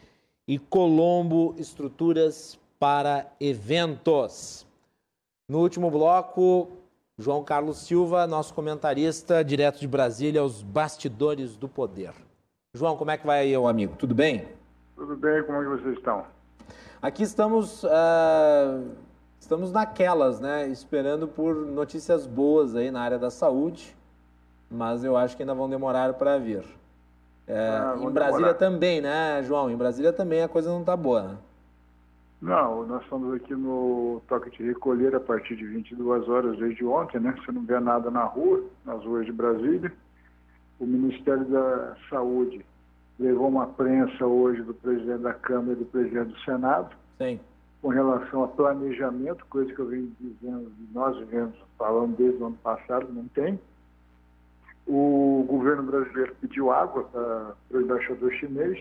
[0.46, 4.68] E Colombo Estruturas para Eventos.
[5.48, 6.68] No último bloco,
[7.18, 12.12] João Carlos Silva, nosso comentarista, direto de Brasília, aos bastidores do poder.
[12.74, 13.96] João, como é que vai aí, meu amigo?
[13.96, 14.46] Tudo bem?
[14.94, 16.26] Tudo bem, como é que vocês estão?
[17.02, 17.86] Aqui estamos.
[17.86, 19.10] Uh
[19.52, 20.66] estamos naquelas, né?
[20.70, 23.94] Esperando por notícias boas aí na área da saúde,
[24.70, 26.64] mas eu acho que ainda vão demorar para vir.
[27.46, 28.54] É, ah, em Brasília demorar.
[28.54, 29.70] também, né, João?
[29.70, 31.38] Em Brasília também a coisa não está boa, né?
[32.42, 37.20] Não, nós estamos aqui no toque de recolher a partir de 22 horas desde ontem,
[37.20, 37.36] né?
[37.44, 39.92] Você não vê nada na rua, nas ruas de Brasília.
[40.80, 42.66] O Ministério da Saúde
[43.20, 46.96] levou uma prensa hoje do presidente da Câmara e do presidente do Senado.
[47.18, 47.38] Sim
[47.82, 52.58] com relação a planejamento, coisa que eu venho dizendo, nós vivemos falando desde o ano
[52.58, 53.60] passado, não tem.
[54.86, 58.80] O governo brasileiro pediu água para o embaixador chinês,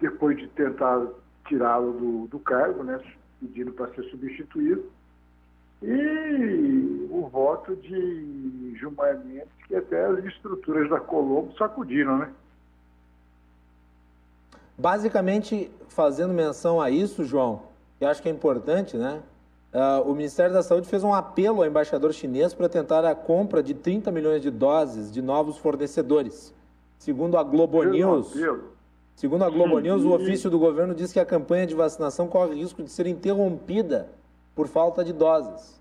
[0.00, 1.06] depois de tentar
[1.46, 3.00] tirá-lo do, do cargo, né,
[3.40, 4.84] pedindo para ser substituído.
[5.82, 12.32] E o voto de Gilmar Mendes, que até as estruturas da Colombo sacudiram, né?
[14.78, 17.62] Basicamente, fazendo menção a isso, João,
[18.00, 19.20] eu acho que é importante, né?
[19.74, 23.62] Uh, o Ministério da Saúde fez um apelo ao embaixador chinês para tentar a compra
[23.62, 26.54] de 30 milhões de doses de novos fornecedores.
[26.96, 28.32] Segundo a Globo News,
[29.14, 32.54] segundo a Globo News, o ofício do governo diz que a campanha de vacinação corre
[32.54, 34.08] risco de ser interrompida
[34.54, 35.78] por falta de doses.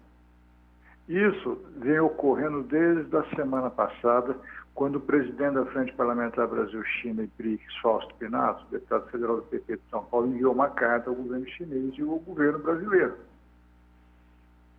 [1.07, 4.35] Isso vem ocorrendo desde a semana passada
[4.77, 9.77] quando o presidente da Frente Parlamentar Brasil-China e BRICS, Fausto Pinato, deputado federal do PT
[9.77, 13.15] de São Paulo, enviou uma carta ao governo chinês e ao governo brasileiro.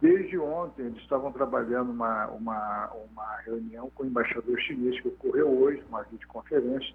[0.01, 5.49] Desde ontem, eles estavam trabalhando uma, uma, uma reunião com o embaixador chinês que ocorreu
[5.49, 6.95] hoje, uma videoconferência,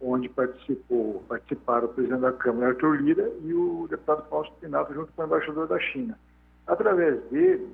[0.00, 5.12] onde participou, participaram o presidente da Câmara, Arthur Lira, e o deputado Fausto Pinato, junto
[5.12, 6.18] com o embaixador da China.
[6.66, 7.70] Através deles,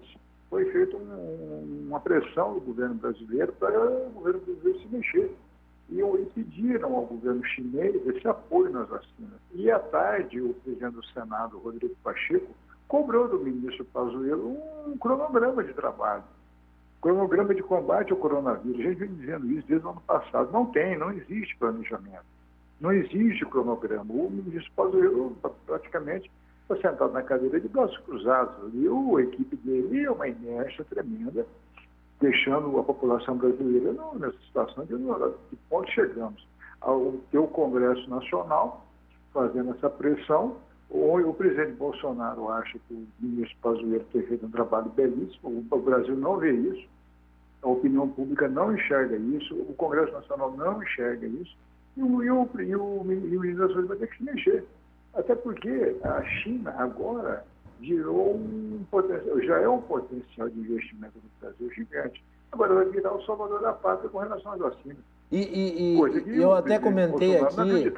[0.50, 5.34] foi feita um, uma pressão do governo brasileiro para o governo brasileiro se mexer.
[5.90, 9.40] E, e pediram ao governo chinês esse apoio nas vacinas.
[9.54, 12.54] E à tarde, o presidente do Senado, Rodrigo Pacheco,
[12.86, 14.56] cobrou do ministro Pazuello
[14.86, 16.24] um cronograma de trabalho.
[17.00, 18.80] Cronograma de combate ao coronavírus.
[18.80, 20.52] A gente vem dizendo isso desde o ano passado.
[20.52, 22.24] Não tem, não existe planejamento.
[22.80, 24.12] Não existe cronograma.
[24.12, 26.30] O ministro Pazuello praticamente
[26.68, 28.72] está sentado na cadeira de braços cruzados.
[28.74, 31.46] E a equipe dele é uma inércia tremenda,
[32.20, 34.94] deixando a população brasileira nessa situação de
[35.50, 36.46] que ponto chegamos.
[36.80, 38.86] Ao ter o Congresso Nacional
[39.32, 40.56] fazendo essa pressão,
[40.90, 45.78] o, o presidente Bolsonaro acha que o ministro Pazuello tem feito um trabalho belíssimo, o
[45.78, 46.88] Brasil não vê isso,
[47.62, 51.56] a opinião pública não enxerga isso, o Congresso Nacional não enxerga isso,
[51.96, 54.22] e o, e o, e o, e o ministro da Saúde vai ter que se
[54.22, 54.64] mexer.
[55.14, 57.44] Até porque a China agora
[57.80, 62.22] virou um potencial, já é um potencial de investimento no Brasil gigante.
[62.50, 64.98] Agora vai virar o salvador da pátria com relação às vacinas.
[65.30, 65.96] E, e,
[66.30, 67.92] e eu até comentei aqui.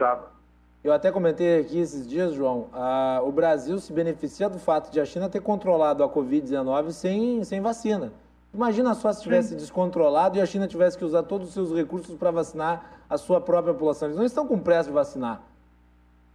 [0.82, 4.98] Eu até comentei aqui esses dias, João, a, o Brasil se beneficia do fato de
[4.98, 8.12] a China ter controlado a Covid-19 sem, sem vacina.
[8.52, 9.56] Imagina só se tivesse Sim.
[9.56, 13.42] descontrolado e a China tivesse que usar todos os seus recursos para vacinar a sua
[13.42, 14.08] própria população.
[14.08, 15.42] Eles não estão com pressa de vacinar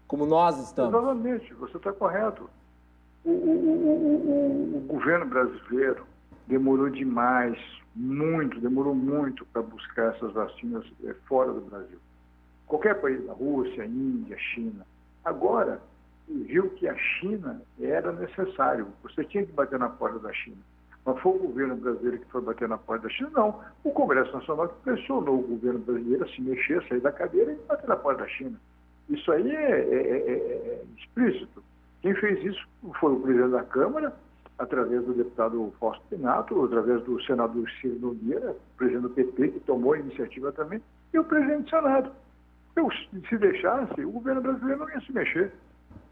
[0.07, 0.93] como nós estamos.
[0.93, 2.49] Exatamente, você está correto.
[3.23, 6.05] O, o, o, o, governo brasileiro
[6.47, 7.57] demorou demais,
[7.95, 11.97] muito, demorou muito para buscar essas vacinas eh, fora do Brasil.
[12.67, 14.85] Qualquer país, da Rússia, Índia, China.
[15.23, 15.81] Agora,
[16.27, 18.87] viu que a China era necessário.
[19.03, 20.57] Você tinha que bater na porta da China.
[21.03, 23.29] Mas foi o governo brasileiro que foi bater na porta da China?
[23.33, 23.61] Não.
[23.83, 27.53] O Congresso Nacional que pressionou o governo brasileiro a se mexer, a sair da cadeira
[27.53, 28.59] e bater na porta da China.
[29.09, 31.63] Isso aí é, é, é, é explícito.
[32.01, 32.67] Quem fez isso
[32.99, 34.13] foi o presidente da Câmara,
[34.57, 39.93] através do deputado Fausto Pinato, através do senador Ciro Nogueira, presidente do PT, que tomou
[39.93, 40.81] a iniciativa também,
[41.13, 42.11] e o presidente do Senado.
[42.75, 42.89] Eu,
[43.29, 45.51] se deixasse, o governo brasileiro não ia se mexer.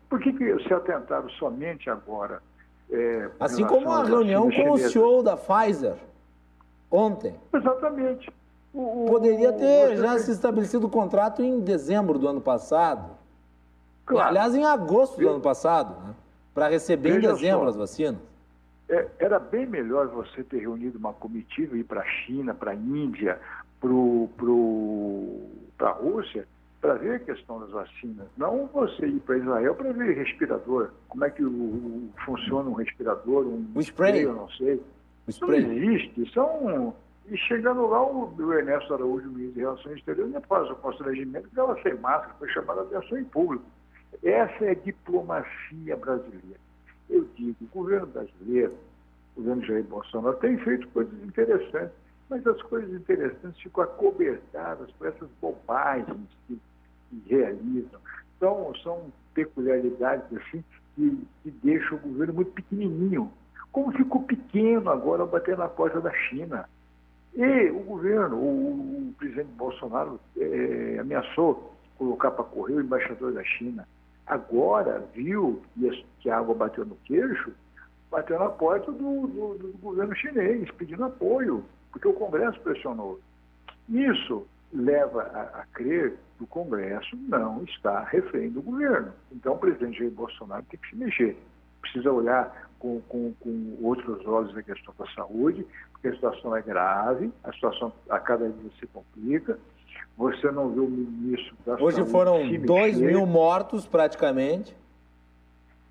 [0.10, 2.42] Por que, que se atentaram somente agora?
[2.90, 5.96] É, assim como a reunião com o CEO da Pfizer
[6.92, 7.36] ontem.
[7.54, 8.32] Exatamente.
[8.74, 10.20] O, Poderia ter já tem...
[10.20, 13.12] se estabelecido o contrato em dezembro do ano passado.
[14.06, 14.30] Claro.
[14.30, 16.16] Aliás, em agosto do ano passado, né?
[16.54, 17.70] para receber Veja em dezembro só.
[17.70, 18.20] as vacinas.
[18.90, 22.72] É, era bem melhor você ter reunido uma comitiva e ir para a China, para
[22.72, 23.40] a Índia,
[25.78, 26.48] para a Rússia,
[26.82, 28.28] para ver a questão das vacinas.
[28.38, 30.90] Não você ir para Israel para ver respirador.
[31.08, 34.82] Como é que o, o, funciona um respirador, um o spray, eu não sei.
[35.28, 35.66] O spray.
[35.66, 36.34] Não existe.
[36.34, 36.94] São...
[37.28, 41.96] E chegando lá, o, Ernesto Araújo, ministro de Relações Exteriores, faz o constrangimento ela sem
[41.96, 43.64] máscara foi chamada a atenção em público.
[44.22, 46.60] Essa é a diplomacia brasileira.
[47.10, 48.74] Eu digo, o governo brasileiro,
[49.36, 51.96] o governo Jair Bolsonaro, tem feito coisas interessantes,
[52.30, 56.60] mas as coisas interessantes ficam acobertadas por essas bobagens que,
[57.10, 58.00] que realizam.
[58.38, 60.64] Então, são peculiaridades assim
[60.96, 63.32] que, que deixam o governo muito pequenininho.
[63.72, 66.68] Como ficou pequeno agora ao bater na porta da China.
[67.36, 73.44] E o governo, o, o presidente Bolsonaro é, ameaçou colocar para correr o embaixador da
[73.44, 73.88] China.
[74.26, 75.62] Agora viu
[76.20, 77.52] que a água bateu no queixo,
[78.10, 83.20] bateu na porta do, do, do governo chinês, pedindo apoio, porque o Congresso pressionou.
[83.90, 89.12] Isso leva a, a, crer que o Congresso não está refém do governo.
[89.32, 91.38] Então o presidente Jair Bolsonaro tem que se mexer.
[91.82, 95.66] Precisa olhar com, com, com outros olhos a questão da saúde,
[96.04, 99.58] porque a situação é grave, a situação a cada dia se complica,
[100.18, 104.76] você não viu o ministro da Hoje Saúde foram 2 mil mortos praticamente.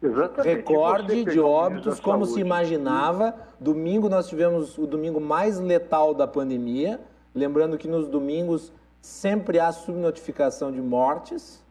[0.03, 0.57] Exatamente.
[0.57, 2.35] Recorde de óbitos, como saúde.
[2.35, 3.35] se imaginava.
[3.59, 7.01] Domingo nós tivemos o domingo mais letal da pandemia.
[7.35, 11.65] Lembrando que nos domingos sempre há subnotificação de mortes.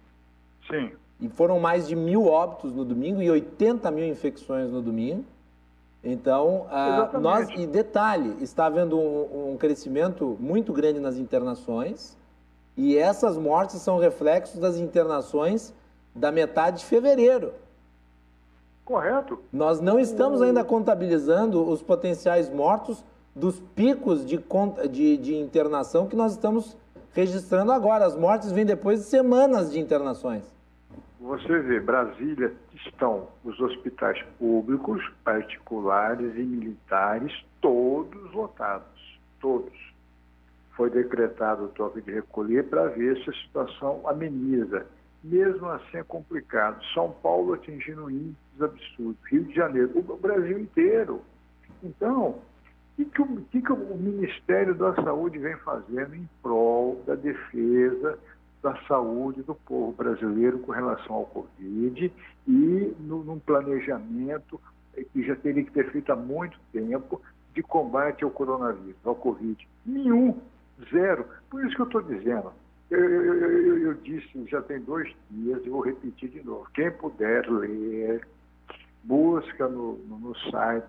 [0.68, 0.92] Sim.
[1.20, 5.26] E foram mais de mil óbitos no domingo e 80 mil infecções no domingo.
[6.03, 12.18] Então, uh, nós, e detalhe, está havendo um, um crescimento muito grande nas internações.
[12.76, 15.73] E essas mortes são reflexos das internações
[16.15, 17.53] da metade de fevereiro.
[18.84, 19.40] Correto.
[19.53, 23.03] Nós não estamos ainda contabilizando os potenciais mortos
[23.36, 24.44] dos picos de,
[24.90, 26.76] de, de internação que nós estamos
[27.14, 28.06] registrando agora.
[28.06, 30.44] As mortes vêm depois de semanas de internações.
[31.22, 37.31] Você vê, Brasília estão os hospitais públicos, particulares e militares,
[37.61, 39.19] todos lotados.
[39.39, 39.72] Todos
[40.72, 44.88] foi decretado o toque de recolher para ver se a situação ameniza.
[45.23, 46.84] Mesmo assim é complicado.
[46.91, 51.22] São Paulo atingindo índices absurdos, Rio de Janeiro, o Brasil inteiro.
[51.84, 52.39] Então,
[52.98, 58.18] o que, que, que o Ministério da Saúde vem fazendo em prol da defesa
[58.62, 62.12] da saúde do povo brasileiro com relação ao Covid
[62.48, 64.60] e no, num planejamento
[65.12, 67.22] que já teria que ter feito há muito tempo
[67.54, 69.68] de combate ao coronavírus, ao Covid.
[69.86, 70.38] Nenhum
[70.90, 71.26] Zero.
[71.50, 72.52] Por isso que eu estou dizendo.
[72.90, 76.68] Eu, eu, eu, eu, disse já tem dois dias e vou repetir de novo.
[76.74, 78.28] Quem puder ler,
[79.04, 80.86] busca no, no, no site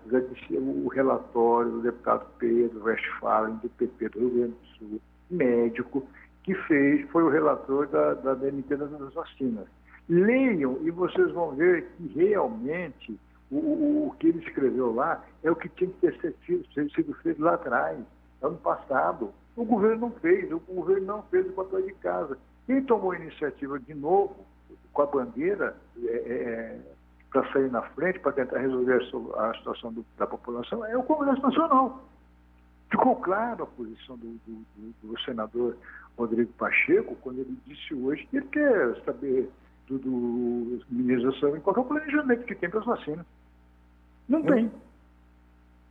[0.51, 6.05] o relatório do deputado Pedro Westphalen, do PP do Rio Grande do Sul, médico,
[6.43, 9.65] que fez, foi o relator da, da DNT das vacinas.
[10.09, 13.17] Leiam e vocês vão ver que realmente
[13.49, 17.13] o, o, o que ele escreveu lá é o que tinha que ter sido, sido
[17.15, 17.97] feito lá atrás,
[18.41, 19.33] ano passado.
[19.55, 22.37] O governo não fez, o governo não fez o papel de casa.
[22.65, 24.35] Quem tomou a iniciativa de novo,
[24.91, 26.79] com a bandeira, é, é,
[27.31, 29.01] para sair na frente, para tentar resolver
[29.37, 32.03] a, situação do, da população, é o Congresso Nacional.
[32.89, 34.65] Ficou claro a posição do, do,
[35.01, 35.75] do, senador
[36.17, 39.49] Rodrigo Pacheco, quando ele disse hoje que ele quer saber
[39.87, 43.25] do, do ministro da Saúde qual é o planejamento que tem para as vacinas.
[44.27, 44.71] Não muito, tem.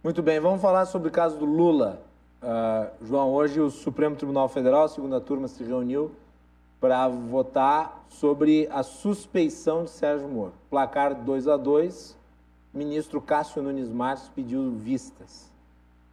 [0.02, 2.02] Muito bem, vamos falar sobre o caso do Lula.
[2.42, 6.10] Uh, João, hoje o Supremo Tribunal Federal, a segunda turma, se reuniu
[6.80, 10.52] para votar sobre a suspeição de Sérgio Moro.
[10.68, 12.22] Placar 2 a 2
[12.72, 15.51] ministro Cássio Nunes Marques pediu vistas.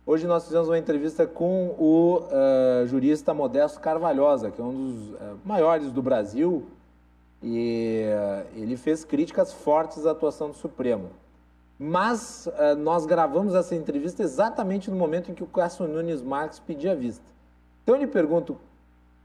[0.10, 5.10] Hoje nós fizemos uma entrevista com o uh, jurista Modesto Carvalhosa, que é um dos
[5.12, 6.66] uh, maiores do Brasil,
[7.44, 11.12] e uh, ele fez críticas fortes à atuação do Supremo.
[11.78, 12.50] Mas
[12.80, 17.24] nós gravamos essa entrevista exatamente no momento em que o Cássio Nunes Marques pedia vista.
[17.84, 18.58] Então eu lhe pergunto,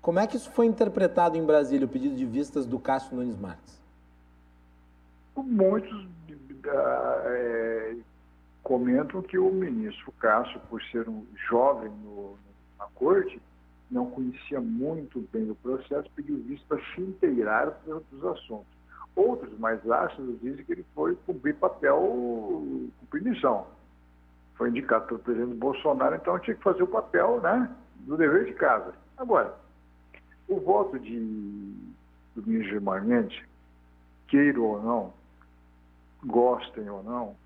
[0.02, 3.38] como é que isso foi interpretado em Brasília, o pedido de vistas do Cássio Nunes
[3.38, 3.80] Marques?
[5.34, 6.06] Muitos
[8.64, 12.36] comentam que o ministro Cássio, por ser um jovem no,
[12.78, 13.40] na corte,
[13.90, 18.66] não conhecia muito bem o processo, pediu visto para se inteirar dos assuntos.
[19.14, 22.00] Outros mais ácidos dizem que ele foi cumprir papel,
[22.98, 23.66] cumprir missão.
[24.56, 27.70] Foi indicado pelo presidente Bolsonaro, então tinha que fazer o papel né,
[28.00, 28.94] do dever de casa.
[29.16, 29.54] Agora,
[30.48, 31.18] o voto de,
[32.34, 33.40] do ministro Gilmar Mendes,
[34.26, 35.12] queiram ou não,
[36.24, 37.36] gostem ou não,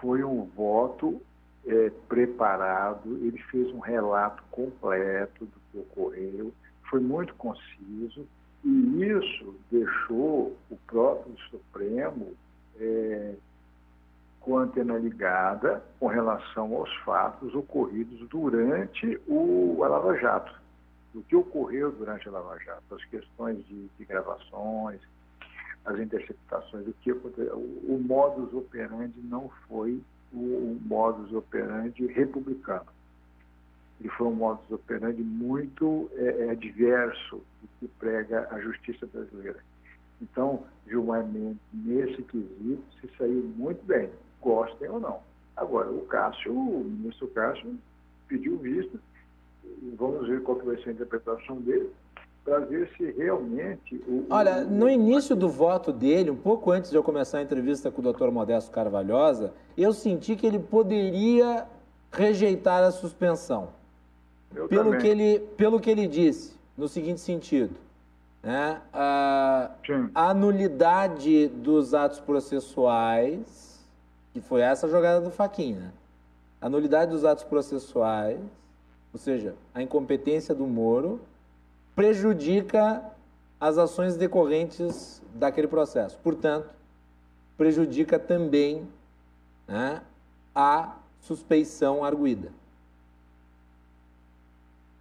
[0.00, 1.20] foi um voto
[1.66, 6.52] é, preparado, ele fez um relato completo do que ocorreu,
[6.88, 8.26] foi muito conciso,
[8.64, 12.32] e isso deixou o próprio Supremo
[12.80, 13.34] é,
[14.40, 20.58] com a antena ligada com relação aos fatos ocorridos durante o a Lava Jato.
[21.14, 25.00] O que ocorreu durante a Lava Jato, as questões de, de gravações,
[25.84, 27.56] as interceptações, o que aconteceu.
[27.56, 30.00] O, o modus operandi não foi
[30.32, 32.86] o, o modus operandi republicano.
[34.00, 39.58] Ele foi um modus operandi muito é, é, diverso do que prega a justiça brasileira.
[40.20, 44.10] Então, Gilmar Mendes, nesse quesito, se saiu muito bem,
[44.40, 45.20] gostem ou não.
[45.56, 47.76] Agora, o Cássio, o ministro Cássio,
[48.28, 48.98] pediu vista,
[49.96, 51.90] vamos ver qual que vai ser a interpretação dele,
[52.48, 53.96] para ver se realmente.
[54.08, 57.90] O, Olha, no início do voto dele, um pouco antes de eu começar a entrevista
[57.90, 58.30] com o Dr.
[58.30, 61.66] Modesto Carvalhosa, eu senti que ele poderia
[62.10, 63.68] rejeitar a suspensão.
[64.54, 67.74] Eu pelo que, ele, pelo que ele disse, no seguinte sentido.
[68.42, 68.80] Né?
[68.92, 69.70] A,
[70.14, 73.78] a nulidade dos atos processuais,
[74.32, 75.92] que foi essa jogada do Faquinha, né?
[76.60, 78.40] a nulidade dos atos processuais,
[79.12, 81.20] ou seja, a incompetência do Moro,
[81.98, 83.02] prejudica
[83.60, 86.16] as ações decorrentes daquele processo.
[86.22, 86.70] Portanto,
[87.56, 88.86] prejudica também
[89.66, 90.00] né,
[90.54, 92.52] a suspeição arguída.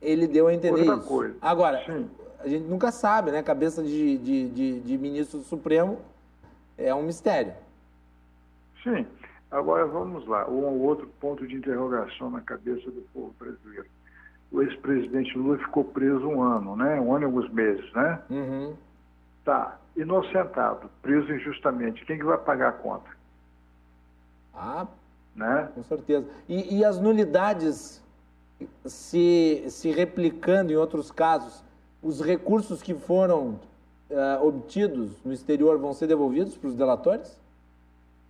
[0.01, 1.07] Ele deu a entender Outra isso.
[1.07, 1.37] Coisa.
[1.39, 2.09] Agora, Sim.
[2.39, 3.43] a gente nunca sabe, né?
[3.43, 5.99] Cabeça de, de, de, de ministro do Supremo
[6.79, 7.53] é um mistério.
[8.83, 9.05] Sim.
[9.51, 10.49] Agora vamos lá.
[10.49, 13.85] Um outro ponto de interrogação na cabeça do povo brasileiro
[14.51, 16.99] o ex-presidente Lula ficou preso um ano, né?
[16.99, 18.21] Um ano e alguns meses, né?
[18.29, 18.73] Uhum.
[19.43, 19.77] Tá.
[19.95, 22.05] Inocentado, preso injustamente.
[22.05, 23.09] Quem que vai pagar a conta?
[24.53, 24.87] Ah,
[25.35, 25.69] né?
[25.73, 26.27] com certeza.
[26.47, 28.01] E, e as nulidades
[28.85, 31.63] se, se replicando em outros casos,
[32.01, 33.59] os recursos que foram
[34.09, 37.39] uh, obtidos no exterior vão ser devolvidos para os delatores?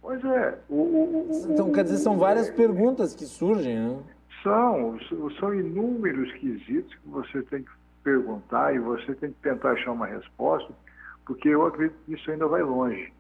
[0.02, 0.58] Pois é.
[0.70, 4.00] O, o, o, então, quer dizer, são várias perguntas que surgem, né?
[4.44, 5.00] São,
[5.40, 7.72] são inúmeros quesitos que você tem que
[8.04, 10.74] perguntar e você tem que tentar achar uma resposta,
[11.26, 13.12] porque eu acredito que isso ainda vai longe.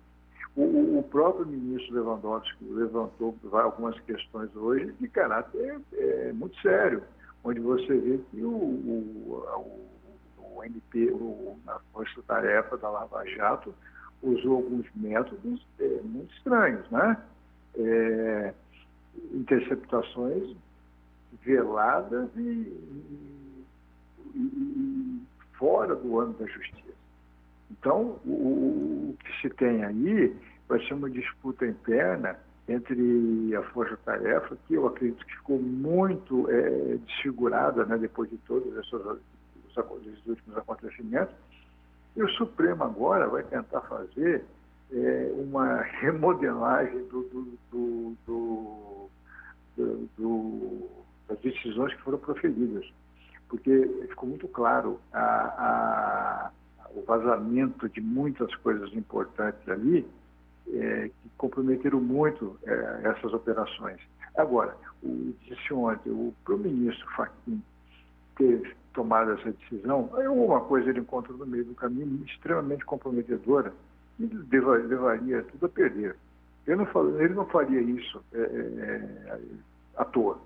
[0.55, 7.03] O, o próprio ministro Lewandowski levantou algumas questões hoje de caráter é, muito sério,
[7.43, 9.89] onde você vê que o, o,
[10.39, 13.73] o NP, o, a Força Tarefa da Lava Jato,
[14.23, 17.17] usou alguns métodos é, muito estranhos, né?
[17.75, 18.53] É,
[19.31, 20.55] interceptações
[21.43, 23.65] veladas e, e,
[24.35, 25.21] e,
[25.53, 26.93] fora do âmbito da justiça.
[27.71, 30.35] Então, o, o, que se tem aí
[30.67, 32.37] vai ser uma disputa interna
[32.67, 38.75] entre a Força-Tarefa, que eu acredito que ficou muito é, desfigurada né, depois de todos
[38.77, 41.33] esses, os, últimos acontecimentos,
[42.15, 44.43] e o Supremo agora vai tentar fazer
[44.91, 49.09] é, uma remodelagem do, do, do,
[50.17, 52.85] do das decisões que foram proferidas,
[53.49, 56.51] porque ficou muito claro a, a,
[56.95, 60.07] o vazamento de muitas coisas importantes ali
[60.73, 63.99] é, que comprometeram muito é, essas operações.
[64.37, 67.61] Agora, o, disse ontem, o ministro Fachin
[68.37, 73.73] ter tomado essa decisão, alguma coisa ele encontra no meio do caminho extremamente comprometedora
[74.19, 76.15] e levaria tudo a perder.
[76.65, 79.39] Não, ele não faria isso é, é, é
[79.95, 80.39] à toa.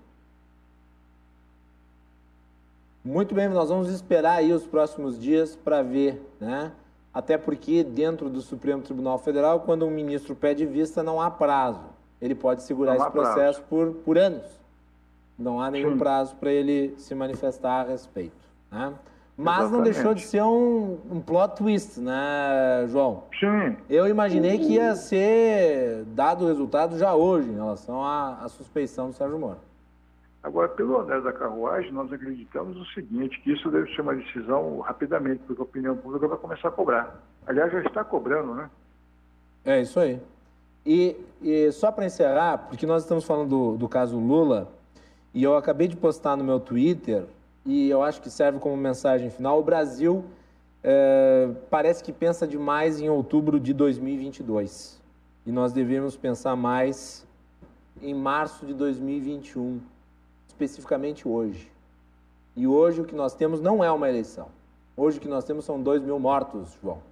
[3.04, 6.70] Muito bem, nós vamos esperar aí os próximos dias para ver, né?
[7.12, 11.84] Até porque dentro do Supremo Tribunal Federal, quando um ministro pede vista, não há prazo.
[12.20, 14.44] Ele pode segurar esse processo por, por anos.
[15.36, 15.98] Não há nenhum Sim.
[15.98, 18.36] prazo para ele se manifestar a respeito.
[18.70, 18.92] Né?
[19.36, 19.94] Mas não Exatamente.
[19.94, 23.24] deixou de ser um, um plot twist, né, João?
[23.40, 28.48] Sim, Eu imaginei que ia ser dado o resultado já hoje em relação à, à
[28.48, 29.58] suspeição do Sérgio Moro.
[30.42, 34.80] Agora, pelo andar da carruagem, nós acreditamos o seguinte, que isso deve ser uma decisão
[34.80, 37.22] rapidamente, porque a opinião pública vai começar a cobrar.
[37.46, 38.68] Aliás, já está cobrando, né?
[39.64, 40.20] É isso aí.
[40.84, 44.68] E, e só para encerrar, porque nós estamos falando do, do caso Lula,
[45.32, 47.24] e eu acabei de postar no meu Twitter,
[47.64, 50.24] e eu acho que serve como mensagem final, o Brasil
[50.82, 55.00] eh, parece que pensa demais em outubro de 2022.
[55.46, 57.24] E nós devemos pensar mais
[58.00, 59.80] em março de 2021,
[60.52, 61.70] especificamente hoje.
[62.54, 64.48] E hoje o que nós temos não é uma eleição.
[64.96, 67.02] Hoje o que nós temos são dois mil mortos, João.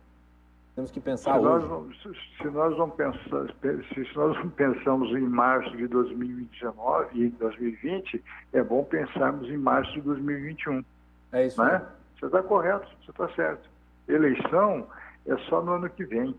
[0.75, 1.67] Temos que Se pensar nós, hoje.
[1.69, 3.47] não- se- se nós não pensar,
[3.93, 8.23] se nós não pensamos em março de 2019 e 2020,
[8.53, 10.85] é bom pensarmos em março de 2021.
[11.33, 11.63] É isso.
[11.63, 11.83] Né?
[12.19, 13.69] Você está correto, você está certo.
[14.07, 14.87] Eleição
[15.27, 16.35] é só no ano que vem.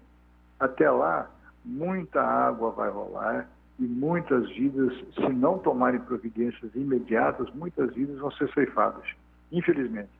[0.60, 1.30] Até lá,
[1.66, 3.50] muita água vai rolar
[3.82, 9.04] e muitas vidas, se não tomarem providências imediatas, muitas vidas vão ser ceifadas.
[9.52, 10.12] Infelizmente.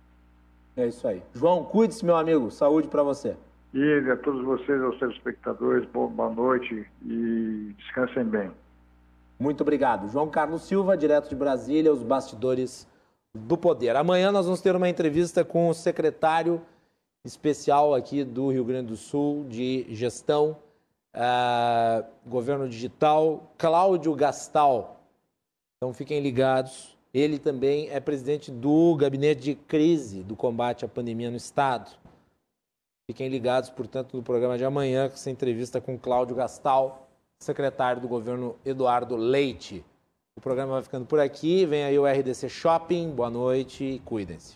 [0.76, 1.22] É isso aí.
[1.36, 2.50] João, cuide-se, meu amigo.
[2.50, 3.38] Saúde para você.
[3.72, 8.52] E a todos vocês, aos telespectadores, boa boa noite e descansem bem.
[9.40, 10.10] Muito obrigado.
[10.10, 12.88] João Carlos Silva, direto de Brasília, os bastidores
[13.34, 13.96] do poder.
[13.96, 16.62] Amanhã nós vamos ter uma entrevista com o secretário
[17.24, 20.58] especial aqui do Rio Grande do Sul de gestão,
[21.14, 25.02] ah, governo digital, Cláudio Gastal.
[25.78, 26.98] Então fiquem ligados.
[27.14, 31.92] Ele também é presidente do gabinete de crise do combate à pandemia no estado.
[33.10, 37.10] Fiquem ligados, portanto, no programa de amanhã, com essa entrevista com Cláudio Gastal,
[37.40, 39.84] secretário do governo Eduardo Leite.
[40.38, 41.66] O programa vai ficando por aqui.
[41.66, 43.12] Vem aí o RDC Shopping.
[43.12, 44.56] Boa noite e cuidem-se.